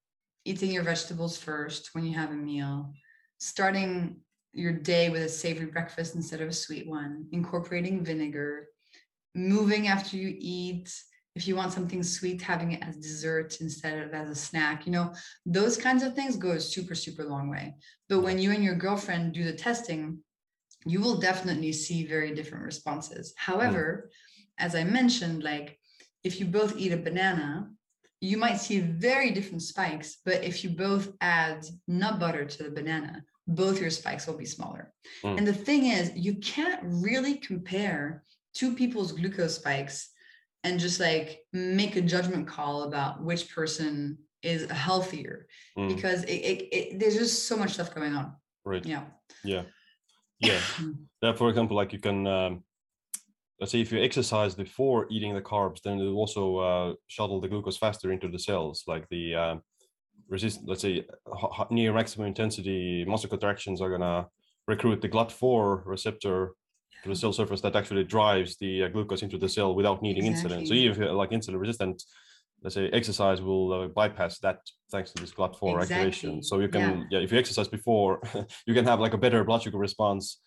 eating 0.45 0.71
your 0.71 0.83
vegetables 0.83 1.37
first 1.37 1.91
when 1.93 2.05
you 2.05 2.15
have 2.15 2.31
a 2.31 2.35
meal, 2.35 2.93
starting 3.39 4.17
your 4.53 4.73
day 4.73 5.11
with 5.11 5.23
a 5.23 5.29
savory 5.29 5.67
breakfast 5.67 6.15
instead 6.15 6.41
of 6.41 6.49
a 6.49 6.53
sweet 6.53 6.89
one, 6.89 7.27
incorporating 7.33 8.05
vinegar, 8.05 8.69
moving 9.35 9.89
after 9.89 10.17
you 10.17 10.35
eat. 10.39 10.93
If 11.35 11.47
you 11.47 11.55
want 11.55 11.73
something 11.73 12.03
sweet, 12.03 12.41
having 12.41 12.73
it 12.73 12.83
as 12.83 12.97
dessert 12.97 13.61
instead 13.61 13.99
of 13.99 14.15
as 14.15 14.31
a 14.31 14.35
snack, 14.35 14.87
you 14.87 14.93
know, 14.93 15.13
those 15.45 15.77
kinds 15.77 16.03
of 16.03 16.15
things 16.15 16.37
go 16.37 16.53
a 16.53 16.61
super, 16.61 16.95
super 16.95 17.25
long 17.25 17.51
way. 17.51 17.75
But 18.09 18.21
when 18.21 18.39
you 18.39 18.53
and 18.53 18.65
your 18.65 18.77
girlfriend 18.77 19.35
do 19.35 19.45
the 19.45 19.53
testing, 19.53 20.21
you 20.87 21.01
will 21.01 21.19
definitely 21.19 21.73
see 21.73 22.07
very 22.07 22.35
different 22.35 22.65
responses. 22.65 23.35
However, 23.37 24.11
as 24.59 24.75
I 24.75 24.85
mentioned, 24.85 25.43
like 25.43 25.79
if 26.25 26.41
you 26.41 26.47
both 26.47 26.79
eat 26.79 26.93
a 26.93 26.97
banana, 26.97 27.69
you 28.21 28.39
might 28.39 28.57
see 28.57 28.81
very 28.81 29.31
different 29.31 29.63
spikes, 29.63 30.19
but 30.25 30.43
if 30.43 30.65
you 30.65 30.71
both 30.71 31.13
add 31.21 31.67
nut 31.87 32.19
butter 32.19 32.45
to 32.45 32.63
the 32.63 32.71
banana, 32.71 33.23
both 33.47 33.81
your 33.81 33.91
spikes 33.91 34.27
will 34.27 34.37
be 34.37 34.47
smaller. 34.47 34.93
Mm. 35.23 35.39
And 35.39 35.47
the 35.47 35.53
thing 35.53 35.87
is, 35.87 36.13
you 36.15 36.37
can't 36.37 36.81
really 36.83 37.35
compare 37.35 38.25
two 38.55 38.75
people's 38.75 39.13
glucose 39.13 39.57
spikes 39.57 40.11
and 40.65 40.81
just 40.81 40.99
like 40.99 41.41
make 41.53 41.97
a 41.97 42.01
judgment 42.01 42.49
call 42.49 42.85
about 42.85 43.23
which 43.23 43.55
person 43.55 44.19
is 44.43 44.69
healthier 44.71 45.47
mm. 45.79 45.95
because 45.95 46.25
it, 46.25 46.33
it, 46.33 46.69
it, 46.77 46.99
there's 46.99 47.17
just 47.17 47.47
so 47.47 47.57
much 47.57 47.75
stuff 47.75 47.95
going 47.95 48.15
on. 48.15 48.35
Right. 48.65 48.85
Yeah. 48.85 49.05
Yeah. 49.45 49.63
Yeah. 50.39 50.61
yeah. 51.23 51.33
For 51.33 51.49
example, 51.49 51.79
like 51.79 51.95
you 51.95 51.99
can 51.99 52.27
um, 52.27 52.63
let's 53.61 53.73
say 53.73 53.81
if 53.81 53.91
you 53.91 54.03
exercise 54.03 54.55
before 54.55 55.07
eating 55.11 55.35
the 55.35 55.41
carbs, 55.41 55.81
then 55.83 55.99
it 55.99 56.05
will 56.05 56.17
also 56.17 56.59
uh, 56.59 56.95
shuttle 57.07 57.41
the 57.41 57.49
glucose 57.49 57.77
faster 57.79 58.13
into 58.13 58.29
the 58.29 58.39
cells, 58.39 58.85
like 58.87 59.09
the 59.09 59.35
uh, 59.35 59.55
resist. 60.29 60.61
Let's 60.65 60.83
say 60.83 61.07
near 61.71 61.93
maximum 61.93 62.27
intensity 62.29 63.05
muscle 63.07 63.31
contractions 63.31 63.81
are 63.81 63.91
gonna 63.91 64.27
recruit 64.67 65.01
the 65.01 65.09
GLUT4 65.09 65.87
receptor 65.87 66.53
to 67.03 67.09
the 67.09 67.17
cell 67.17 67.33
surface 67.33 67.61
that 67.63 67.77
actually 67.77 68.05
drives 68.05 68.57
the 68.57 68.85
uh, 68.85 68.89
glucose 68.89 69.23
into 69.23 69.39
the 69.39 69.49
cell 69.49 69.75
without 69.75 70.03
needing 70.03 70.27
exactly. 70.27 70.59
insulin. 70.59 70.69
So 70.69 70.75
even 70.75 70.93
if 70.93 70.99
you're 70.99 71.13
like 71.13 71.31
insulin 71.31 71.61
resistant, 71.61 72.03
let's 72.63 72.75
say 72.75 72.89
exercise 72.91 73.41
will 73.41 73.73
uh, 73.73 73.87
bypass 73.89 74.39
that 74.41 74.59
thanks 74.91 75.13
to 75.13 75.23
this 75.23 75.33
GLUT4 75.33 75.53
Exactly. 75.53 75.97
activation. 75.97 76.43
So 76.43 76.59
you 76.59 76.69
can, 76.69 76.81
Yeah. 76.83 77.05
yeah. 77.19 77.25
if 77.25 77.33
you 77.33 77.39
exercise 77.39 77.69
before, 77.69 78.21
you 78.67 78.75
can 78.75 78.85
have 78.85 79.01
like 79.01 79.15
a 79.15 79.19
better 79.19 79.45
blood 79.45 79.63
sugar 79.63 79.79
response 79.79 80.41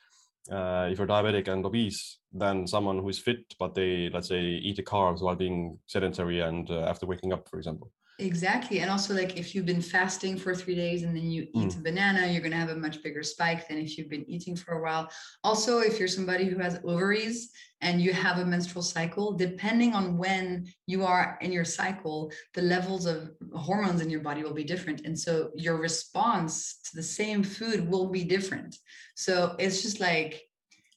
uh, 0.51 0.89
if 0.91 0.97
you're 0.97 1.07
diabetic 1.07 1.47
and 1.47 1.65
obese 1.65 2.18
than 2.31 2.67
someone 2.67 2.99
who 2.99 3.09
is 3.09 3.19
fit, 3.19 3.55
but 3.59 3.73
they, 3.73 4.09
let's 4.13 4.27
say, 4.27 4.41
eat 4.41 4.75
the 4.75 4.83
carbs 4.83 5.21
while 5.21 5.35
being 5.35 5.79
sedentary 5.87 6.41
and 6.41 6.69
uh, 6.69 6.81
after 6.81 7.05
waking 7.05 7.33
up, 7.33 7.49
for 7.49 7.57
example. 7.57 7.91
Exactly. 8.19 8.81
And 8.81 8.91
also, 8.91 9.13
like 9.13 9.37
if 9.37 9.55
you've 9.55 9.65
been 9.65 9.81
fasting 9.81 10.37
for 10.37 10.53
three 10.53 10.75
days 10.75 11.03
and 11.03 11.15
then 11.15 11.31
you 11.31 11.47
eat 11.53 11.73
a 11.75 11.79
banana, 11.79 12.27
you're 12.27 12.41
going 12.41 12.51
to 12.51 12.57
have 12.57 12.69
a 12.69 12.75
much 12.75 13.01
bigger 13.01 13.23
spike 13.23 13.69
than 13.69 13.77
if 13.77 13.97
you've 13.97 14.09
been 14.09 14.29
eating 14.29 14.57
for 14.57 14.73
a 14.73 14.81
while. 14.81 15.09
Also, 15.45 15.79
if 15.79 15.97
you're 15.97 16.09
somebody 16.09 16.43
who 16.43 16.59
has 16.59 16.81
ovaries 16.83 17.51
and 17.79 18.01
you 18.01 18.11
have 18.11 18.39
a 18.39 18.45
menstrual 18.45 18.83
cycle, 18.83 19.31
depending 19.31 19.93
on 19.93 20.17
when 20.17 20.67
you 20.85 21.05
are 21.05 21.37
in 21.39 21.53
your 21.53 21.63
cycle, 21.63 22.29
the 22.55 22.61
levels 22.61 23.05
of 23.05 23.31
hormones 23.55 24.01
in 24.01 24.09
your 24.09 24.19
body 24.19 24.43
will 24.43 24.53
be 24.53 24.65
different. 24.65 25.05
And 25.05 25.17
so 25.17 25.51
your 25.55 25.77
response 25.77 26.81
to 26.89 26.97
the 26.97 27.03
same 27.03 27.41
food 27.41 27.89
will 27.89 28.09
be 28.09 28.25
different. 28.25 28.75
So 29.15 29.55
it's 29.59 29.81
just 29.81 30.01
like, 30.01 30.48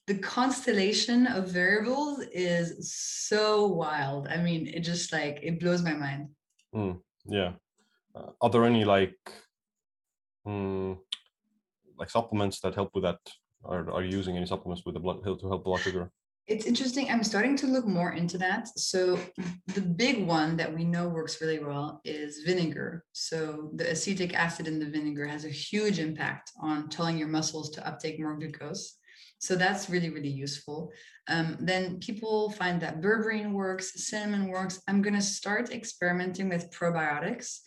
the 0.07 0.15
constellation 0.15 1.27
of 1.27 1.47
variables 1.47 2.19
is 2.33 2.91
so 2.91 3.67
wild. 3.67 4.27
I 4.27 4.37
mean, 4.37 4.67
it 4.67 4.81
just 4.81 5.13
like 5.13 5.39
it 5.41 5.59
blows 5.59 5.81
my 5.81 5.93
mind. 5.93 6.29
Yeah. 7.25 7.53
Uh, 8.15 8.31
are 8.41 8.49
there 8.49 8.65
any 8.65 8.83
like, 8.83 9.17
mm, 10.45 10.97
like 11.97 12.09
supplements 12.09 12.59
that 12.61 12.75
help 12.75 12.91
with 12.93 13.03
that? 13.03 13.19
Are, 13.63 13.89
are 13.91 14.03
you 14.03 14.17
using 14.17 14.35
any 14.35 14.45
supplements 14.45 14.85
with 14.85 14.95
the 14.95 14.99
blood 14.99 15.23
to 15.23 15.47
help 15.47 15.63
blood 15.63 15.79
sugar? 15.79 16.11
It's 16.45 16.65
interesting. 16.65 17.09
I'm 17.09 17.23
starting 17.23 17.55
to 17.57 17.67
look 17.67 17.87
more 17.87 18.11
into 18.11 18.37
that. 18.39 18.67
So 18.77 19.17
the 19.67 19.79
big 19.79 20.27
one 20.27 20.57
that 20.57 20.75
we 20.75 20.83
know 20.83 21.07
works 21.07 21.39
really 21.39 21.59
well 21.59 22.01
is 22.03 22.39
vinegar. 22.45 23.05
So 23.13 23.69
the 23.75 23.89
acetic 23.91 24.33
acid 24.33 24.67
in 24.67 24.79
the 24.79 24.89
vinegar 24.89 25.25
has 25.25 25.45
a 25.45 25.49
huge 25.49 25.99
impact 25.99 26.51
on 26.59 26.89
telling 26.89 27.17
your 27.17 27.29
muscles 27.29 27.69
to 27.71 27.87
uptake 27.87 28.19
more 28.19 28.35
glucose. 28.35 28.97
So 29.43 29.57
that's 29.57 29.89
really, 29.89 30.09
really 30.09 30.29
useful. 30.29 30.93
Um, 31.27 31.57
then 31.59 31.99
people 31.99 32.51
find 32.51 32.79
that 32.79 33.01
berberine 33.01 33.51
works, 33.51 34.05
cinnamon 34.07 34.47
works. 34.47 34.81
I'm 34.87 35.01
going 35.01 35.15
to 35.15 35.21
start 35.21 35.69
experimenting 35.69 36.47
with 36.47 36.71
probiotics 36.71 37.59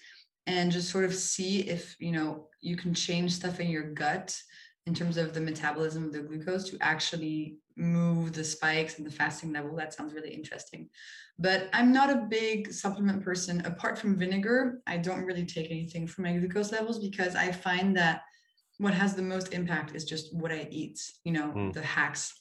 and 0.46 0.72
just 0.72 0.88
sort 0.88 1.04
of 1.04 1.14
see 1.14 1.68
if, 1.68 1.94
you 1.98 2.12
know, 2.12 2.48
you 2.62 2.78
can 2.78 2.94
change 2.94 3.32
stuff 3.32 3.60
in 3.60 3.68
your 3.68 3.92
gut 3.92 4.34
in 4.86 4.94
terms 4.94 5.18
of 5.18 5.34
the 5.34 5.40
metabolism 5.42 6.04
of 6.04 6.14
the 6.14 6.20
glucose 6.20 6.64
to 6.70 6.78
actually 6.80 7.58
move 7.76 8.32
the 8.32 8.42
spikes 8.42 8.96
and 8.96 9.06
the 9.06 9.10
fasting 9.10 9.52
level. 9.52 9.76
That 9.76 9.92
sounds 9.92 10.14
really 10.14 10.32
interesting. 10.32 10.88
But 11.38 11.68
I'm 11.74 11.92
not 11.92 12.08
a 12.08 12.26
big 12.30 12.72
supplement 12.72 13.22
person. 13.22 13.60
Apart 13.66 13.98
from 13.98 14.16
vinegar, 14.16 14.80
I 14.86 14.96
don't 14.96 15.26
really 15.26 15.44
take 15.44 15.70
anything 15.70 16.06
for 16.06 16.22
my 16.22 16.32
glucose 16.38 16.72
levels 16.72 17.00
because 17.00 17.36
I 17.36 17.52
find 17.52 17.94
that 17.98 18.22
what 18.78 18.94
has 18.94 19.14
the 19.14 19.22
most 19.22 19.52
impact 19.52 19.94
is 19.94 20.04
just 20.04 20.34
what 20.34 20.52
I 20.52 20.68
eat, 20.70 20.98
you 21.24 21.32
know, 21.32 21.48
Mm. 21.54 21.72
the 21.72 21.82
hacks. 21.82 22.32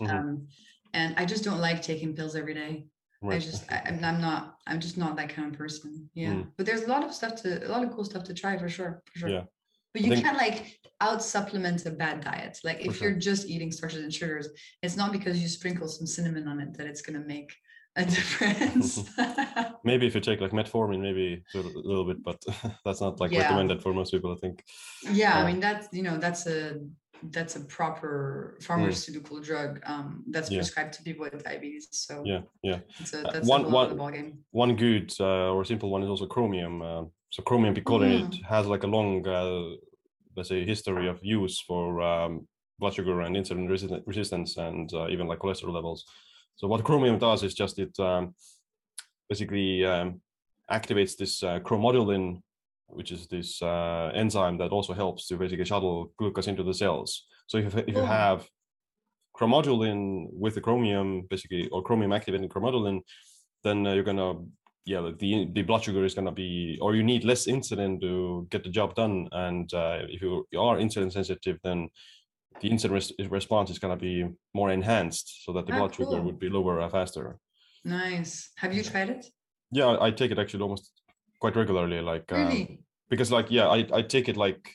Mhm. 0.00 0.10
Um, 0.10 0.48
and 0.94 1.14
I 1.16 1.24
just 1.24 1.44
don't 1.44 1.60
like 1.60 1.82
taking 1.82 2.14
pills 2.14 2.34
every 2.36 2.54
day. 2.54 2.86
I 3.22 3.26
Right. 3.26 3.40
just, 3.42 3.70
I, 3.70 3.82
I'm 3.86 4.04
I'm 4.04 4.20
not, 4.20 4.58
I'm 4.66 4.80
just 4.80 4.98
not 4.98 5.16
that 5.16 5.28
kind 5.28 5.52
of 5.52 5.58
person. 5.58 6.10
Yeah. 6.14 6.30
Mm. 6.34 6.52
But 6.56 6.66
there's 6.66 6.82
a 6.82 6.88
lot 6.88 7.04
of 7.04 7.14
stuff 7.14 7.36
to, 7.42 7.64
a 7.66 7.70
lot 7.70 7.84
of 7.84 7.92
cool 7.92 8.04
stuff 8.04 8.24
to 8.24 8.34
try 8.34 8.58
for 8.58 8.68
sure. 8.68 9.02
For 9.12 9.18
sure. 9.20 9.28
Yeah. 9.28 9.44
But 9.92 10.02
you 10.02 10.10
think- 10.10 10.24
can't 10.24 10.38
like 10.38 10.80
out 11.00 11.22
supplement 11.22 11.86
a 11.86 11.90
bad 11.90 12.22
diet. 12.24 12.58
Like 12.64 12.80
if 12.84 12.96
sure. 12.96 13.10
you're 13.10 13.18
just 13.18 13.46
eating 13.48 13.70
starches 13.70 14.02
and 14.02 14.12
sugars, 14.12 14.48
it's 14.82 14.96
not 14.96 15.12
because 15.12 15.40
you 15.40 15.48
sprinkle 15.48 15.86
some 15.88 16.06
cinnamon 16.06 16.48
on 16.48 16.58
it 16.60 16.74
that 16.78 16.86
it's 16.88 17.02
going 17.02 17.20
to 17.20 17.26
make 17.26 17.52
a 17.96 18.04
difference. 18.04 19.02
Maybe 19.84 20.06
if 20.06 20.14
you 20.14 20.20
take 20.20 20.40
like 20.40 20.52
metformin, 20.52 21.00
maybe 21.00 21.42
a 21.54 21.58
little, 21.58 22.04
bit, 22.04 22.22
but 22.22 22.42
that's 22.84 23.00
not 23.00 23.20
like 23.20 23.32
Yeah. 23.32 23.42
recommended 23.42 23.82
for 23.82 23.92
most 23.92 24.10
people, 24.12 24.32
I 24.32 24.36
think. 24.36 24.64
yeah. 25.12 25.38
Uh, 25.38 25.42
I 25.42 25.46
mean, 25.52 25.60
that's, 25.60 25.88
you 25.92 26.02
know, 26.02 26.16
that's 26.18 26.46
a, 26.46 26.80
that's 27.30 27.56
a 27.56 27.60
proper 27.60 28.58
pharmaceutical 28.62 29.40
drug 29.40 29.80
um, 29.86 30.24
that's 30.28 30.48
Mm. 30.48 30.52
Yeah. 30.52 30.58
prescribed 30.58 30.92
to 30.94 31.02
people 31.02 31.28
with 31.30 31.44
diabetes. 31.44 31.88
So 31.90 32.22
Yeah, 32.24 32.42
yeah. 32.62 32.80
it's 33.00 33.12
a, 33.14 33.20
Uh, 33.26 33.30
that's 33.32 33.48
one- 33.48 33.64
a 33.66 33.68
one-. 33.68 34.38
One 34.52 34.76
good 34.76 35.12
uh, 35.20 35.52
or 35.54 35.64
simple 35.64 35.90
one 35.90 36.02
is 36.02 36.08
also 36.10 36.26
chromium. 36.26 36.82
Uh, 36.82 37.04
so 37.30 37.42
chromium 37.42 37.74
picolinate 37.74 38.28
Mm. 38.38 38.44
has 38.44 38.66
like 38.66 38.84
a 38.84 38.86
long, 38.96 39.26
uh, 39.26 39.76
let's 40.36 40.48
say, 40.48 40.64
history 40.64 41.08
of 41.08 41.18
use 41.22 41.60
for 41.60 42.00
um, 42.00 42.46
blood 42.78 42.94
sugar 42.94 43.20
and 43.22 43.36
insulin 43.36 43.68
resistan- 43.68 44.02
resistance 44.06 44.56
and 44.56 44.92
uh, 44.94 45.08
even 45.08 45.26
like 45.28 45.38
cholesterol 45.40 45.72
levels. 45.74 46.04
So 46.56 46.68
what 46.68 46.84
chromium 46.84 47.18
does 47.18 47.42
is 47.42 47.54
just 47.54 47.78
it 47.78 47.98
um, 47.98 48.34
basically 49.28 49.84
um, 49.84 50.20
activates 50.70 51.16
this 51.16 51.42
uh, 51.42 51.58
chromodulin, 51.60 52.40
which 52.86 53.10
is 53.10 53.26
this 53.26 53.60
uh, 53.62 54.10
enzyme 54.14 54.58
that 54.58 54.70
also 54.70 54.92
helps 54.92 55.26
to 55.28 55.36
basically 55.36 55.64
shuttle 55.64 56.12
glucose 56.18 56.46
into 56.46 56.62
the 56.62 56.74
cells. 56.74 57.26
So 57.46 57.58
if, 57.58 57.76
if 57.76 57.88
you 57.88 58.02
have 58.02 58.46
chromodulin 59.36 60.28
with 60.32 60.54
the 60.54 60.60
chromium, 60.60 61.26
basically, 61.28 61.68
or 61.68 61.82
chromium 61.82 62.12
activating 62.12 62.48
chromodulin, 62.48 63.00
then 63.64 63.86
uh, 63.86 63.94
you're 63.94 64.04
gonna, 64.04 64.34
yeah, 64.84 65.10
the 65.18 65.48
the 65.52 65.62
blood 65.62 65.82
sugar 65.82 66.04
is 66.04 66.14
gonna 66.14 66.32
be, 66.32 66.78
or 66.80 66.94
you 66.94 67.02
need 67.02 67.24
less 67.24 67.46
insulin 67.46 68.00
to 68.00 68.46
get 68.50 68.62
the 68.62 68.70
job 68.70 68.94
done. 68.94 69.28
And 69.32 69.72
uh, 69.72 70.00
if 70.08 70.22
you 70.22 70.46
are 70.58 70.76
insulin 70.76 71.12
sensitive, 71.12 71.58
then 71.64 71.88
the 72.60 72.70
insulin 72.70 72.92
res- 72.92 73.12
response 73.30 73.70
is 73.70 73.78
gonna 73.78 73.96
be 73.96 74.26
more 74.54 74.70
enhanced, 74.70 75.44
so 75.44 75.52
that 75.52 75.66
the 75.66 75.72
Ah, 75.72 75.76
blood 75.78 75.94
sugar 75.94 76.20
would 76.22 76.38
be 76.38 76.48
lower 76.48 76.80
uh, 76.80 76.88
faster. 76.88 77.38
Nice. 77.84 78.50
Have 78.56 78.72
you 78.74 78.82
tried 78.82 79.10
it? 79.10 79.26
Yeah, 79.70 79.96
I 80.00 80.10
take 80.10 80.30
it 80.30 80.38
actually 80.38 80.62
almost 80.62 80.92
quite 81.40 81.56
regularly, 81.56 82.00
like 82.00 82.30
um, 82.32 82.78
because 83.08 83.32
like 83.32 83.50
yeah, 83.50 83.68
I 83.68 83.86
I 83.92 84.02
take 84.02 84.28
it 84.28 84.36
like 84.36 84.68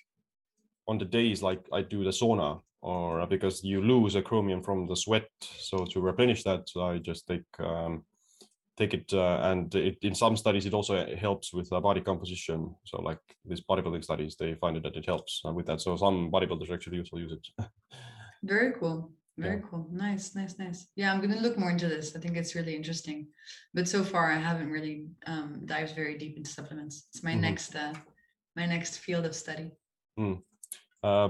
on 0.87 0.97
the 0.97 1.05
days 1.05 1.41
like 1.41 1.61
I 1.71 1.81
do 1.81 2.03
the 2.03 2.11
sauna 2.11 2.61
or 2.81 3.21
uh, 3.21 3.25
because 3.25 3.63
you 3.63 3.81
lose 3.81 4.15
a 4.15 4.21
chromium 4.21 4.63
from 4.63 4.87
the 4.87 4.95
sweat. 4.95 5.29
So 5.41 5.85
to 5.85 6.01
replenish 6.01 6.43
that, 6.43 6.67
I 6.75 6.97
just 6.99 7.27
take 7.27 7.45
um, 7.59 8.05
take 8.77 8.93
it 8.93 9.11
uh, 9.13 9.39
and 9.43 9.73
it, 9.75 9.97
in 10.01 10.13
some 10.13 10.37
studies 10.37 10.65
it 10.65 10.73
also 10.73 11.05
helps 11.15 11.53
with 11.53 11.71
uh, 11.73 11.79
body 11.79 12.01
composition. 12.01 12.75
So 12.85 13.01
like 13.01 13.19
these 13.45 13.61
bodybuilding 13.61 14.03
studies, 14.03 14.35
they 14.39 14.53
find 14.55 14.77
it 14.77 14.83
that 14.83 14.95
it 14.95 15.05
helps 15.05 15.41
uh, 15.45 15.51
with 15.51 15.65
that. 15.65 15.81
So 15.81 15.97
some 15.97 16.31
bodybuilders 16.31 16.71
actually 16.71 16.99
also 16.99 17.17
use 17.17 17.33
it. 17.33 17.47
Very 18.43 18.73
cool. 18.79 19.11
Very 19.39 19.61
cool. 19.69 19.87
Nice, 19.91 20.35
nice, 20.35 20.57
nice. 20.57 20.87
Yeah, 20.95 21.13
I'm 21.13 21.21
gonna 21.21 21.39
look 21.39 21.59
more 21.59 21.69
into 21.69 21.87
this. 21.87 22.15
I 22.15 22.19
think 22.19 22.35
it's 22.35 22.55
really 22.55 22.75
interesting. 22.75 23.27
But 23.71 23.87
so 23.87 24.03
far 24.03 24.31
I 24.31 24.37
haven't 24.37 24.71
really 24.71 25.05
um 25.27 25.61
dived 25.65 25.95
very 25.95 26.17
deep 26.17 26.37
into 26.37 26.49
supplements. 26.49 27.07
It's 27.13 27.23
my 27.23 27.33
Mhm. 27.33 27.41
next 27.41 27.75
uh 27.75 27.93
my 28.55 28.65
next 28.65 28.97
field 28.97 29.25
of 29.25 29.35
study. 29.35 29.71
uh, 31.03 31.29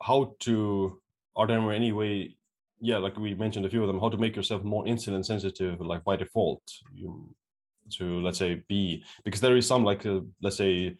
how 0.00 0.36
to 0.40 1.02
are 1.34 1.46
there 1.48 1.72
any 1.72 1.92
way 1.92 2.36
yeah 2.80 2.98
like 2.98 3.16
we 3.16 3.34
mentioned 3.34 3.64
a 3.66 3.70
few 3.70 3.82
of 3.82 3.88
them 3.88 4.00
how 4.00 4.08
to 4.08 4.18
make 4.18 4.36
yourself 4.36 4.62
more 4.62 4.84
insulin 4.84 5.24
sensitive 5.24 5.80
like 5.80 6.04
by 6.04 6.16
default 6.16 6.62
you 6.94 7.28
to 7.90 8.20
let's 8.20 8.38
say 8.38 8.62
be 8.68 9.02
because 9.24 9.40
there 9.40 9.56
is 9.56 9.66
some 9.66 9.84
like 9.84 10.04
uh, 10.06 10.20
let's 10.42 10.56
say 10.56 10.94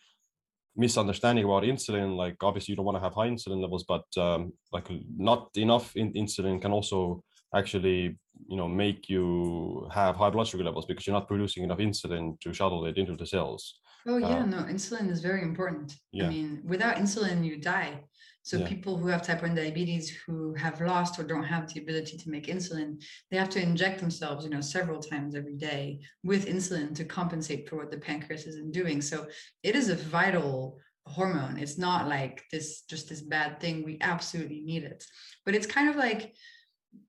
misunderstanding 0.76 1.44
about 1.44 1.62
insulin 1.62 2.16
like 2.16 2.36
obviously 2.42 2.72
you 2.72 2.76
don't 2.76 2.84
want 2.84 2.96
to 2.96 3.02
have 3.02 3.14
high 3.14 3.28
insulin 3.28 3.60
levels 3.60 3.84
but 3.84 4.04
um, 4.18 4.52
like 4.72 4.88
not 5.16 5.48
enough 5.56 5.96
in 5.96 6.12
insulin 6.12 6.60
can 6.60 6.72
also 6.72 7.22
actually 7.54 8.16
you 8.48 8.56
know 8.56 8.68
make 8.68 9.08
you 9.08 9.88
have 9.90 10.16
high 10.16 10.28
blood 10.30 10.46
sugar 10.46 10.64
levels 10.64 10.84
because 10.86 11.06
you're 11.06 11.14
not 11.18 11.28
producing 11.28 11.64
enough 11.64 11.78
insulin 11.78 12.38
to 12.40 12.52
shuttle 12.52 12.84
it 12.86 12.98
into 12.98 13.16
the 13.16 13.26
cells 13.26 13.78
Oh 14.08 14.18
yeah, 14.18 14.42
Uh, 14.42 14.46
no, 14.46 14.58
insulin 14.58 15.10
is 15.10 15.20
very 15.20 15.42
important. 15.42 15.96
yeah. 16.12 16.26
I 16.26 16.28
mean, 16.28 16.62
without 16.64 16.94
insulin, 16.94 17.44
you 17.44 17.56
die. 17.56 18.04
So 18.46 18.59
Yeah. 18.59 18.68
people 18.68 18.96
who 18.96 19.09
have 19.09 19.22
type 19.22 19.42
1 19.42 19.56
diabetes 19.56 20.09
who 20.09 20.54
have 20.54 20.80
lost 20.80 21.18
or 21.18 21.24
don't 21.24 21.42
have 21.54 21.66
the 21.66 21.80
ability 21.80 22.16
to 22.16 22.30
make 22.30 22.46
insulin, 22.46 23.02
they 23.28 23.37
have 23.37 23.50
to 23.50 23.61
inject 23.61 23.98
themselves, 23.98 24.44
you 24.44 24.50
know, 24.50 24.61
several 24.61 25.00
times 25.00 25.35
every 25.35 25.56
day 25.56 25.98
with 26.22 26.46
insulin 26.46 26.94
to 26.94 27.04
compensate 27.04 27.68
for 27.68 27.74
what 27.74 27.90
the 27.90 27.98
pancreas 27.98 28.46
isn't 28.46 28.70
doing. 28.70 29.02
So 29.02 29.26
it 29.64 29.74
is 29.74 29.88
a 29.88 29.96
vital 29.96 30.78
hormone. 31.06 31.59
It's 31.59 31.76
not 31.76 32.06
like 32.06 32.44
this 32.52 32.82
just 32.82 33.09
this 33.09 33.20
bad 33.20 33.59
thing. 33.59 33.82
We 33.82 33.98
absolutely 34.00 34.61
need 34.61 34.85
it. 34.85 35.04
But 35.44 35.56
it's 35.56 35.66
kind 35.66 35.88
of 35.90 35.96
like 35.96 36.32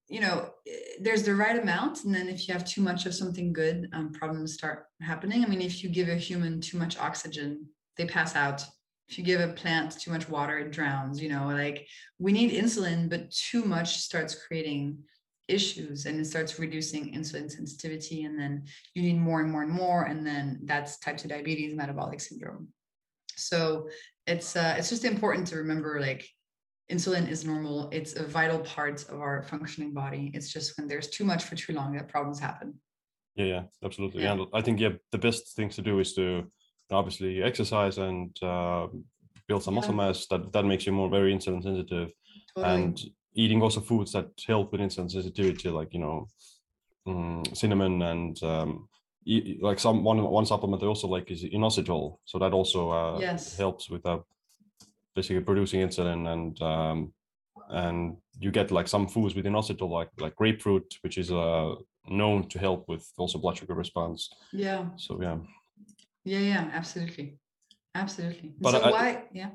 you 0.09 0.21
know, 0.21 0.49
there's 1.01 1.23
the 1.23 1.35
right 1.35 1.59
amount, 1.61 2.05
and 2.05 2.15
then 2.15 2.29
if 2.29 2.47
you 2.47 2.53
have 2.53 2.65
too 2.65 2.81
much 2.81 3.05
of 3.05 3.13
something 3.13 3.51
good, 3.51 3.89
um, 3.93 4.11
problems 4.11 4.53
start 4.53 4.85
happening. 5.01 5.43
I 5.43 5.47
mean, 5.47 5.61
if 5.61 5.83
you 5.83 5.89
give 5.89 6.07
a 6.07 6.15
human 6.15 6.61
too 6.61 6.77
much 6.77 6.97
oxygen, 6.97 7.67
they 7.97 8.05
pass 8.05 8.33
out. 8.35 8.63
If 9.09 9.17
you 9.17 9.23
give 9.23 9.39
a 9.39 9.53
plant 9.53 9.99
too 9.99 10.11
much 10.11 10.27
water, 10.27 10.57
it 10.59 10.71
drowns. 10.71 11.21
You 11.21 11.29
know, 11.29 11.47
like 11.47 11.87
we 12.19 12.31
need 12.31 12.51
insulin, 12.51 13.09
but 13.09 13.31
too 13.31 13.63
much 13.63 13.97
starts 13.97 14.35
creating 14.35 14.99
issues 15.47 16.05
and 16.05 16.19
it 16.19 16.25
starts 16.25 16.59
reducing 16.59 17.13
insulin 17.13 17.49
sensitivity, 17.49 18.23
and 18.23 18.37
then 18.37 18.65
you 18.93 19.01
need 19.01 19.17
more 19.17 19.41
and 19.41 19.51
more 19.51 19.63
and 19.63 19.71
more, 19.71 20.03
and 20.03 20.25
then 20.25 20.59
that's 20.63 20.99
type 20.99 21.17
2 21.17 21.27
diabetes, 21.27 21.75
metabolic 21.75 22.19
syndrome. 22.19 22.67
So 23.35 23.87
it's 24.25 24.55
uh, 24.55 24.75
it's 24.77 24.89
just 24.89 25.05
important 25.05 25.47
to 25.47 25.57
remember, 25.57 25.99
like 26.01 26.27
insulin 26.91 27.29
is 27.29 27.45
normal. 27.45 27.89
It's 27.91 28.15
a 28.15 28.23
vital 28.23 28.59
part 28.59 29.07
of 29.09 29.19
our 29.19 29.43
functioning 29.43 29.93
body. 29.93 30.31
It's 30.33 30.51
just 30.51 30.77
when 30.77 30.87
there's 30.87 31.09
too 31.09 31.23
much 31.23 31.43
for 31.43 31.55
too 31.55 31.73
long 31.73 31.93
that 31.93 32.09
problems 32.09 32.39
happen. 32.39 32.73
Yeah, 33.35 33.45
yeah, 33.45 33.63
absolutely. 33.83 34.23
Yeah. 34.23 34.33
And 34.33 34.47
I 34.53 34.61
think 34.61 34.79
yeah, 34.79 34.93
the 35.11 35.17
best 35.17 35.55
things 35.55 35.75
to 35.75 35.81
do 35.81 35.99
is 35.99 36.13
to 36.15 36.51
obviously 36.91 37.43
exercise 37.43 37.97
and 37.97 38.35
uh, 38.41 38.87
build 39.47 39.63
some 39.63 39.73
muscle 39.75 39.93
Yeah. 39.93 40.07
mass. 40.07 40.27
That 40.27 40.51
that 40.53 40.65
makes 40.65 40.85
you 40.85 40.91
more 40.93 41.09
very 41.09 41.33
insulin 41.33 41.63
sensitive, 41.63 42.11
Totally. 42.55 42.83
and 42.83 42.99
eating 43.35 43.61
also 43.61 43.81
foods 43.81 44.11
that 44.13 44.27
help 44.47 44.71
with 44.71 44.81
insulin 44.81 45.11
sensitivity, 45.11 45.69
like 45.69 45.93
you 45.93 45.99
know, 45.99 46.27
mm, 47.07 47.55
cinnamon 47.55 48.01
and 48.01 48.41
um, 48.43 48.89
like 49.61 49.79
some 49.79 50.03
one 50.03 50.23
one 50.23 50.45
supplement 50.45 50.81
they 50.81 50.87
also 50.87 51.07
like 51.07 51.29
is 51.31 51.43
inositol. 51.43 52.17
So 52.25 52.39
that 52.39 52.53
also 52.53 52.89
uh, 52.91 53.19
Yes. 53.19 53.57
helps 53.57 53.89
with 53.89 54.05
uh, 54.05 54.19
basically 55.15 55.43
producing 55.43 55.81
insulin 55.81 56.27
and 56.31 56.61
um, 56.61 57.13
and 57.69 58.17
you 58.39 58.51
get 58.51 58.71
like 58.71 58.87
some 58.87 59.07
foods 59.07 59.35
with 59.35 59.45
inositol 59.45 59.89
like 59.89 60.09
like 60.19 60.35
grapefruit, 60.35 60.97
which 61.01 61.17
is 61.17 61.31
uh, 61.31 61.75
known 62.09 62.47
to 62.49 62.59
help 62.59 62.87
with 62.87 63.05
also 63.17 63.37
blood 63.39 63.57
sugar 63.57 63.73
response. 63.75 64.29
yeah. 64.53 64.85
So 64.95 65.21
yeah, 65.21 65.37
Yeah. 66.27 66.39
Yeah. 66.39 66.69
Absolutely. 66.73 67.37
Absolutely. 67.95 68.53
But 68.59 68.71
so 68.71 68.81
I- 68.81 68.91
why? 68.91 69.23
Yeah. 69.31 69.51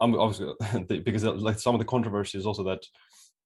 I'm 0.00 0.14
obviously 0.14 0.54
because 1.04 1.24
uh, 1.24 1.32
like 1.34 1.58
some 1.58 1.74
of 1.74 1.80
the 1.80 1.84
controversy 1.84 2.38
is 2.38 2.46
also 2.46 2.62
that 2.64 2.82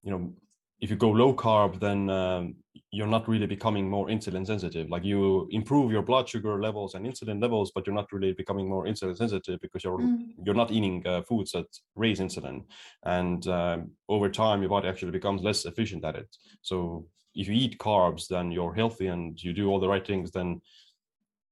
you 0.03 0.11
know 0.11 0.33
if 0.81 0.91
you 0.91 0.97
go 0.97 1.11
low 1.11 1.35
carb 1.35 1.81
then 1.81 2.11
um, 2.11 2.55
you're 2.91 3.07
not 3.07 3.27
really 3.27 3.47
becoming 3.47 3.89
more 3.89 4.09
insulin 4.09 4.47
sensitive 4.47 4.91
like 4.91 5.03
you 5.03 5.49
improve 5.51 5.91
your 5.91 6.03
blood 6.03 6.29
sugar 6.29 6.61
levels 6.61 6.95
and 6.95 7.07
insulin 7.07 7.41
levels 7.41 7.73
but 7.75 7.87
you're 7.87 7.97
not 7.97 8.13
really 8.13 8.35
becoming 8.35 8.69
more 8.69 8.85
insulin 8.85 9.17
sensitive 9.17 9.59
because 9.63 9.83
you're 9.83 9.99
Mm, 9.99 10.35
you're 10.45 10.55
not 10.63 10.71
eating 10.71 11.03
uh, 11.07 11.23
foods 11.23 11.53
that 11.53 11.67
raise 11.95 12.21
insulin 12.21 12.65
and 13.05 13.49
um, 13.49 13.91
over 14.11 14.29
time 14.29 14.61
your 14.61 14.69
body 14.69 14.89
actually 14.89 15.13
becomes 15.13 15.43
less 15.43 15.65
efficient 15.65 16.05
at 16.05 16.17
it 16.17 16.29
so 16.61 17.07
if 17.35 17.49
you 17.49 17.55
eat 17.55 17.79
carbs 17.79 18.29
then 18.29 18.53
you're 18.53 18.75
healthy 18.75 19.07
and 19.07 19.43
you 19.43 19.55
do 19.55 19.69
all 19.69 19.81
the 19.81 19.89
right 19.89 20.07
things 20.07 20.31
then 20.31 20.61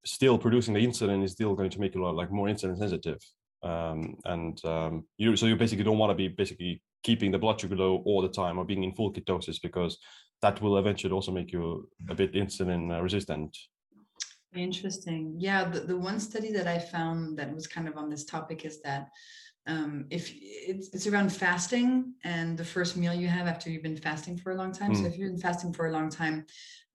still 0.05 0.37
producing 0.37 0.73
the 0.73 0.85
insulin 0.85 1.23
is 1.23 1.31
still 1.31 1.55
going 1.55 1.69
to 1.69 1.79
make 1.79 1.95
you 1.95 2.11
like 2.11 2.31
more 2.31 2.47
insulin 2.47 2.77
sensitive 2.77 3.19
um, 3.63 4.15
and 4.25 4.63
um, 4.65 5.03
you 5.17 5.35
so 5.35 5.45
you 5.45 5.55
basically 5.55 5.83
don't 5.83 5.97
want 5.97 6.11
to 6.11 6.15
be 6.15 6.27
basically 6.27 6.81
keeping 7.03 7.31
the 7.31 7.39
blood 7.39 7.59
sugar 7.59 7.75
low 7.75 8.01
all 8.05 8.21
the 8.21 8.29
time 8.29 8.57
or 8.57 8.65
being 8.65 8.83
in 8.83 8.93
full 8.93 9.11
ketosis 9.11 9.61
because 9.61 9.97
that 10.41 10.61
will 10.61 10.77
eventually 10.77 11.13
also 11.13 11.31
make 11.31 11.51
you 11.51 11.89
a 12.09 12.15
bit 12.15 12.33
insulin 12.33 12.95
uh, 12.95 13.01
resistant 13.01 13.57
Interesting. 14.55 15.35
Yeah. 15.37 15.65
The, 15.65 15.81
the 15.81 15.97
one 15.97 16.19
study 16.19 16.51
that 16.53 16.67
I 16.67 16.79
found 16.79 17.37
that 17.37 17.53
was 17.53 17.67
kind 17.67 17.87
of 17.87 17.97
on 17.97 18.09
this 18.09 18.25
topic 18.25 18.65
is 18.65 18.81
that 18.83 19.09
um, 19.67 20.05
if 20.09 20.31
it's, 20.33 20.89
it's 20.93 21.07
around 21.07 21.31
fasting 21.31 22.13
and 22.23 22.57
the 22.57 22.63
first 22.63 22.95
meal 22.95 23.13
you 23.13 23.27
have 23.27 23.47
after 23.47 23.69
you've 23.69 23.83
been 23.83 23.97
fasting 23.97 24.37
for 24.37 24.51
a 24.51 24.55
long 24.55 24.71
time. 24.71 24.95
So 24.95 25.01
Mm. 25.01 25.07
if 25.07 25.17
you've 25.17 25.31
been 25.31 25.41
fasting 25.41 25.73
for 25.73 25.87
a 25.87 25.91
long 25.91 26.09
time 26.09 26.45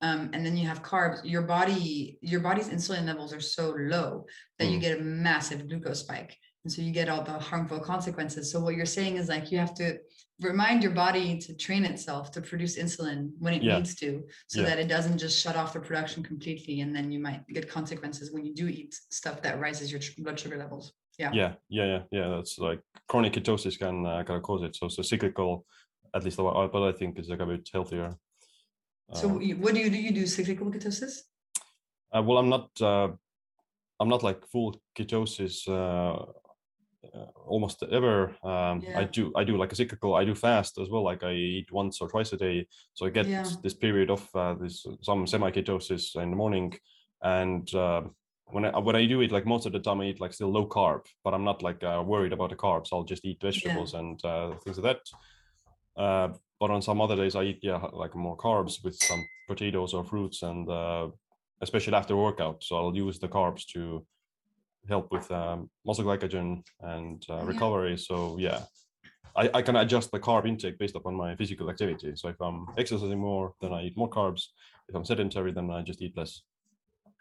um, 0.02 0.30
and 0.32 0.44
then 0.44 0.56
you 0.56 0.66
have 0.66 0.82
carbs, 0.82 1.20
your 1.24 1.42
body, 1.42 2.18
your 2.22 2.40
body's 2.40 2.68
insulin 2.68 3.04
levels 3.06 3.32
are 3.32 3.40
so 3.40 3.74
low 3.78 4.24
that 4.58 4.66
you 4.68 4.78
Mm. 4.78 4.80
get 4.80 4.98
a 4.98 5.02
massive 5.02 5.68
glucose 5.68 6.00
spike. 6.00 6.36
And 6.64 6.72
so 6.72 6.82
you 6.82 6.92
get 6.92 7.08
all 7.08 7.22
the 7.24 7.38
harmful 7.38 7.80
consequences. 7.80 8.50
So 8.52 8.60
what 8.60 8.74
you're 8.76 8.86
saying 8.98 9.16
is 9.16 9.28
like 9.28 9.50
you 9.50 9.58
have 9.58 9.74
to 9.74 9.98
remind 10.40 10.82
your 10.82 10.92
body 10.92 11.38
to 11.38 11.54
train 11.54 11.84
itself 11.84 12.30
to 12.32 12.40
produce 12.40 12.78
insulin 12.78 13.30
when 13.38 13.54
it 13.54 13.62
Yeah. 13.62 13.76
needs 13.76 13.94
to, 13.96 14.24
so 14.46 14.60
Yeah. 14.60 14.66
that 14.68 14.78
it 14.78 14.88
doesn't 14.88 15.18
just 15.18 15.38
shut 15.42 15.56
off 15.56 15.72
the 15.74 15.80
production 15.80 16.22
completely. 16.22 16.80
And 16.80 16.94
then 16.96 17.12
you 17.12 17.18
might 17.18 17.46
get 17.48 17.68
consequences 17.68 18.30
when 18.32 18.44
you 18.46 18.54
do 18.54 18.68
eat 18.68 18.94
stuff 19.10 19.40
that 19.42 19.58
rises 19.60 19.90
your 19.92 20.00
blood 20.18 20.38
sugar 20.40 20.56
levels. 20.58 20.92
Yeah. 21.18 21.32
yeah 21.34 21.52
yeah 21.68 21.84
yeah 21.92 22.02
yeah 22.18 22.28
that's 22.34 22.58
like 22.58 22.80
chronic 23.06 23.34
ketosis 23.34 23.78
can 23.78 24.06
uh, 24.06 24.22
kind 24.24 24.38
of 24.38 24.42
cause 24.42 24.62
it 24.62 24.74
so 24.74 24.88
so 24.88 25.02
cyclical 25.02 25.66
at 26.14 26.24
least 26.24 26.38
what 26.38 26.72
but 26.72 26.82
i 26.82 26.92
think 26.92 27.18
is 27.18 27.28
like 27.28 27.40
a 27.40 27.46
bit 27.52 27.68
healthier 27.74 28.08
So 29.14 29.28
Um, 29.28 29.60
what 29.60 29.74
do 29.74 29.80
you 29.80 29.90
do? 29.90 29.96
You 29.98 30.12
do 30.12 30.26
cyclical 30.26 30.70
ketosis? 30.70 31.22
Uh, 32.12 32.22
well, 32.22 32.38
I'm 32.38 32.48
not. 32.48 32.70
Uh, 32.80 33.08
I'm 34.00 34.08
not 34.08 34.22
like 34.22 34.46
full 34.46 34.80
ketosis 34.96 35.68
uh, 35.68 36.24
uh, 37.14 37.26
almost 37.46 37.82
ever. 37.82 38.34
Um, 38.44 38.82
I 38.94 39.04
do. 39.04 39.32
I 39.36 39.44
do 39.44 39.56
like 39.56 39.72
a 39.72 39.76
cyclical. 39.76 40.14
I 40.14 40.24
do 40.24 40.34
fast 40.34 40.78
as 40.78 40.88
well. 40.88 41.02
Like 41.04 41.22
I 41.22 41.32
eat 41.32 41.72
once 41.72 42.00
or 42.00 42.08
twice 42.08 42.32
a 42.32 42.36
day, 42.36 42.66
so 42.94 43.06
I 43.06 43.10
get 43.10 43.26
Yeah. 43.26 43.44
this 43.62 43.74
period 43.74 44.10
of 44.10 44.28
uh, 44.34 44.54
this 44.54 44.86
some 45.02 45.26
semi 45.26 45.50
ketosis 45.50 46.16
in 46.22 46.30
the 46.30 46.36
morning, 46.36 46.72
and 47.22 47.72
uh, 47.74 48.02
when 48.46 48.64
I 48.64 48.78
when 48.78 48.96
I 48.96 49.06
do 49.06 49.20
it, 49.22 49.32
like 49.32 49.46
most 49.46 49.66
of 49.66 49.72
the 49.72 49.80
time 49.80 50.00
I 50.00 50.06
eat 50.06 50.20
like 50.20 50.32
still 50.34 50.52
low 50.52 50.66
carb, 50.68 51.06
but 51.24 51.34
I'm 51.34 51.44
not 51.44 51.62
like 51.62 51.82
uh, 51.84 52.02
worried 52.06 52.32
about 52.32 52.50
the 52.50 52.56
carbs. 52.56 52.88
I'll 52.92 53.04
just 53.04 53.24
eat 53.24 53.40
vegetables 53.42 53.94
and 53.94 54.24
uh, 54.24 54.54
things 54.64 54.78
like 54.78 54.96
that. 54.96 56.02
Uh, 56.02 56.28
but 56.60 56.70
on 56.70 56.82
some 56.82 57.00
other 57.00 57.16
days 57.16 57.34
I 57.34 57.42
eat 57.44 57.60
yeah 57.62 57.80
like 57.92 58.14
more 58.14 58.36
carbs 58.36 58.84
with 58.84 58.94
some 58.94 59.26
potatoes 59.48 59.94
or 59.94 60.04
fruits 60.04 60.42
and 60.42 60.68
uh, 60.70 61.08
especially 61.62 61.94
after 61.94 62.14
workout. 62.16 62.62
So 62.62 62.76
I'll 62.76 62.96
use 62.96 63.18
the 63.18 63.28
carbs 63.28 63.64
to 63.74 64.06
help 64.88 65.10
with 65.10 65.30
um, 65.30 65.70
muscle 65.84 66.04
glycogen 66.04 66.62
and 66.80 67.24
uh, 67.28 67.36
Yeah. 67.36 67.44
recovery. 67.44 67.96
So 67.98 68.36
yeah, 68.38 68.60
I, 69.36 69.50
I 69.54 69.62
can 69.62 69.76
adjust 69.76 70.10
the 70.10 70.20
carb 70.20 70.46
intake 70.46 70.78
based 70.78 70.96
upon 70.96 71.14
my 71.14 71.36
physical 71.36 71.68
activity. 71.70 72.12
So 72.14 72.28
if 72.28 72.40
I'm 72.40 72.66
exercising 72.78 73.18
more, 73.18 73.54
then 73.60 73.72
I 73.72 73.82
eat 73.84 73.96
more 73.96 74.10
carbs. 74.10 74.42
If 74.88 74.94
I'm 74.94 75.04
sedentary, 75.04 75.52
then 75.52 75.70
I 75.70 75.82
just 75.82 76.02
eat 76.02 76.16
less. 76.16 76.42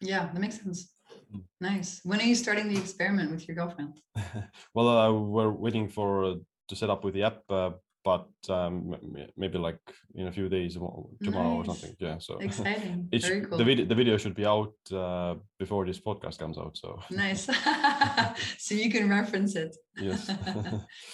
Yeah, 0.01 0.29
that 0.31 0.39
makes 0.39 0.59
sense. 0.61 0.93
Mm. 1.35 1.43
Nice. 1.59 1.99
When 2.03 2.19
are 2.21 2.23
you 2.31 2.35
starting 2.35 2.67
the 2.69 2.79
experiment 2.79 3.31
with 3.31 3.47
your 3.47 3.55
girlfriend? 3.55 3.99
well, 4.73 4.87
uh, 4.87 5.11
we're 5.11 5.51
waiting 5.51 5.89
for 5.89 6.23
uh, 6.25 6.35
to 6.69 6.75
set 6.75 6.89
up 6.89 7.03
with 7.03 7.13
the 7.13 7.23
app, 7.23 7.39
uh, 7.49 7.71
but 8.03 8.27
um, 8.49 8.95
maybe 9.37 9.57
like 9.57 9.79
in 10.15 10.27
a 10.27 10.31
few 10.31 10.47
days, 10.49 10.77
mo- 10.77 11.09
tomorrow 11.23 11.55
or 11.57 11.65
something. 11.65 11.95
Yeah. 11.99 12.17
So 12.19 12.37
Exciting. 12.37 13.09
it's 13.11 13.27
Very 13.27 13.41
cool. 13.45 13.57
the 13.57 13.63
video. 13.63 13.85
The 13.85 13.95
video 13.95 14.17
should 14.17 14.35
be 14.35 14.45
out 14.45 14.73
uh, 14.93 15.35
before 15.59 15.85
this 15.85 15.99
podcast 15.99 16.37
comes 16.39 16.57
out. 16.57 16.77
So 16.77 16.99
Nice. 17.11 17.45
so 18.57 18.75
you 18.75 18.89
can 18.89 19.09
reference 19.09 19.55
it. 19.55 19.75
yes. 19.99 20.29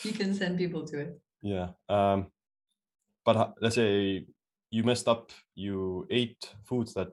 you 0.04 0.12
can 0.14 0.34
send 0.34 0.58
people 0.58 0.86
to 0.88 1.00
it. 1.00 1.20
yeah. 1.42 1.70
Um, 1.90 2.28
but 3.26 3.36
uh, 3.36 3.50
let's 3.62 3.76
say 3.76 4.26
you 4.70 4.84
messed 4.84 5.08
up. 5.08 5.32
You 5.56 6.06
ate 6.12 6.54
foods 6.64 6.94
that 6.94 7.10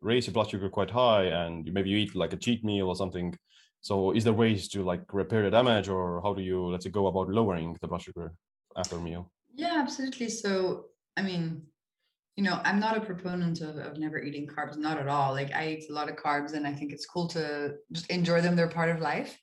raise 0.00 0.26
your 0.26 0.34
blood 0.34 0.50
sugar 0.50 0.68
quite 0.68 0.90
high, 0.90 1.24
and 1.24 1.66
you- 1.66 1.72
maybe 1.72 1.90
you 1.90 1.98
eat 1.98 2.14
like 2.14 2.32
a 2.32 2.36
cheat 2.36 2.62
meal 2.64 2.86
or 2.88 2.94
something. 2.96 3.36
So 3.80 4.12
is 4.12 4.24
there 4.24 4.32
ways 4.32 4.68
to 4.68 4.82
like 4.84 5.02
repair 5.12 5.42
the 5.42 5.50
damage, 5.50 5.88
or 5.88 6.20
how 6.22 6.32
do 6.34 6.42
you 6.42 6.66
let's 6.66 6.84
say 6.84 6.90
go 6.90 7.06
about 7.08 7.28
lowering 7.28 7.76
the 7.80 7.88
blood 7.88 8.02
sugar 8.02 8.32
after 8.76 8.98
meal? 8.98 9.30
Yeah, 9.54 9.74
absolutely. 9.76 10.28
So, 10.28 10.86
I 11.16 11.22
mean, 11.22 11.62
you 12.36 12.44
know, 12.44 12.60
I'm 12.64 12.78
not 12.78 12.96
a 12.96 13.00
proponent 13.00 13.62
of, 13.62 13.76
of 13.76 13.98
never 13.98 14.18
eating 14.18 14.46
carbs, 14.46 14.76
not 14.76 14.98
at 14.98 15.08
all. 15.08 15.32
Like, 15.32 15.54
I 15.54 15.68
eat 15.68 15.90
a 15.90 15.94
lot 15.94 16.10
of 16.10 16.16
carbs 16.16 16.52
and 16.52 16.66
I 16.66 16.72
think 16.72 16.92
it's 16.92 17.06
cool 17.06 17.26
to 17.28 17.74
just 17.92 18.10
enjoy 18.10 18.42
them. 18.42 18.54
They're 18.54 18.68
part 18.68 18.90
of 18.90 19.00
life. 19.00 19.38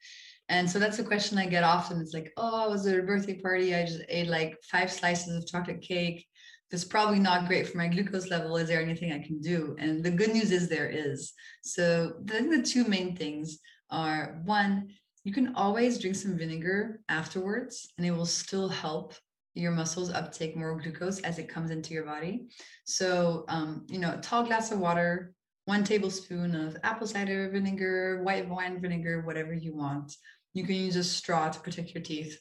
And 0.49 0.69
so 0.69 0.77
that's 0.77 0.99
a 0.99 1.03
question 1.03 1.37
I 1.37 1.47
get 1.47 1.63
often. 1.63 1.99
It's 1.99 2.13
like, 2.13 2.31
oh, 2.37 2.65
I 2.65 2.67
was 2.67 2.85
at 2.85 2.99
a 2.99 3.03
birthday 3.03 3.39
party. 3.39 3.73
I 3.73 3.85
just 3.85 4.01
ate 4.09 4.27
like 4.27 4.55
five 4.69 4.91
slices 4.91 5.35
of 5.35 5.47
chocolate 5.47 5.81
cake. 5.81 6.27
That's 6.69 6.83
probably 6.83 7.19
not 7.19 7.47
great 7.47 7.67
for 7.67 7.77
my 7.77 7.87
glucose 7.87 8.29
level. 8.29 8.57
Is 8.57 8.67
there 8.67 8.81
anything 8.81 9.13
I 9.13 9.25
can 9.25 9.39
do? 9.39 9.75
And 9.79 10.03
the 10.03 10.11
good 10.11 10.33
news 10.33 10.51
is 10.51 10.69
there 10.69 10.89
is. 10.89 11.33
So 11.61 12.13
I 12.31 12.41
the 12.41 12.61
two 12.61 12.83
main 12.83 13.15
things 13.15 13.59
are 13.89 14.41
one, 14.45 14.89
you 15.23 15.31
can 15.33 15.55
always 15.55 15.99
drink 15.99 16.15
some 16.15 16.37
vinegar 16.37 16.99
afterwards 17.07 17.93
and 17.97 18.05
it 18.05 18.11
will 18.11 18.25
still 18.25 18.67
help 18.67 19.13
your 19.55 19.71
muscles 19.71 20.11
uptake 20.11 20.55
more 20.55 20.79
glucose 20.79 21.19
as 21.21 21.39
it 21.39 21.47
comes 21.47 21.71
into 21.71 21.93
your 21.93 22.05
body. 22.05 22.47
So, 22.85 23.45
um, 23.47 23.85
you 23.87 23.99
know, 23.99 24.15
a 24.15 24.21
tall 24.21 24.43
glass 24.43 24.71
of 24.71 24.79
water, 24.79 25.33
one 25.65 25.83
tablespoon 25.83 26.55
of 26.55 26.75
apple 26.83 27.07
cider 27.07 27.49
vinegar, 27.51 28.21
white 28.23 28.49
wine 28.49 28.81
vinegar, 28.81 29.21
whatever 29.21 29.53
you 29.53 29.75
want. 29.75 30.15
You 30.53 30.65
can 30.65 30.75
use 30.75 30.95
a 30.95 31.03
straw 31.03 31.49
to 31.49 31.59
protect 31.59 31.93
your 31.93 32.03
teeth. 32.03 32.37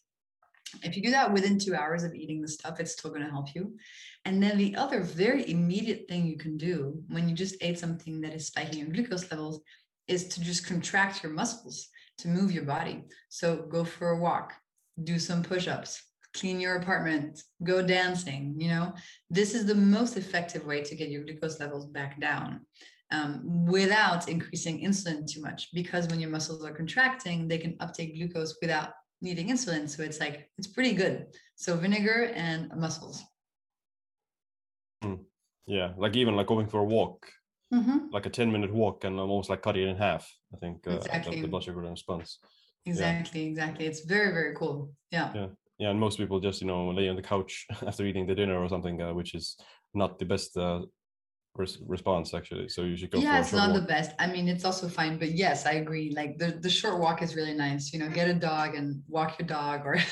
If 0.82 0.96
you 0.96 1.02
do 1.02 1.10
that 1.10 1.32
within 1.32 1.58
two 1.58 1.74
hours 1.74 2.02
of 2.02 2.14
eating 2.14 2.40
the 2.40 2.48
stuff, 2.48 2.80
it's 2.80 2.92
still 2.92 3.10
going 3.10 3.22
to 3.22 3.30
help 3.30 3.54
you. 3.54 3.76
And 4.24 4.42
then 4.42 4.56
the 4.56 4.74
other 4.74 5.02
very 5.02 5.48
immediate 5.48 6.06
thing 6.08 6.26
you 6.26 6.38
can 6.38 6.56
do 6.56 7.02
when 7.08 7.28
you 7.28 7.34
just 7.34 7.56
ate 7.60 7.78
something 7.78 8.22
that 8.22 8.32
is 8.32 8.46
spiking 8.46 8.80
your 8.80 8.88
glucose 8.88 9.30
levels 9.30 9.60
is 10.08 10.28
to 10.28 10.40
just 10.40 10.66
contract 10.66 11.22
your 11.22 11.32
muscles 11.32 11.90
to 12.22 12.28
move 12.28 12.50
your 12.52 12.64
body. 12.64 13.04
So 13.28 13.66
go 13.68 13.84
for 13.84 14.10
a 14.10 14.18
walk, 14.18 14.54
do 15.02 15.18
some 15.18 15.42
push 15.42 15.68
ups, 15.68 16.02
clean 16.34 16.60
your 16.60 16.76
apartment, 16.76 17.42
go 17.62 17.82
dancing. 17.82 18.54
You 18.58 18.68
know, 18.68 18.94
this 19.30 19.54
is 19.54 19.66
the 19.66 19.74
most 19.74 20.16
effective 20.16 20.64
way 20.64 20.82
to 20.82 20.96
get 20.96 21.10
your 21.10 21.24
glucose 21.24 21.60
levels 21.60 21.86
back 21.86 22.20
down 22.20 22.60
um, 23.10 23.66
without 23.66 24.28
increasing 24.28 24.80
insulin 24.82 25.26
too 25.30 25.42
much. 25.42 25.68
Because 25.74 26.08
when 26.08 26.20
your 26.20 26.30
muscles 26.30 26.64
are 26.64 26.72
contracting, 26.72 27.48
they 27.48 27.58
can 27.58 27.76
uptake 27.80 28.16
glucose 28.16 28.56
without 28.62 28.90
needing 29.20 29.48
insulin. 29.48 29.88
So 29.88 30.02
it's 30.02 30.20
like, 30.20 30.48
it's 30.58 30.68
pretty 30.68 30.94
good. 30.94 31.26
So 31.56 31.76
vinegar 31.76 32.32
and 32.34 32.70
muscles. 32.76 33.22
Yeah, 35.66 35.92
like 35.96 36.16
even 36.16 36.34
like 36.34 36.48
going 36.48 36.66
for 36.66 36.80
a 36.80 36.84
walk, 36.84 37.30
Mhm. 37.72 38.12
like 38.12 38.26
a 38.26 38.30
10 38.30 38.52
minute 38.52 38.72
walk 38.72 39.04
and 39.04 39.18
I'm 39.18 39.30
almost 39.30 39.50
like 39.50 39.62
cut 39.62 39.76
it 39.76 39.88
in 39.88 39.96
half. 39.96 40.30
I 40.54 40.58
think 40.58 40.86
uh, 40.86 40.96
Exactly. 40.96 41.40
the, 41.40 41.48
blood 41.48 41.64
sugar 41.64 41.80
response. 41.80 42.38
Exactly, 42.84 43.46
exactly. 43.46 43.86
It's 43.86 44.04
very, 44.04 44.32
very 44.32 44.54
cool. 44.54 44.92
Yeah. 45.10 45.32
Yeah. 45.34 45.46
Yeah, 45.78 45.90
and 45.90 45.98
most 45.98 46.18
people 46.18 46.38
just 46.38 46.60
you 46.60 46.66
know 46.66 46.90
lay 46.90 47.08
on 47.08 47.16
the 47.16 47.22
couch 47.22 47.66
after 47.86 48.04
eating 48.04 48.26
the 48.26 48.34
dinner 48.34 48.58
or 48.62 48.68
something, 48.68 49.00
uh, 49.00 49.14
which 49.14 49.34
is 49.34 49.56
not 49.94 50.18
the 50.18 50.26
best 50.26 50.56
uh, 50.56 50.82
response 51.56 52.34
actually. 52.34 52.68
So 52.68 52.82
you 52.82 52.96
should 52.96 53.10
go. 53.10 53.18
yeah 53.18 53.40
it's 53.40 53.52
not 53.52 53.70
walk. 53.70 53.80
the 53.80 53.86
best 53.86 54.12
i 54.18 54.26
mean 54.26 54.48
it's 54.48 54.64
also 54.64 54.88
fine 54.88 55.18
but 55.18 55.30
yes 55.32 55.66
i 55.66 55.72
agree 55.72 56.10
like 56.16 56.38
the, 56.38 56.46
the 56.46 56.70
short 56.70 56.98
walk 56.98 57.20
is 57.20 57.36
really 57.36 57.52
nice 57.52 57.92
you 57.92 57.98
know 57.98 58.08
get 58.08 58.28
a 58.28 58.34
dog 58.34 58.74
and 58.74 59.02
walk 59.08 59.38
your 59.38 59.46
dog 59.46 59.84
or 59.84 59.96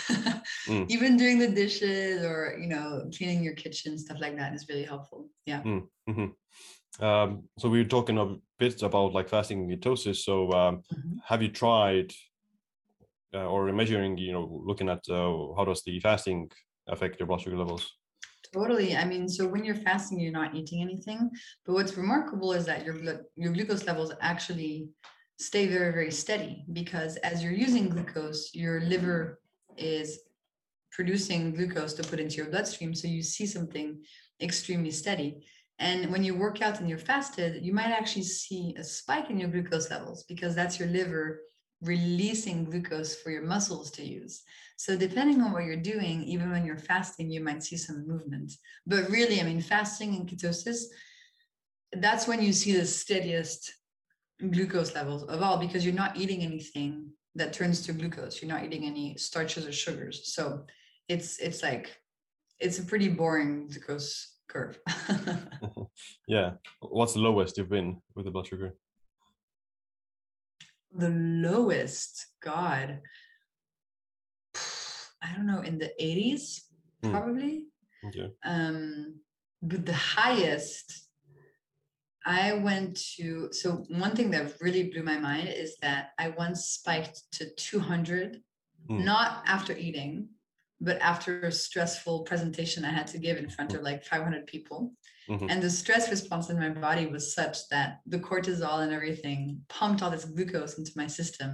Mm. 0.69 0.87
even 0.91 1.17
doing 1.17 1.39
the 1.39 1.49
dishes 1.49 2.23
or 2.25 2.57
you 2.61 2.69
know 2.69 3.09
cleaning 3.17 3.43
your 3.43 3.55
kitchen 3.55 3.99
stuff 3.99 4.19
like 4.21 4.37
that 4.37 4.53
is 4.55 4.67
really 4.69 4.85
helpful 4.85 5.31
yeah 5.47 5.63
Mhm. 5.63 6.35
Um, 6.99 7.45
so 7.59 7.69
we 7.69 7.79
were 7.79 7.89
talking 7.89 8.19
a 8.19 8.37
bit 8.59 8.83
about 8.83 9.13
like 9.13 9.29
fasting 9.29 9.61
and 9.61 9.71
ketosis. 9.71 10.17
So 10.17 10.51
um, 10.53 10.83
Mhm. 10.93 11.21
have 11.25 11.43
you 11.43 11.49
tried 11.49 12.13
uh, 13.35 13.47
or 13.47 13.73
measuring? 13.73 14.19
You 14.19 14.33
know, 14.33 14.63
looking 14.65 14.89
at 14.89 15.09
uh, 15.09 15.55
how 15.57 15.65
does 15.65 15.83
the 15.83 16.01
fasting 16.01 16.51
affect 16.87 17.21
your 17.21 17.27
blood 17.27 17.41
sugar 17.41 17.57
levels? 17.57 17.89
Totally. 18.53 18.97
I 18.97 19.05
mean, 19.05 19.29
so 19.29 19.47
when 19.47 19.65
you're 19.65 19.77
fasting, 19.77 20.19
you're 20.19 20.33
not 20.33 20.55
eating 20.55 20.83
anything. 20.83 21.31
But 21.65 21.75
what's 21.75 21.97
remarkable 21.97 22.53
is 22.53 22.67
that 22.67 22.85
your 22.85 22.95
blood, 22.95 23.21
your 23.37 23.53
glucose 23.53 23.87
levels 23.87 24.13
actually 24.21 24.89
stay 25.39 25.67
very, 25.69 25.93
very 25.93 26.11
steady 26.11 26.65
because 26.73 27.17
as 27.19 27.43
you're 27.43 27.53
using 27.53 27.89
glucose, 27.89 28.51
your 28.55 28.81
liver 28.81 29.41
is 29.77 30.21
producing 30.91 31.55
glucose 31.55 31.95
to 31.95 32.03
put 32.03 32.19
into 32.19 32.37
your 32.37 32.47
bloodstream. 32.47 32.93
So 32.95 33.07
you 33.07 33.23
see 33.23 33.47
something 33.47 34.03
extremely 34.43 34.91
steady. 34.91 35.47
And 35.81 36.13
when 36.13 36.23
you 36.23 36.35
work 36.35 36.61
out 36.61 36.79
and 36.79 36.89
you're 36.89 36.99
fasted, 36.99 37.65
you 37.65 37.73
might 37.73 37.91
actually 37.91 38.25
see 38.25 38.75
a 38.79 38.85
spike 38.85 39.31
in 39.31 39.41
your 39.41 39.49
glucose 39.49 39.91
levels 39.91 40.25
because 40.25 40.55
that's 40.55 40.79
your 40.79 40.89
liver 40.89 41.41
releasing 41.81 42.65
glucose 42.65 43.17
for 43.17 43.31
your 43.31 43.43
muscles 43.43 43.91
to 43.93 44.05
use. 44.05 44.43
So 44.77 44.95
depending 44.95 45.41
on 45.41 45.53
what 45.53 45.65
you're 45.65 45.77
doing, 45.77 46.23
even 46.25 46.51
when 46.51 46.67
you're 46.67 46.77
fasting, 46.77 47.31
you 47.31 47.41
might 47.41 47.63
see 47.63 47.79
some 47.79 48.07
movement. 48.07 48.53
But 48.87 49.09
really, 49.09 49.41
I 49.41 49.45
mean, 49.45 49.63
fasting 49.63 50.15
and 50.15 50.29
ketosis, 50.29 50.83
that's 51.93 52.29
when 52.29 52.43
you 52.43 52.53
see 52.53 52.77
the 52.77 52.85
steadiest 52.85 53.73
glucose 54.51 54.95
levels 54.95 55.23
of 55.25 55.43
all 55.43 55.57
because 55.57 55.85
you're 55.85 55.95
not 55.95 56.17
eating 56.17 56.43
anything 56.43 57.11
that 57.37 57.55
turns 57.55 57.81
to 57.87 57.95
glucose. 57.95 58.43
You're 58.43 58.53
not 58.53 58.65
eating 58.65 58.85
any 58.85 59.17
starches 59.17 59.67
or 59.67 59.73
sugars. 59.73 60.35
So 60.35 60.65
it's 61.09 61.39
it's 61.39 61.63
like 61.63 61.97
it's 62.59 62.79
a 62.79 62.85
pretty 62.85 63.09
boring 63.09 63.69
glucose 63.69 64.37
curve. 64.53 64.79
Yeah. 66.29 66.49
What's 66.81 67.15
the 67.15 67.21
lowest 67.21 67.57
you've 67.59 67.69
been 67.79 67.91
with 68.15 68.25
the 68.27 68.31
blood 68.35 68.47
sugar? 68.47 68.75
the 70.93 71.09
lowest, 71.49 72.27
God, 72.43 72.99
I 75.23 75.29
don't 75.37 75.47
know, 75.47 75.61
in 75.61 75.79
the 75.79 75.93
80s, 76.01 76.63
Hmm. 77.03 77.11
probably. 77.13 77.55
Okay. 78.09 78.29
um 78.45 79.21
but 79.63 79.85
the 79.85 80.01
highest 80.21 80.87
i 82.25 82.53
went 82.55 82.97
to 83.17 83.49
so 83.53 83.69
one 84.05 84.15
thing 84.17 84.31
that 84.31 84.55
really 84.65 84.85
blew 84.91 85.03
my 85.03 85.19
mind 85.19 85.49
is 85.49 85.77
that 85.83 86.03
i 86.19 86.27
once 86.45 86.61
spiked 86.79 87.19
to 87.37 87.45
200 87.57 88.41
Hmm. 88.89 89.05
not 89.05 89.43
after 89.47 89.73
eating 89.77 90.29
but 90.81 90.99
after 91.01 91.41
a 91.43 91.53
stressful 91.53 92.23
presentation 92.23 92.85
i 92.85 92.91
had 92.91 93.07
to 93.07 93.19
give 93.19 93.37
in 93.37 93.49
front 93.49 93.75
of 93.75 93.83
like 93.83 94.05
500 94.05 94.47
people 94.47 94.93
Mhm. 95.29 95.49
and 95.51 95.63
the 95.63 95.71
stress 95.71 96.11
response 96.11 96.51
in 96.51 96.59
my 96.59 96.71
body 96.71 97.07
was 97.07 97.35
such 97.35 97.57
that 97.69 98.01
the 98.07 98.19
cortisol 98.19 98.83
and 98.83 98.93
everything 98.93 99.61
pumped 99.69 100.03
all 100.03 100.11
this 100.11 100.25
glucose 100.25 100.79
into 100.79 100.93
my 100.97 101.07
system 101.07 101.51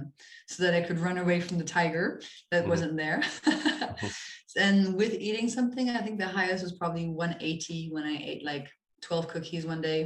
so 0.47 0.63
that 0.63 0.73
i 0.73 0.81
could 0.81 0.99
run 0.99 1.17
away 1.19 1.39
from 1.41 1.57
the 1.59 1.63
tiger 1.77 2.21
that 2.51 2.63
Mhm. 2.63 2.69
wasn't 2.69 2.97
there 2.97 3.21
and 4.65 4.95
with 4.95 5.13
eating 5.27 5.47
something 5.49 5.89
i 5.89 6.01
think 6.01 6.17
the 6.19 6.27
highest 6.39 6.63
was 6.63 6.77
probably 6.81 7.07
180 7.07 7.89
when 7.91 8.03
i 8.03 8.15
ate 8.29 8.43
like 8.43 8.67
12 9.01 9.27
cookies 9.27 9.65
one 9.65 9.81
day 9.81 10.01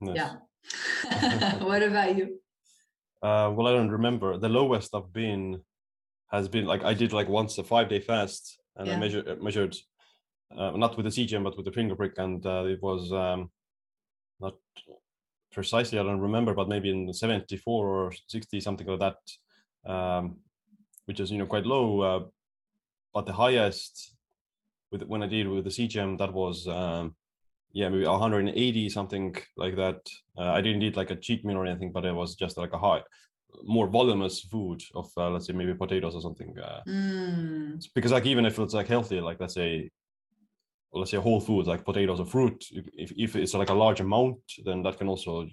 Nice. 0.00 0.16
Yeah. 0.16 0.32
what 1.70 1.82
about 1.82 2.16
you 2.18 2.26
Uh, 3.22 3.48
well, 3.54 3.68
I 3.68 3.72
don't 3.76 3.90
remember. 4.00 4.36
The 4.36 4.48
lowest 4.48 4.88
I've 4.96 5.12
been 5.12 5.62
has 6.32 6.48
been 6.48 6.64
like 6.64 6.82
I 6.84 6.94
did 6.94 7.12
like 7.12 7.28
once 7.28 7.58
a 7.58 7.64
five 7.64 7.88
day 7.88 8.00
fast, 8.00 8.58
and 8.76 8.90
I 8.90 8.92
Yeah. 8.92 9.00
measured 9.00 9.42
measured 9.42 9.76
uh, 10.56 10.72
not 10.72 10.96
with 10.96 11.04
the 11.06 11.10
CGM 11.10 11.44
but 11.44 11.56
with 11.56 11.66
the 11.66 11.72
finger 11.72 11.96
prick, 11.96 12.14
and 12.18 12.44
uh, 12.46 12.64
it 12.66 12.82
was 12.82 13.12
um, 13.12 13.50
not 14.40 14.54
precisely 15.52 15.98
I 15.98 16.02
don't 16.02 16.20
remember, 16.20 16.54
but 16.54 16.68
maybe 16.68 16.90
in 16.90 17.12
seventy 17.12 17.56
four 17.56 17.88
or 17.88 18.12
sixty 18.26 18.60
something 18.60 18.86
like 18.86 19.00
that, 19.00 19.90
um, 19.92 20.38
which 21.06 21.20
is 21.20 21.30
you 21.30 21.38
know 21.38 21.46
quite 21.46 21.66
low. 21.66 22.00
Uh, 22.00 22.24
but 23.14 23.26
the 23.26 23.32
highest 23.32 24.14
with 24.90 25.02
when 25.02 25.22
I 25.22 25.26
did 25.26 25.48
with 25.48 25.64
the 25.64 25.70
CGM 25.70 26.18
that 26.18 26.32
was 26.32 26.66
um, 26.68 27.14
yeah 27.72 27.88
maybe 27.88 28.06
180 28.06 28.88
something 28.88 29.36
like 29.56 29.76
that. 29.76 30.00
Uh, 30.38 30.52
I 30.52 30.60
didn't 30.62 30.82
eat 30.82 30.96
like 30.96 31.10
a 31.10 31.16
cheat 31.16 31.44
meal 31.44 31.58
or 31.58 31.66
anything, 31.66 31.92
but 31.92 32.04
it 32.04 32.14
was 32.14 32.34
just 32.36 32.56
like 32.56 32.72
a 32.72 32.78
high 32.78 33.02
more 33.62 33.86
voluminous 33.86 34.40
food 34.40 34.82
of 34.94 35.10
uh, 35.16 35.30
let's 35.30 35.46
say 35.46 35.52
maybe 35.52 35.74
potatoes 35.74 36.14
or 36.14 36.20
something 36.20 36.54
uh, 36.58 36.80
Mm, 36.86 37.84
because 37.94 38.12
like 38.12 38.26
even 38.26 38.44
if 38.46 38.58
it's 38.58 38.74
like 38.74 38.88
healthy 38.88 39.20
like 39.20 39.38
let's 39.40 39.54
say 39.54 39.90
let's 40.92 41.10
say 41.10 41.16
whole 41.16 41.40
foods 41.40 41.68
like 41.68 41.84
potatoes 41.84 42.20
or 42.20 42.26
fruit 42.26 42.64
if, 42.72 43.12
if 43.16 43.36
it's 43.36 43.54
like 43.54 43.70
a 43.70 43.74
large 43.74 44.00
amount 44.00 44.38
then 44.64 44.82
that 44.82 44.98
can 44.98 45.08
also 45.08 45.46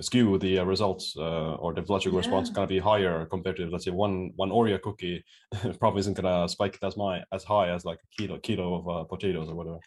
skew 0.00 0.38
the 0.38 0.58
uh, 0.58 0.64
results 0.64 1.14
uh, 1.18 1.54
or 1.56 1.72
the 1.74 1.82
blood 1.82 2.02
sugar 2.02 2.16
response 2.16 2.48
Yeah. 2.48 2.54
going 2.54 2.68
to 2.68 2.74
be 2.74 2.80
higher 2.80 3.26
compared 3.26 3.56
to 3.56 3.66
let's 3.66 3.84
say 3.84 3.90
one 3.90 4.32
one 4.36 4.50
oreo 4.50 4.80
cookie 4.80 5.22
probably 5.80 6.00
isn't 6.00 6.14
going 6.14 6.30
to 6.32 6.48
spike 6.48 6.74
it 6.76 6.84
as 6.86 6.96
my 6.96 7.22
as 7.32 7.44
high 7.44 7.68
as 7.70 7.84
like 7.84 7.98
a 8.06 8.08
kilo 8.16 8.38
kilo 8.38 8.74
of 8.78 8.88
uh, 8.88 9.04
potatoes 9.04 9.48
or 9.48 9.54
whatever. 9.54 9.78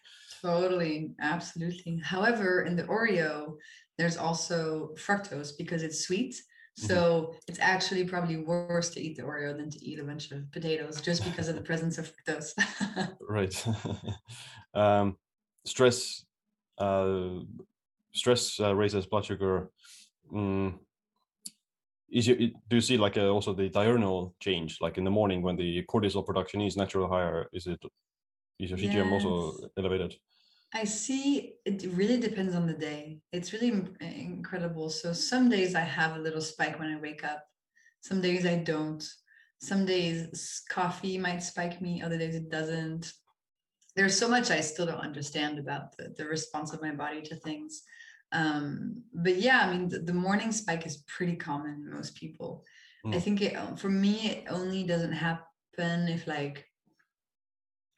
Totally 0.41 1.13
absolutely. 1.19 1.97
However 2.03 2.61
in 2.67 2.75
the 2.75 2.83
oreo 2.83 3.55
there's 3.97 4.17
also 4.17 4.91
fructose 4.95 5.51
because 5.57 5.81
it's 5.83 6.05
sweet 6.07 6.35
so 6.75 7.35
it's 7.47 7.59
actually 7.59 8.03
probably 8.03 8.37
worse 8.37 8.89
to 8.91 9.01
eat 9.01 9.15
the 9.15 9.23
oreo 9.23 9.55
than 9.55 9.69
to 9.69 9.83
eat 9.85 9.99
a 9.99 10.03
bunch 10.03 10.31
of 10.31 10.51
potatoes 10.51 11.01
just 11.01 11.23
because 11.23 11.47
of 11.47 11.55
the 11.55 11.61
presence 11.61 11.97
of 11.97 12.11
fructose. 12.11 12.53
Right. 13.27 13.65
Um 14.73 15.17
stress 15.65 16.25
uh 16.77 17.39
stress 18.13 18.59
uh, 18.59 18.75
raises 18.75 19.05
blood 19.05 19.23
sugar. 19.23 19.69
Mm, 20.33 20.79
is 22.09 22.27
you, 22.27 22.35
do 22.69 22.75
you 22.75 22.81
see 22.81 22.97
like 22.97 23.17
uh, 23.17 23.29
also 23.29 23.53
the 23.53 23.69
diurnal 23.69 24.35
change 24.41 24.79
like 24.81 24.97
in 24.97 25.05
the 25.05 25.11
morning 25.11 25.41
when 25.41 25.55
the 25.55 25.83
cortisol 25.89 26.25
production 26.25 26.61
is 26.61 26.75
naturally 26.75 27.07
higher? 27.07 27.47
Is 27.53 27.67
it 27.67 27.81
is 28.59 28.69
your 28.69 28.79
cgm 28.79 29.11
also 29.11 29.69
elevated 29.77 30.15
I 30.73 30.83
see 30.83 31.53
it 31.65 31.85
really 31.93 32.19
depends 32.19 32.53
on 32.55 32.67
the 32.67 32.73
day. 32.73 33.19
It's 33.31 33.53
really 33.53 33.71
incredible. 34.01 34.89
So 34.89 35.13
some 35.13 35.49
days 35.49 35.73
I 35.75 35.81
have 35.81 36.15
a 36.15 36.19
little 36.19 36.41
spike 36.41 36.79
when 36.79 36.91
I 36.91 36.99
wake 36.99 37.23
up. 37.23 37.45
Some 38.01 38.21
days 38.21 38.45
I 38.45 38.55
don't. 38.57 39.03
Some 39.61 39.85
days 39.85 40.63
coffee 40.69 41.17
might 41.17 41.41
spike 41.41 41.81
me, 41.81 42.01
other 42.01 42.17
days 42.17 42.35
it 42.35 42.49
doesn't. 42.49 43.11
There's 43.95 44.17
so 44.17 44.27
much 44.27 44.51
I 44.51 44.59
still 44.59 44.85
don't 44.85 44.99
understand 44.99 45.57
about 45.59 45.95
the, 45.97 46.13
the 46.17 46.25
response 46.25 46.73
of 46.73 46.81
my 46.81 46.91
body 46.91 47.21
to 47.21 47.35
things. 47.37 47.83
Um, 48.33 49.03
but 49.13 49.37
yeah, 49.37 49.61
I 49.61 49.71
mean, 49.71 49.87
the, 49.87 49.99
the 49.99 50.13
morning 50.13 50.51
spike 50.51 50.85
is 50.85 51.03
pretty 51.07 51.37
common 51.37 51.85
in 51.85 51.93
most 51.93 52.15
people. 52.15 52.65
I 53.13 53.17
Mm. 53.17 53.21
think 53.21 53.41
it, 53.41 53.79
for 53.79 53.89
me, 53.89 54.29
it 54.31 54.45
only 54.49 54.83
doesn't 54.83 55.13
happen 55.13 56.07
if 56.07 56.27
like 56.27 56.65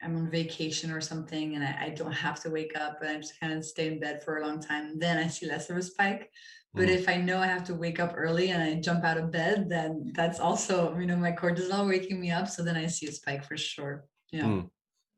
I'm 0.02 0.16
on 0.16 0.30
vacation 0.30 0.90
or 0.90 1.00
something 1.00 1.54
and 1.54 1.64
I, 1.64 1.86
I 1.86 1.88
don't 1.90 2.12
have 2.12 2.40
to 2.42 2.50
wake 2.50 2.76
up 2.78 3.00
and 3.00 3.10
I 3.10 3.16
just 3.16 3.38
kind 3.40 3.52
of 3.52 3.64
stay 3.64 3.88
in 3.88 3.98
bed 4.00 4.22
for 4.22 4.38
a 4.38 4.46
long 4.46 4.60
time, 4.60 4.98
then 4.98 5.18
I 5.18 5.26
see 5.28 5.46
less 5.46 5.70
of 5.70 5.76
a 5.76 5.82
spike. 5.82 6.30
But 6.74 6.88
Mhm. 6.88 6.94
if 6.98 7.08
I 7.08 7.16
know 7.16 7.38
I 7.38 7.46
have 7.46 7.64
to 7.64 7.74
wake 7.74 7.98
up 7.98 8.12
early 8.16 8.50
and 8.50 8.62
I 8.62 8.74
jump 8.80 9.02
out 9.04 9.16
of 9.16 9.30
bed, 9.32 9.68
then 9.68 10.12
that's 10.14 10.38
also, 10.38 10.96
you 10.98 11.06
know, 11.06 11.16
my 11.16 11.32
cortisol 11.32 11.88
waking 11.88 12.20
me 12.20 12.30
up. 12.30 12.46
So 12.48 12.62
then 12.62 12.76
I 12.76 12.86
see 12.86 13.06
a 13.08 13.12
spike 13.12 13.44
for 13.44 13.56
sure. 13.56 14.04
Yeah. 14.30 14.44
Mm. 14.44 14.70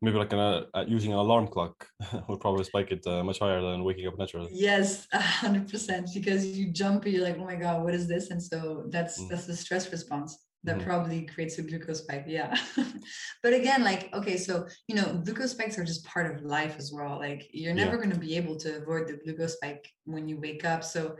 maybe 0.02 0.16
like 0.16 0.32
an, 0.32 0.38
uh, 0.38 0.64
uh, 0.72 0.84
using 0.88 1.12
an 1.12 1.18
alarm 1.18 1.46
clock 1.48 1.86
would 2.28 2.40
probably 2.40 2.64
spike 2.64 2.90
it 2.90 3.06
uh, 3.06 3.22
much 3.22 3.38
higher 3.40 3.60
than 3.60 3.84
waking 3.84 4.06
up 4.06 4.16
naturally 4.18 4.48
Yes, 4.52 5.06
a 5.12 5.20
hundred 5.20 5.68
percent. 5.68 6.08
Because 6.14 6.46
you 6.58 6.72
jump 6.72 7.04
and 7.04 7.12
you're 7.12 7.24
like, 7.24 7.38
oh 7.38 7.44
my 7.44 7.56
God, 7.56 7.82
what 7.84 7.94
is 7.94 8.08
this? 8.08 8.30
And 8.30 8.42
so 8.42 8.86
that's 8.88 9.20
Mm. 9.20 9.28
that's 9.28 9.46
the 9.46 9.56
stress 9.56 9.90
response 9.92 10.38
that 10.64 10.78
Mhm. 10.78 10.84
probably 10.84 11.24
creates 11.26 11.58
a 11.58 11.62
glucose 11.62 12.00
spike. 12.00 12.24
Yeah. 12.26 12.54
but 13.42 13.52
again, 13.54 13.82
like, 13.82 14.12
okay, 14.14 14.36
so 14.36 14.66
you 14.88 14.94
know, 14.94 15.14
glucose 15.24 15.52
spikes 15.52 15.78
are 15.78 15.84
just 15.84 16.04
part 16.04 16.34
of 16.34 16.42
life 16.42 16.76
as 16.78 16.92
well. 16.92 17.18
Like 17.18 17.48
you're 17.52 17.74
Yeah. 17.74 17.84
never 17.84 17.96
going 17.96 18.10
to 18.12 18.18
be 18.18 18.36
able 18.36 18.56
to 18.58 18.76
avoid 18.76 19.08
the 19.08 19.18
glucose 19.24 19.54
spike 19.54 19.88
when 20.04 20.28
you 20.28 20.38
wake 20.38 20.64
up. 20.64 20.84
So 20.84 21.16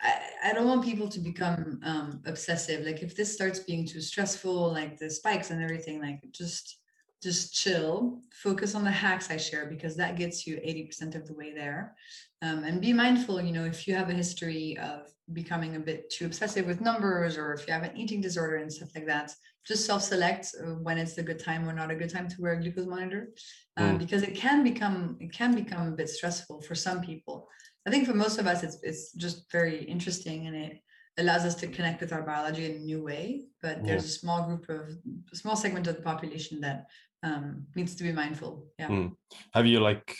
I, 0.00 0.20
I 0.46 0.52
don't 0.52 0.66
want 0.66 0.84
people 0.84 1.08
to 1.08 1.20
become 1.20 1.80
um, 1.84 2.20
obsessive. 2.26 2.84
Like 2.84 3.02
if 3.02 3.14
this 3.14 3.32
starts 3.32 3.60
being 3.60 3.86
too 3.86 4.00
stressful, 4.00 4.72
like 4.72 4.98
the 4.98 5.08
spikes 5.08 5.50
and 5.50 5.62
everything, 5.62 6.00
like 6.00 6.20
just 6.32 6.78
just 7.24 7.54
chill, 7.54 8.20
focus 8.32 8.74
on 8.74 8.84
the 8.84 8.90
hacks 8.90 9.30
I 9.30 9.38
share 9.38 9.66
because 9.66 9.96
that 9.96 10.16
gets 10.16 10.46
you 10.46 10.56
80% 10.56 11.14
of 11.14 11.26
the 11.26 11.34
way 11.34 11.54
there. 11.54 11.96
Um, 12.42 12.64
and 12.64 12.80
be 12.80 12.92
mindful, 12.92 13.40
you 13.40 13.52
know, 13.52 13.64
if 13.64 13.88
you 13.88 13.94
have 13.94 14.10
a 14.10 14.12
history 14.12 14.76
of 14.78 15.08
becoming 15.32 15.74
a 15.74 15.80
bit 15.80 16.10
too 16.10 16.26
obsessive 16.26 16.66
with 16.66 16.82
numbers 16.82 17.38
or 17.38 17.54
if 17.54 17.66
you 17.66 17.72
have 17.72 17.82
an 17.82 17.96
eating 17.96 18.20
disorder 18.20 18.56
and 18.56 18.70
stuff 18.70 18.90
like 18.94 19.06
that, 19.06 19.34
just 19.66 19.86
self-select 19.86 20.54
uh, 20.60 20.74
when 20.86 20.98
it's 20.98 21.16
a 21.16 21.22
good 21.22 21.38
time 21.38 21.66
or 21.66 21.72
not 21.72 21.90
a 21.90 21.94
good 21.94 22.10
time 22.10 22.28
to 22.28 22.42
wear 22.42 22.52
a 22.52 22.60
glucose 22.60 22.86
monitor 22.86 23.30
um, 23.78 23.94
mm. 23.94 23.98
because 23.98 24.22
it 24.22 24.34
can 24.34 24.62
become 24.62 25.16
it 25.20 25.32
can 25.32 25.54
become 25.54 25.88
a 25.88 25.96
bit 25.96 26.10
stressful 26.10 26.60
for 26.60 26.74
some 26.74 27.00
people. 27.00 27.48
I 27.86 27.90
think 27.90 28.06
for 28.06 28.14
most 28.14 28.38
of 28.38 28.46
us, 28.46 28.62
it's 28.62 28.78
it's 28.82 29.12
just 29.12 29.50
very 29.50 29.82
interesting 29.84 30.46
and 30.46 30.54
it 30.54 30.82
allows 31.18 31.44
us 31.44 31.54
to 31.54 31.66
connect 31.66 32.00
with 32.00 32.12
our 32.12 32.22
biology 32.22 32.66
in 32.66 32.76
a 32.76 32.84
new 32.84 33.02
way. 33.02 33.44
But 33.62 33.84
there's 33.84 34.04
a 34.04 34.08
small 34.08 34.46
group 34.46 34.68
of 34.68 34.88
a 35.32 35.36
small 35.36 35.56
segment 35.56 35.86
of 35.86 35.96
the 35.96 36.02
population 36.02 36.60
that 36.60 36.86
um, 37.24 37.66
needs 37.74 37.96
to 37.96 38.04
be 38.04 38.12
mindful. 38.12 38.66
Yeah. 38.78 38.88
Mm. 38.88 39.16
Have 39.54 39.66
you 39.66 39.80
like 39.80 40.14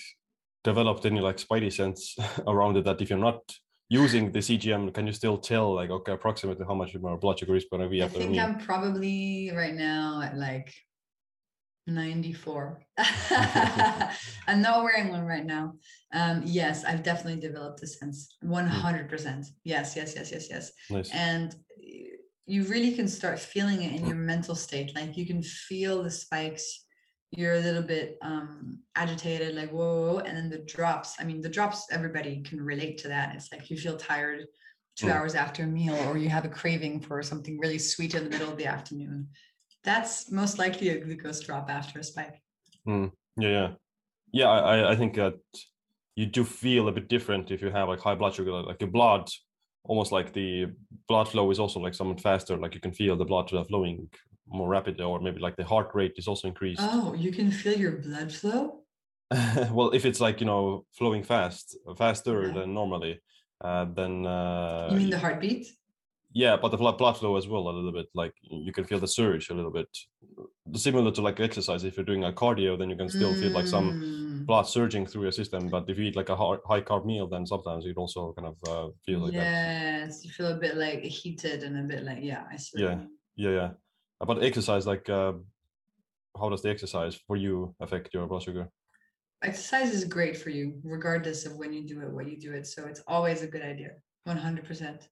developed 0.65 1.05
any 1.05 1.21
like 1.21 1.37
spidey 1.37 1.73
sense 1.73 2.17
around 2.47 2.77
it 2.77 2.85
that 2.87 3.01
if 3.01 3.11
you're 3.11 3.19
not 3.19 3.43
using 3.89 4.33
the 4.33 4.41
CGM, 4.41 4.93
can 4.95 5.07
you 5.07 5.13
still 5.13 5.39
tell 5.39 5.75
like 5.75 5.91
okay 5.91 6.13
approximately 6.13 6.65
how 6.67 6.75
much 6.75 6.97
more 6.97 7.19
blood 7.19 7.39
sugar 7.39 7.55
is 7.55 7.67
going 7.71 7.83
to 7.83 7.89
be 7.89 8.03
after? 8.03 8.19
I 8.19 8.23
think 8.23 8.39
I'm 8.39 8.59
probably 8.59 9.53
right 9.55 9.75
now 9.75 10.23
at 10.23 10.37
like 10.37 10.73
94. 11.87 12.81
I'm 14.49 14.63
not 14.63 14.83
wearing 14.83 15.11
one 15.11 15.27
right 15.27 15.45
now. 15.45 15.75
Um, 16.15 16.43
yes, 16.47 16.83
I've 16.83 17.03
definitely 17.03 17.41
developed 17.41 17.83
a 17.83 17.87
sense. 17.87 18.37
100%. 18.43 19.11
Mm. 19.11 19.45
Yes, 19.65 19.95
yes, 19.95 20.15
yes, 20.17 20.33
yes, 20.33 20.49
yes. 20.49 20.73
Nice. 20.89 21.11
And 21.13 21.55
you 22.47 22.65
really 22.65 22.93
can 22.93 23.07
start 23.07 23.39
feeling 23.39 23.83
it 23.83 24.01
in 24.01 24.07
your 24.07 24.17
mental 24.17 24.55
state. 24.55 24.95
Like 24.95 25.19
you 25.19 25.27
can 25.27 25.43
feel 25.43 26.03
the 26.03 26.11
spikes 26.11 26.85
you're 27.31 27.55
a 27.55 27.61
little 27.61 27.83
bit 27.83 28.19
um, 28.23 28.79
agitated, 28.95 29.55
like 29.55 29.71
whoa, 29.71 30.19
and 30.19 30.37
then 30.37 30.51
the 30.51 30.59
drops. 30.59 31.17
I 31.19 31.25
mean, 31.25 31.41
the 31.41 31.49
drops. 31.49 31.87
Everybody 31.91 32.43
can 32.43 32.61
relate 32.61 32.99
to 32.99 33.09
that. 33.09 33.35
It's 33.35 33.51
like 33.53 33.71
you 33.71 33.77
feel 33.77 33.97
tired 33.97 34.47
two 34.97 35.07
mm. 35.07 35.13
hours 35.13 35.35
after 35.35 35.65
a 35.65 35.67
meal, 35.67 35.97
or 36.09 36.17
you 36.17 36.29
have 36.29 36.45
a 36.45 36.49
craving 36.49 37.01
for 37.01 37.23
something 37.23 37.59
really 37.59 37.79
sweet 37.79 38.15
in 38.15 38.25
the 38.25 38.31
middle 38.31 38.51
of 38.51 38.57
the 38.57 38.67
afternoon. 38.67 39.29
That's 39.83 40.31
most 40.31 40.59
likely 40.59 40.91
a 40.91 41.01
glucose 41.01 41.41
drop 41.41 41.69
after 41.69 41.99
a 41.99 42.05
spike. 42.05 42.41
Mm. 42.87 43.11
Yeah, 43.37 43.49
yeah, 43.49 43.69
yeah. 44.33 44.49
I 44.49 44.93
I 44.93 44.97
think 44.97 45.15
that 45.17 45.35
you 46.15 46.27
do 46.27 46.45
feel 46.45 46.89
a 46.89 46.93
bit 46.93 47.09
different 47.09 47.51
if 47.51 47.61
you 47.63 47.71
have 47.71 47.89
like 47.89 48.01
high 48.01 48.15
blood 48.15 48.35
sugar, 48.35 48.53
like 48.53 48.81
your 48.81 48.91
blood 48.91 49.29
almost 49.85 50.13
like 50.13 50.33
the 50.33 50.67
blood 51.09 51.29
flow 51.29 51.51
is 51.51 51.59
also 51.59 51.79
like 51.79 51.95
somewhat 51.95 52.21
faster 52.21 52.57
like 52.57 52.75
you 52.75 52.81
can 52.81 52.93
feel 52.93 53.17
the 53.17 53.25
blood 53.25 53.51
flowing 53.69 54.09
more 54.49 54.69
rapid 54.69 55.01
or 55.01 55.21
maybe 55.21 55.41
like 55.41 55.57
the 55.57 55.65
heart 55.65 55.91
rate 55.95 56.15
is 56.17 56.29
also 56.29 56.49
increased. 56.49 56.81
Oh 56.83 57.15
you 57.15 57.33
can 57.33 57.51
feel 57.51 57.79
your 57.79 57.93
blood 57.93 58.33
flow? 58.33 58.81
Well 59.73 59.91
if 59.91 60.05
it's 60.05 60.21
like 60.21 60.41
you 60.41 60.47
know 60.47 60.85
flowing 60.93 61.23
fast 61.23 61.77
faster 61.97 62.53
than 62.53 62.75
normally 62.75 63.21
uh, 63.63 63.87
then 63.95 64.27
uh, 64.27 64.89
you 64.91 64.99
mean 64.99 65.11
the 65.11 65.19
heartbeat? 65.19 65.67
Yeah 66.33 66.57
but 66.57 66.71
the 66.71 66.77
blood, 66.77 66.99
blood 66.99 67.17
flow 67.17 67.37
as 67.37 67.49
well 67.49 67.69
a 67.69 67.71
little 67.71 67.93
bit 67.93 68.07
like 68.15 68.35
you 68.43 68.73
can 68.73 68.85
feel 68.85 69.01
the 69.01 69.09
surge 69.09 69.51
a 69.51 69.55
little 69.55 69.71
bit. 69.71 69.89
Similar 70.75 71.13
to 71.13 71.23
like 71.23 71.41
exercise 71.41 71.85
if 71.85 71.97
you're 71.97 72.05
doing 72.05 72.25
a 72.25 72.33
cardio 72.33 72.79
then 72.79 72.91
you 72.91 72.97
can 72.97 73.09
still 73.09 73.33
mm. 73.33 73.41
feel 73.41 73.53
like 73.53 73.67
some 73.67 73.93
mm. 73.93 74.47
blood 74.47 74.67
surging 74.67 75.07
through 75.07 75.23
your 75.23 75.33
system 75.33 75.69
but 75.69 75.89
if 75.89 75.99
you 75.99 76.05
eat 76.05 76.17
like 76.17 76.29
a 76.29 76.37
high 76.37 76.81
carb 76.81 77.07
meal 77.07 77.27
then 77.27 77.47
sometimes 77.47 77.85
you'd 77.85 77.97
also 77.97 78.35
kind 78.37 78.49
of 78.49 78.57
uh, 78.69 78.91
feel 79.07 79.21
like 79.21 79.33
yes, 79.33 80.19
that 80.19 80.25
you 80.25 80.31
feel 80.33 80.49
a 80.49 80.57
bit 80.57 80.77
like 80.77 81.03
heated 81.03 81.63
and 81.63 81.79
a 81.79 81.83
bit 81.83 82.03
like 82.05 82.19
yeah 82.21 82.45
i 82.51 82.57
see 82.57 82.83
yeah. 82.83 82.99
yeah 83.37 83.51
yeah 83.51 83.71
about 84.21 84.43
exercise 84.43 84.87
like 84.87 85.09
uh, 85.09 85.33
how 86.39 86.49
does 86.49 86.63
the 86.63 86.71
exercise 86.71 87.19
for 87.27 87.37
you 87.37 87.75
affect 87.81 88.13
your 88.13 88.27
blood 88.27 88.43
sugar? 88.43 88.69
Exercise 89.43 89.93
is 89.93 90.05
great 90.05 90.37
for 90.37 90.51
you 90.51 90.81
regardless 90.85 91.47
of 91.47 91.57
when 91.57 91.73
you 91.73 91.83
do 91.87 92.01
it 92.01 92.11
what 92.11 92.29
you 92.29 92.39
do 92.39 92.53
it 92.53 92.67
so 92.67 92.87
it's 92.87 93.03
always 93.07 93.43
a 93.43 93.47
good 93.47 93.63
idea 93.63 93.91
100% 94.27 95.07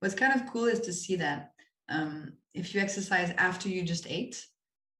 what's 0.00 0.14
kind 0.14 0.38
of 0.38 0.46
cool 0.52 0.66
is 0.66 0.80
to 0.80 0.92
see 0.92 1.16
that 1.16 1.52
um, 1.88 2.32
if 2.52 2.74
you 2.74 2.80
exercise 2.80 3.32
after 3.38 3.68
you 3.68 3.82
just 3.82 4.06
ate 4.08 4.44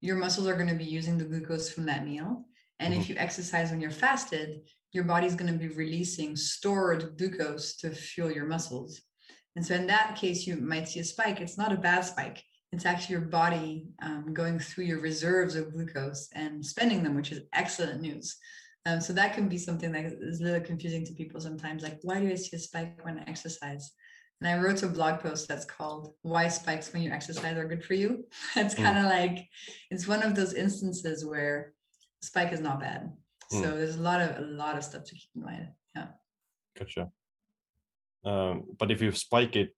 your 0.01 0.17
muscles 0.17 0.47
are 0.47 0.55
going 0.55 0.69
to 0.69 0.75
be 0.75 0.85
using 0.85 1.19
the 1.19 1.25
glucose 1.25 1.71
from 1.71 1.85
that 1.87 2.07
meal 2.07 2.45
and 2.81 2.93
mm-hmm. 2.93 3.03
if 3.03 3.09
you 3.09 3.17
exercise 3.19 3.71
when 3.71 3.81
you're 3.81 3.91
fasted 3.91 4.61
your 4.93 5.05
body's 5.05 5.35
going 5.35 5.53
to 5.53 5.59
be 5.59 5.75
releasing 5.75 6.35
stored 6.35 7.17
glucose 7.19 7.77
to 7.77 7.91
fuel 7.91 8.33
your 8.33 8.47
muscles. 8.47 9.03
And 9.55 9.65
so 9.65 9.75
in 9.75 9.87
that 9.89 10.17
case 10.17 10.47
you 10.47 10.57
might 10.57 10.89
see 10.89 11.01
a 11.01 11.05
spike 11.05 11.41
it's 11.41 11.59
not 11.59 11.73
a 11.73 11.77
bad 11.77 12.03
spike 12.05 12.43
it's 12.73 12.87
actually 12.87 13.15
your 13.15 13.23
body 13.23 13.87
um, 14.03 14.35
going 14.35 14.59
through 14.59 14.85
your 14.85 15.01
reserves 15.01 15.57
of 15.57 15.73
glucose 15.73 16.29
and 16.35 16.65
spending 16.65 17.03
them, 17.03 17.15
which 17.15 17.33
is 17.33 17.41
excellent 17.53 18.01
news. 18.01 18.37
Um, 18.87 19.01
so 19.01 19.13
that 19.15 19.35
can 19.35 19.49
be 19.49 19.59
something 19.59 19.91
that 19.93 20.05
is 20.21 20.41
a 20.41 20.45
little 20.45 20.61
confusing 20.61 21.05
to 21.07 21.15
people 21.15 21.41
sometimes. 21.41 21.83
Like, 21.83 21.99
why 22.03 22.21
do 22.21 22.31
I 22.31 22.35
see 22.35 22.57
a 22.57 22.59
spike 22.59 23.05
when 23.05 23.19
I 23.19 23.25
exercise? 23.29 23.93
And 24.41 24.49
I 24.49 24.63
wrote 24.63 24.83
a 24.83 24.89
blog 24.89 25.21
post 25.21 25.49
that's 25.49 25.65
called 25.65 26.15
"Why 26.23 26.49
Spikes 26.49 26.93
When 26.93 27.03
You 27.03 27.11
Exercise 27.11 27.57
Are 27.57 27.67
Good 27.67 27.85
for 27.85 27.95
You." 27.95 28.25
it's 28.57 28.75
kind 28.75 28.99
of 28.99 29.05
mm. 29.05 29.11
like 29.11 29.49
it's 29.91 30.07
one 30.07 30.23
of 30.23 30.35
those 30.35 30.55
instances 30.55 31.27
where 31.27 31.73
spike 32.23 32.53
is 32.53 32.61
not 32.61 32.81
bad. 32.81 33.13
Mm. 33.53 33.63
So 33.63 33.77
there's 33.77 33.97
a 33.97 34.03
lot 34.03 34.21
of 34.21 34.39
a 34.39 34.47
lot 34.47 34.77
of 34.77 34.85
stuff 34.85 35.05
to 35.05 35.15
keep 35.15 35.31
in 35.35 35.43
mind. 35.43 35.69
Yeah. 35.97 36.07
Gotcha. 36.79 37.11
Um, 38.25 38.65
but 38.79 38.91
if 38.91 39.03
you 39.03 39.11
spike 39.13 39.57
it 39.57 39.75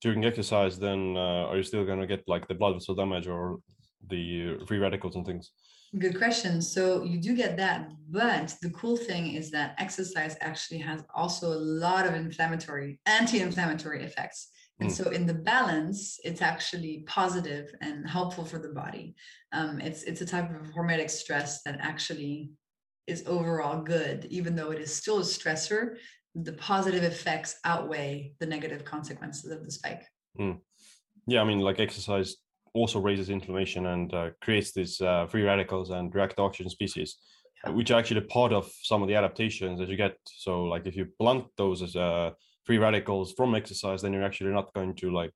during 0.00 0.24
exercise, 0.24 0.78
then 0.78 1.16
uh, 1.16 1.48
are 1.48 1.56
you 1.56 1.62
still 1.62 1.84
going 1.84 2.00
to 2.00 2.06
get 2.06 2.22
like 2.26 2.46
the 2.48 2.54
blood 2.54 2.74
vessel 2.74 2.94
damage 2.94 3.26
or 3.26 3.58
the 4.08 4.58
free 4.66 4.78
radicals 4.78 5.16
and 5.16 5.26
things? 5.26 5.52
Good 5.98 6.18
question. 6.18 6.60
So 6.60 7.04
you 7.04 7.18
do 7.18 7.34
get 7.34 7.56
that, 7.56 7.90
but 8.10 8.54
the 8.60 8.70
cool 8.70 8.96
thing 8.96 9.34
is 9.34 9.50
that 9.52 9.76
exercise 9.78 10.36
actually 10.40 10.78
has 10.80 11.04
also 11.14 11.46
a 11.52 11.62
lot 11.84 12.06
of 12.06 12.14
inflammatory, 12.14 13.00
anti-inflammatory 13.06 14.02
effects. 14.02 14.48
And 14.80 14.90
mm. 14.90 14.92
so 14.92 15.10
in 15.10 15.24
the 15.24 15.34
balance, 15.34 16.18
it's 16.22 16.42
actually 16.42 17.04
positive 17.06 17.72
and 17.80 18.06
helpful 18.08 18.44
for 18.44 18.58
the 18.58 18.68
body. 18.68 19.14
Um, 19.52 19.80
it's 19.80 20.02
it's 20.02 20.20
a 20.20 20.26
type 20.26 20.50
of 20.50 20.66
hormetic 20.74 21.08
stress 21.08 21.62
that 21.62 21.78
actually 21.80 22.50
is 23.06 23.24
overall 23.26 23.80
good, 23.82 24.26
even 24.28 24.54
though 24.54 24.72
it 24.72 24.80
is 24.80 24.94
still 24.94 25.20
a 25.20 25.22
stressor 25.22 25.96
the 26.44 26.52
positive 26.52 27.02
effects 27.02 27.58
outweigh 27.64 28.34
the 28.40 28.46
negative 28.46 28.84
consequences 28.84 29.50
of 29.50 29.64
the 29.64 29.70
spike. 29.70 30.04
Mm. 30.38 30.58
Yeah, 31.26 31.40
I 31.40 31.44
mean, 31.44 31.60
like 31.60 31.80
exercise 31.80 32.36
also 32.74 33.00
raises 33.00 33.30
inflammation 33.30 33.86
and 33.86 34.12
uh, 34.12 34.30
creates 34.42 34.72
these 34.72 35.00
uh, 35.00 35.26
free 35.26 35.42
radicals 35.42 35.90
and 35.90 36.14
reactive 36.14 36.38
oxygen 36.38 36.68
species, 36.70 37.16
yeah. 37.64 37.70
which 37.70 37.90
are 37.90 37.98
actually 37.98 38.20
a 38.20 38.28
part 38.28 38.52
of 38.52 38.70
some 38.82 39.02
of 39.02 39.08
the 39.08 39.14
adaptations 39.14 39.80
that 39.80 39.88
you 39.88 39.96
get. 39.96 40.16
So, 40.26 40.64
like, 40.64 40.86
if 40.86 40.94
you 40.94 41.08
blunt 41.18 41.46
those 41.56 41.80
as 41.80 41.96
uh, 41.96 42.32
free 42.64 42.78
radicals 42.78 43.32
from 43.32 43.54
exercise, 43.54 44.02
then 44.02 44.12
you're 44.12 44.22
actually 44.22 44.50
not 44.50 44.74
going 44.74 44.94
to 44.96 45.10
like, 45.10 45.32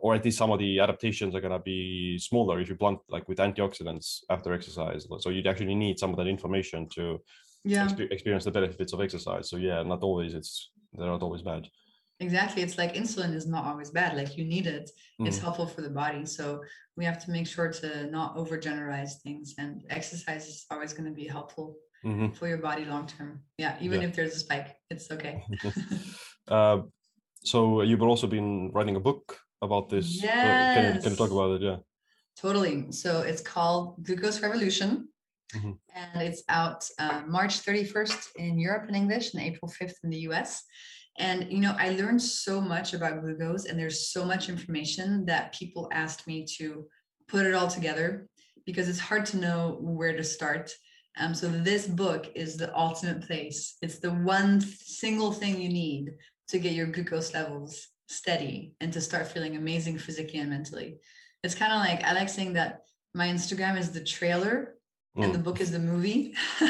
or 0.00 0.14
at 0.14 0.24
least 0.24 0.38
some 0.38 0.50
of 0.50 0.58
the 0.58 0.80
adaptations 0.80 1.34
are 1.34 1.42
going 1.42 1.52
to 1.52 1.58
be 1.58 2.18
smaller 2.18 2.58
if 2.60 2.70
you 2.70 2.76
blunt 2.76 3.00
like 3.10 3.28
with 3.28 3.38
antioxidants 3.38 4.20
after 4.30 4.54
exercise. 4.54 5.06
So 5.20 5.28
you'd 5.28 5.46
actually 5.46 5.74
need 5.74 5.98
some 5.98 6.10
of 6.10 6.16
that 6.16 6.26
inflammation 6.26 6.88
to 6.94 7.20
yeah. 7.64 7.88
experience 8.10 8.44
the 8.44 8.50
benefits 8.50 8.92
of 8.92 9.00
exercise. 9.00 9.48
So 9.50 9.56
yeah 9.56 9.82
not 9.82 10.02
always 10.02 10.34
it's 10.34 10.70
they're 10.92 11.06
not 11.06 11.22
always 11.22 11.42
bad. 11.42 11.68
Exactly. 12.20 12.62
It's 12.62 12.78
like 12.78 12.94
insulin 12.94 13.34
is 13.34 13.46
not 13.46 13.64
always 13.64 13.90
bad. 13.90 14.16
Like 14.16 14.36
you 14.38 14.44
need 14.44 14.66
it. 14.66 14.90
It's 15.20 15.38
mm. 15.38 15.42
helpful 15.42 15.66
for 15.66 15.80
the 15.80 15.90
body. 15.90 16.24
So 16.24 16.62
we 16.96 17.04
have 17.04 17.24
to 17.24 17.30
make 17.30 17.46
sure 17.48 17.72
to 17.72 18.06
not 18.10 18.36
over 18.36 18.56
generalize 18.58 19.20
things 19.24 19.54
and 19.58 19.82
exercise 19.90 20.46
is 20.46 20.64
always 20.70 20.92
going 20.92 21.08
to 21.08 21.14
be 21.14 21.26
helpful 21.26 21.76
mm-hmm. 22.04 22.30
for 22.32 22.46
your 22.46 22.58
body 22.58 22.84
long 22.84 23.06
term. 23.06 23.40
Yeah 23.58 23.76
even 23.80 24.00
yeah. 24.00 24.08
if 24.08 24.14
there's 24.14 24.34
a 24.34 24.38
spike 24.38 24.76
it's 24.90 25.10
okay. 25.10 25.44
Uh, 26.48 26.82
so 27.44 27.82
you've 27.82 28.02
also 28.02 28.26
been 28.26 28.70
writing 28.72 28.96
a 28.96 29.00
book 29.00 29.38
about 29.62 29.88
this. 29.88 30.20
Yes. 30.20 30.76
can, 30.76 30.94
you, 30.96 31.00
can 31.00 31.10
you 31.12 31.16
talk 31.16 31.30
about 31.30 31.52
it? 31.52 31.62
Yeah. 31.62 31.76
Totally. 32.36 32.90
So 32.90 33.20
it's 33.20 33.40
called 33.40 34.02
glucose 34.02 34.42
revolution 34.42 35.08
Mm-hmm. 35.54 35.72
And 35.94 36.22
it's 36.22 36.42
out 36.48 36.84
uh, 36.98 37.22
March 37.26 37.64
31st 37.64 38.28
in 38.36 38.58
Europe 38.58 38.88
in 38.88 38.94
English 38.94 39.34
and 39.34 39.42
April 39.42 39.70
5th 39.80 39.94
in 40.04 40.10
the 40.10 40.20
US. 40.28 40.62
And, 41.18 41.52
you 41.52 41.58
know, 41.58 41.76
I 41.78 41.90
learned 41.90 42.22
so 42.22 42.60
much 42.60 42.94
about 42.94 43.20
glucose 43.20 43.66
and 43.66 43.78
there's 43.78 44.08
so 44.12 44.24
much 44.24 44.48
information 44.48 45.26
that 45.26 45.54
people 45.54 45.90
asked 45.92 46.26
me 46.26 46.46
to 46.58 46.86
put 47.28 47.46
it 47.46 47.54
all 47.54 47.68
together 47.68 48.26
because 48.64 48.88
it's 48.88 48.98
hard 48.98 49.26
to 49.26 49.36
know 49.36 49.78
where 49.80 50.16
to 50.16 50.24
start. 50.24 50.70
Um, 51.18 51.34
so 51.34 51.48
this 51.48 51.86
book 51.86 52.30
is 52.34 52.56
the 52.56 52.74
ultimate 52.74 53.26
place. 53.26 53.76
It's 53.82 53.98
the 53.98 54.12
one 54.12 54.60
single 54.60 55.32
thing 55.32 55.60
you 55.60 55.68
need 55.68 56.12
to 56.48 56.58
get 56.58 56.72
your 56.72 56.86
glucose 56.86 57.34
levels 57.34 57.88
steady 58.08 58.74
and 58.80 58.92
to 58.92 59.00
start 59.00 59.28
feeling 59.28 59.56
amazing 59.56 59.98
physically 59.98 60.40
and 60.40 60.50
mentally. 60.50 60.96
It's 61.42 61.54
kind 61.54 61.72
of 61.72 61.80
like 61.80 62.04
I 62.04 62.12
like 62.12 62.28
saying 62.28 62.54
that 62.54 62.80
my 63.14 63.28
Instagram 63.28 63.78
is 63.78 63.90
the 63.90 64.04
trailer 64.04 64.74
mm. 65.16 65.24
and 65.24 65.34
the 65.34 65.38
book 65.38 65.60
is 65.60 65.70
the 65.70 65.78
movie. 65.78 66.34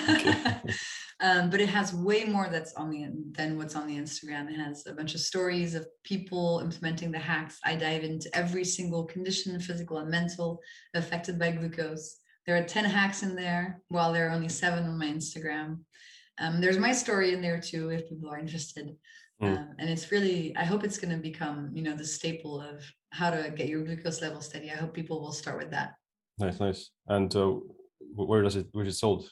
um, 1.20 1.50
but 1.50 1.60
it 1.60 1.68
has 1.68 1.94
way 1.94 2.24
more 2.24 2.48
that's 2.50 2.74
on 2.74 2.90
the 2.90 3.06
than 3.32 3.56
what's 3.56 3.76
on 3.76 3.86
the 3.86 3.96
Instagram. 3.96 4.50
It 4.50 4.58
has 4.58 4.86
a 4.86 4.92
bunch 4.92 5.14
of 5.14 5.20
stories 5.20 5.74
of 5.74 5.86
people 6.04 6.60
implementing 6.62 7.12
the 7.12 7.18
hacks. 7.18 7.58
I 7.64 7.76
dive 7.76 8.04
into 8.04 8.28
every 8.34 8.64
single 8.64 9.04
condition, 9.04 9.58
physical 9.60 9.98
and 9.98 10.10
mental, 10.10 10.60
affected 10.94 11.38
by 11.38 11.52
glucose. 11.52 12.16
there 12.46 12.56
are 12.56 12.64
10 12.64 12.84
hacks 12.84 13.22
in 13.22 13.36
there 13.36 13.80
while 13.88 14.12
there 14.12 14.28
are 14.28 14.34
only 14.34 14.48
seven 14.48 14.84
on 14.84 14.98
my 14.98 15.06
instagram 15.06 15.78
um, 16.40 16.60
there's 16.60 16.78
my 16.86 16.92
story 16.92 17.32
in 17.32 17.40
there 17.40 17.60
too 17.60 17.90
if 17.90 18.08
people 18.08 18.30
are 18.30 18.38
interested 18.38 18.96
Mm. 19.40 19.56
um, 19.56 19.68
and 19.78 19.90
it's 19.90 20.12
really 20.12 20.54
i 20.56 20.64
hope 20.64 20.84
it's 20.84 20.98
going 20.98 21.14
to 21.16 21.20
become 21.30 21.58
you 21.74 21.82
know 21.82 21.96
the 21.96 22.04
staple 22.04 22.60
of 22.60 22.76
how 23.10 23.28
to 23.30 23.50
get 23.58 23.66
your 23.68 23.82
glucose 23.82 24.20
level 24.22 24.40
steady 24.40 24.70
i 24.70 24.76
hope 24.76 24.94
people 24.94 25.20
will 25.20 25.32
start 25.32 25.58
with 25.58 25.70
that 25.70 25.94
Nice, 26.38 26.60
nice. 26.60 26.90
And 27.08 27.34
uh, 27.36 27.54
where 28.14 28.42
does 28.42 28.56
it 28.56 28.66
where 28.72 28.84
is 28.84 28.94
it 28.94 28.98
sold? 28.98 29.28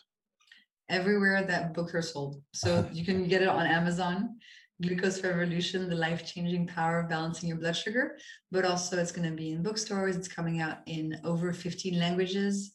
everywhere 0.91 1.43
that 1.45 1.73
books 1.73 1.95
are 1.95 2.03
sold. 2.03 2.43
So 2.53 2.87
you 2.93 3.05
can 3.05 3.27
get 3.27 3.43
it 3.43 3.49
on 3.49 3.67
amazon. 3.67 4.37
Glucose 4.83 5.23
revolution 5.23 5.89
the 5.89 5.95
life-changing 5.95 6.67
power 6.67 7.01
of 7.01 7.09
balancing 7.09 7.51
your 7.51 7.59
blood 7.59 7.77
sugar 7.77 8.17
but 8.51 8.65
also 8.65 8.99
it's 8.99 9.13
going 9.13 9.29
to 9.29 9.37
be 9.37 9.53
in 9.53 9.63
bookstores. 9.63 10.17
It's 10.17 10.29
coming 10.29 10.61
out 10.61 10.79
in 10.87 11.21
over 11.23 11.53
15 11.53 11.99
languages. 11.99 12.73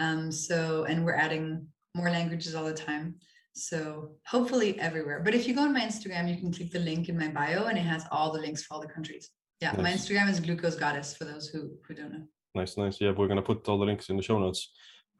Um, 0.00 0.32
so 0.32 0.84
and 0.84 1.04
we're 1.04 1.14
adding 1.14 1.66
more 1.94 2.10
languages 2.10 2.54
all 2.54 2.64
the 2.64 2.74
time. 2.74 3.14
So 3.54 4.16
hopefully 4.26 4.78
everywhere. 4.80 5.20
But 5.24 5.34
if 5.34 5.46
you 5.46 5.54
go 5.54 5.62
on 5.62 5.72
my 5.72 5.80
instagram 5.80 6.28
you 6.28 6.38
can 6.38 6.52
click 6.52 6.70
the 6.70 6.80
link 6.80 7.08
in 7.08 7.16
my 7.16 7.28
bio 7.28 7.66
and 7.66 7.78
it 7.78 7.82
has 7.82 8.04
all 8.10 8.32
the 8.32 8.40
links 8.40 8.64
for 8.64 8.74
all 8.74 8.80
the 8.80 8.88
countries. 8.88 9.30
Yeah 9.60 9.72
my 9.80 9.92
instagram 9.92 10.28
is 10.28 10.40
glucose 10.40 10.74
goddess 10.74 11.16
for 11.16 11.24
those 11.24 11.48
who 11.48 11.70
who 11.86 11.94
don't 11.94 12.12
know. 12.12 12.24
Nice, 12.56 12.76
nice. 12.76 13.00
Yeah, 13.00 13.12
we're 13.12 13.28
gonna 13.28 13.42
put 13.42 13.68
all 13.68 13.78
the 13.78 13.84
links 13.84 14.10
in 14.10 14.16
the 14.16 14.22
show 14.22 14.38
notes. 14.38 14.70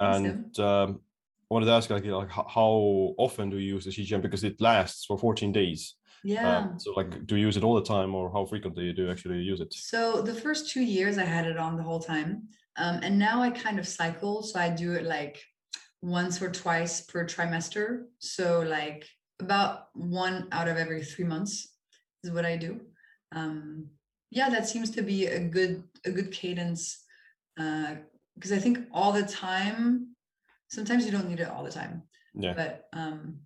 And 0.00 0.58
um, 0.58 1.00
I 1.50 1.54
wanted 1.54 1.66
to 1.66 1.72
ask, 1.72 1.90
like, 1.90 2.04
like 2.04 2.30
how 2.30 3.14
often 3.18 3.50
do 3.50 3.58
you 3.58 3.74
use 3.74 3.84
the 3.84 3.90
CGM 3.90 4.22
because 4.22 4.44
it 4.44 4.60
lasts 4.60 5.04
for 5.04 5.18
14 5.18 5.52
days? 5.52 5.94
yeah 6.22 6.58
Um, 6.58 6.78
so, 6.78 6.92
like, 6.92 7.26
do 7.26 7.36
you 7.36 7.46
use 7.46 7.56
it 7.56 7.64
all 7.64 7.74
the 7.74 7.82
time, 7.82 8.14
or 8.14 8.32
how 8.32 8.44
frequently 8.46 8.92
do 8.92 9.04
you 9.04 9.10
actually 9.10 9.38
use 9.38 9.60
it? 9.60 9.72
So 9.72 10.22
the 10.22 10.34
first 10.34 10.70
two 10.70 10.82
years 10.82 11.18
I 11.18 11.24
had 11.24 11.46
it 11.46 11.58
on 11.58 11.76
the 11.76 11.82
whole 11.82 12.00
time. 12.00 12.48
Um, 12.76 13.00
and 13.02 13.18
now 13.18 13.40
I 13.42 13.50
kind 13.50 13.78
of 13.78 13.86
cycle. 13.86 14.42
So 14.42 14.58
I 14.58 14.68
do 14.68 14.92
it 14.94 15.04
like 15.04 15.40
once 16.02 16.42
or 16.42 16.50
twice 16.50 17.00
per 17.02 17.24
trimester. 17.24 18.04
So 18.18 18.60
like 18.60 19.06
about 19.40 19.88
one 19.94 20.48
out 20.52 20.68
of 20.68 20.76
every 20.76 21.02
three 21.02 21.24
months 21.24 21.76
is 22.22 22.30
what 22.30 22.44
I 22.44 22.56
do. 22.56 22.80
Um, 23.32 23.88
yeah, 24.30 24.50
that 24.50 24.68
seems 24.68 24.90
to 24.90 25.02
be 25.02 25.26
a 25.26 25.40
good 25.40 25.84
a 26.04 26.10
good 26.10 26.32
cadence. 26.32 27.04
Because 28.34 28.52
I 28.52 28.58
think 28.58 28.78
all 28.92 29.12
the 29.12 29.22
time, 29.22 30.14
sometimes 30.68 31.04
you 31.06 31.12
don't 31.12 31.28
need 31.28 31.40
it 31.40 31.48
all 31.48 31.64
the 31.64 31.70
time. 31.70 32.02
Yeah, 32.34 32.54
But 32.54 32.88
um, 32.92 33.38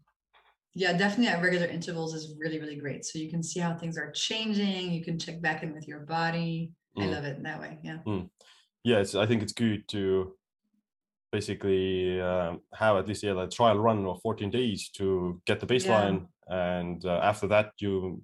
yeah, 0.74 0.96
definitely 0.96 1.28
at 1.28 1.42
regular 1.42 1.66
intervals 1.66 2.14
is 2.14 2.34
really, 2.38 2.58
really 2.58 2.76
great. 2.76 3.04
So 3.04 3.18
you 3.18 3.30
can 3.30 3.42
see 3.42 3.60
how 3.60 3.74
things 3.74 3.98
are 3.98 4.10
changing. 4.12 4.92
You 4.92 5.04
can 5.04 5.18
check 5.18 5.40
back 5.42 5.62
in 5.62 5.74
with 5.74 5.86
your 5.86 6.00
body. 6.00 6.72
I 6.96 7.00
Mm. 7.00 7.12
love 7.12 7.24
it 7.24 7.42
that 7.42 7.60
way. 7.60 7.78
Yeah. 7.82 7.98
yeah. 8.82 8.98
It's, 8.98 9.14
I 9.14 9.26
think 9.26 9.42
it's 9.42 9.52
good 9.52 9.86
to 9.88 10.36
basically 11.30 12.20
um, 12.20 12.60
have 12.72 12.96
at 12.96 13.06
least 13.06 13.22
yeah, 13.22 13.32
like 13.32 13.50
trial 13.50 13.78
run 13.78 14.06
of 14.06 14.20
14 14.22 14.50
days 14.50 14.88
to 14.90 15.40
get 15.46 15.60
the 15.60 15.66
baseline, 15.66 16.26
and 16.48 17.04
uh, 17.04 17.20
after 17.22 17.46
that, 17.48 17.72
you, 17.78 18.22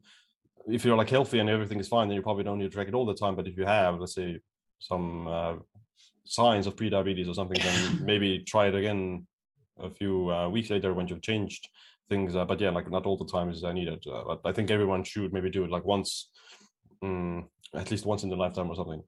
if 0.67 0.85
you're 0.85 0.97
like 0.97 1.11
healthy 1.11 1.39
and 1.39 1.51
everything 1.51 1.79
is 1.79 1.89
fine, 1.89 2.09
then 2.09 2.17
you 2.17 2.23
probably 2.23 2.45
don't 2.45 2.59
need 2.59 2.65
to 2.65 2.71
track 2.71 2.89
it 2.89 2.95
all 2.95 3.05
the 3.05 3.15
time. 3.15 3.37
But 3.37 3.47
if 3.47 3.57
you 3.57 3.67
have, 3.67 4.01
let's 4.01 4.15
say, 4.15 4.41
some 4.79 5.27
uh, 5.29 5.55
signs 6.25 6.67
of 6.67 6.77
pre-diabetes 6.77 7.29
or 7.29 7.35
something, 7.35 7.61
then 7.61 8.05
maybe 8.05 8.41
try 8.41 8.67
it 8.67 8.75
again 8.75 9.27
a 9.79 9.91
few 9.91 10.31
uh, 10.31 10.49
weeks 10.49 10.71
later 10.71 10.95
when 10.95 11.09
you've 11.09 11.23
changed 11.23 11.69
things. 12.09 12.37
Uh, 12.37 12.45
but 12.45 12.61
yeah, 12.61 12.71
like 12.71 12.91
not 12.91 13.07
all 13.07 13.17
the 13.17 13.25
time 13.25 13.51
is 13.51 13.65
uh, 13.65 13.73
needed. 13.73 14.05
Uh, 14.07 14.25
but 14.25 14.41
I 14.45 14.53
think 14.53 14.71
everyone 14.71 15.05
should 15.05 15.33
maybe 15.33 15.51
do 15.51 15.65
it 15.65 15.71
like 15.71 15.85
once, 15.85 16.31
mm, 17.03 17.45
at 17.75 17.91
least 17.91 18.07
once 18.07 18.23
in 18.23 18.29
their 18.29 18.39
lifetime 18.39 18.71
or 18.71 18.77
something. 18.77 19.03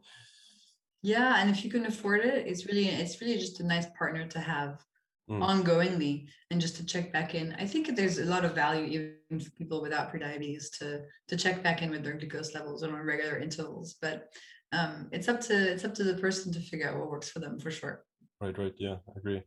Yeah. 1.02 1.36
And 1.40 1.50
if 1.50 1.64
you 1.64 1.70
can 1.70 1.86
afford 1.86 2.20
it, 2.20 2.46
it's 2.46 2.66
really, 2.66 2.88
it's 2.88 3.20
really 3.20 3.38
just 3.38 3.60
a 3.60 3.66
nice 3.66 3.86
partner 3.98 4.26
to 4.26 4.40
have 4.40 4.84
Mm. 5.28 5.42
ongoingly 5.42 6.28
and 6.52 6.60
just 6.60 6.76
to 6.76 6.86
check 6.86 7.12
back 7.12 7.34
in. 7.34 7.52
I 7.58 7.66
think 7.66 7.96
there's 7.96 8.18
a 8.18 8.24
lot 8.24 8.44
of 8.44 8.54
value 8.54 8.84
even 8.84 9.40
for 9.40 9.50
people 9.50 9.82
without 9.82 10.12
prediabetes 10.12 10.70
to 10.78 11.02
to 11.26 11.36
check 11.36 11.64
back 11.64 11.82
in 11.82 11.90
with 11.90 12.04
their 12.04 12.16
glucose 12.16 12.54
levels 12.54 12.84
on 12.84 12.94
regular 12.94 13.38
intervals. 13.38 13.96
But 14.00 14.28
um, 14.72 15.08
it's 15.12 15.28
up 15.28 15.40
to 15.42 15.72
it's 15.72 15.84
up 15.84 15.94
to 15.94 16.04
the 16.04 16.14
person 16.14 16.52
to 16.52 16.60
figure 16.60 16.88
out 16.88 16.98
what 16.98 17.10
works 17.10 17.30
for 17.30 17.38
them 17.38 17.58
for 17.58 17.70
sure. 17.70 18.04
Right, 18.40 18.56
right. 18.58 18.74
Yeah, 18.78 18.96
I 19.08 19.18
agree. 19.18 19.42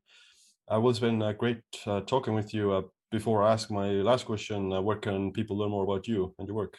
Uh, 0.72 0.80
well, 0.80 0.90
it's 0.90 1.00
been 1.00 1.22
uh, 1.22 1.34
great 1.34 1.62
uh, 1.86 2.02
talking 2.02 2.34
with 2.34 2.54
you. 2.54 2.72
Uh, 2.72 2.82
before 3.12 3.44
I 3.44 3.54
ask 3.54 3.72
my 3.72 3.90
last 3.90 4.26
question, 4.26 4.72
uh, 4.72 4.82
where 4.82 4.98
can 4.98 5.32
people 5.32 5.58
learn 5.58 5.72
more 5.72 5.84
about 5.84 6.08
you 6.08 6.34
and 6.38 6.48
your 6.48 6.56
work? 6.56 6.78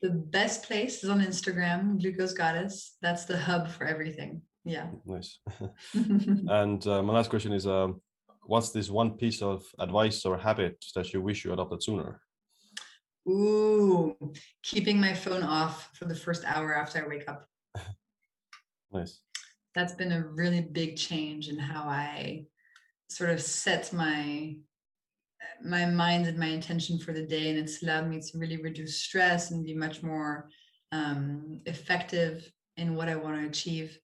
The 0.00 0.10
best 0.10 0.64
place 0.64 1.04
is 1.04 1.10
on 1.10 1.20
Instagram, 1.20 2.00
Glucose 2.00 2.32
Goddess. 2.32 2.96
That's 3.00 3.24
the 3.24 3.38
hub 3.38 3.68
for 3.68 3.86
everything. 3.86 4.42
Yeah. 4.64 4.88
Nice. 5.06 5.38
and 5.94 6.86
uh, 6.86 7.02
my 7.02 7.12
last 7.12 7.30
question 7.30 7.52
is 7.52 7.66
um, 7.66 8.00
what's 8.42 8.70
this 8.70 8.90
one 8.90 9.16
piece 9.16 9.42
of 9.42 9.64
advice 9.78 10.24
or 10.24 10.36
habit 10.36 10.84
that 10.94 11.12
you 11.12 11.20
wish 11.20 11.44
you 11.44 11.52
adopted 11.52 11.82
sooner? 11.82 12.20
Ooh, 13.28 14.16
keeping 14.64 15.00
my 15.00 15.14
phone 15.14 15.44
off 15.44 15.90
for 15.94 16.06
the 16.06 16.14
first 16.14 16.44
hour 16.44 16.74
after 16.74 17.04
I 17.04 17.08
wake 17.08 17.28
up. 17.28 17.46
Nice. 18.92 19.20
That's 19.74 19.94
been 19.94 20.12
a 20.12 20.26
really 20.26 20.60
big 20.60 20.96
change 20.96 21.48
in 21.48 21.58
how 21.58 21.84
I 21.84 22.44
sort 23.08 23.30
of 23.30 23.40
set 23.40 23.92
my 23.92 24.56
my 25.64 25.86
mind 25.86 26.26
and 26.26 26.38
my 26.38 26.46
intention 26.46 26.98
for 26.98 27.12
the 27.12 27.26
day 27.26 27.50
and 27.50 27.58
it's 27.58 27.82
allowed 27.82 28.08
me 28.08 28.20
to 28.20 28.38
really 28.38 28.60
reduce 28.62 29.02
stress 29.02 29.50
and 29.50 29.64
be 29.64 29.74
much 29.74 30.02
more 30.02 30.48
um, 30.92 31.60
effective 31.66 32.50
in 32.76 32.94
what 32.94 33.08
I 33.08 33.16
want 33.16 33.40
to 33.40 33.46
achieve, 33.46 33.98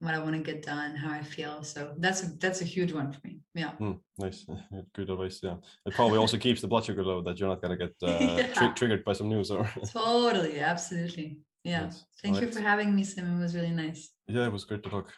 what 0.00 0.14
I 0.14 0.18
want 0.18 0.34
to 0.34 0.52
get 0.52 0.62
done, 0.62 0.94
how 0.94 1.10
I 1.10 1.22
feel. 1.22 1.62
So 1.62 1.94
that's 1.98 2.22
a, 2.22 2.26
that's 2.38 2.62
a 2.62 2.64
huge 2.64 2.92
one 2.92 3.12
for 3.12 3.20
me. 3.24 3.40
Yeah. 3.54 3.70
Hmm, 3.72 3.92
nice. 4.18 4.46
Good 4.94 5.10
advice. 5.10 5.40
Yeah. 5.42 5.56
It 5.86 5.94
probably 5.94 6.18
also 6.18 6.36
keeps 6.36 6.60
the 6.60 6.68
blood 6.68 6.84
sugar 6.84 7.04
low 7.04 7.22
that 7.22 7.38
you're 7.38 7.48
not 7.48 7.62
going 7.62 7.78
to 7.78 7.86
get 7.86 7.94
uh, 8.08 8.54
tri- 8.54 8.72
triggered 8.72 9.04
by 9.04 9.12
some 9.12 9.28
news 9.28 9.50
or. 9.50 9.68
Totally. 9.92 10.60
Absolutely. 10.60 11.38
Yeah. 11.64 11.84
Nice. 11.84 12.04
Thank 12.22 12.36
you 12.36 12.40
Alright. 12.42 12.54
for 12.54 12.60
having 12.60 12.94
me, 12.94 13.02
Siim. 13.02 13.38
It 13.38 13.42
was 13.42 13.54
really 13.54 13.70
nice. 13.70 14.10
Yeah, 14.28 14.46
it 14.46 14.52
was 14.52 14.64
great 14.64 14.82
to 14.84 14.90
talk. 14.90 15.12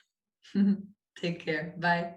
Take 1.17 1.45
care. 1.45 1.75
Bye. 1.79 2.15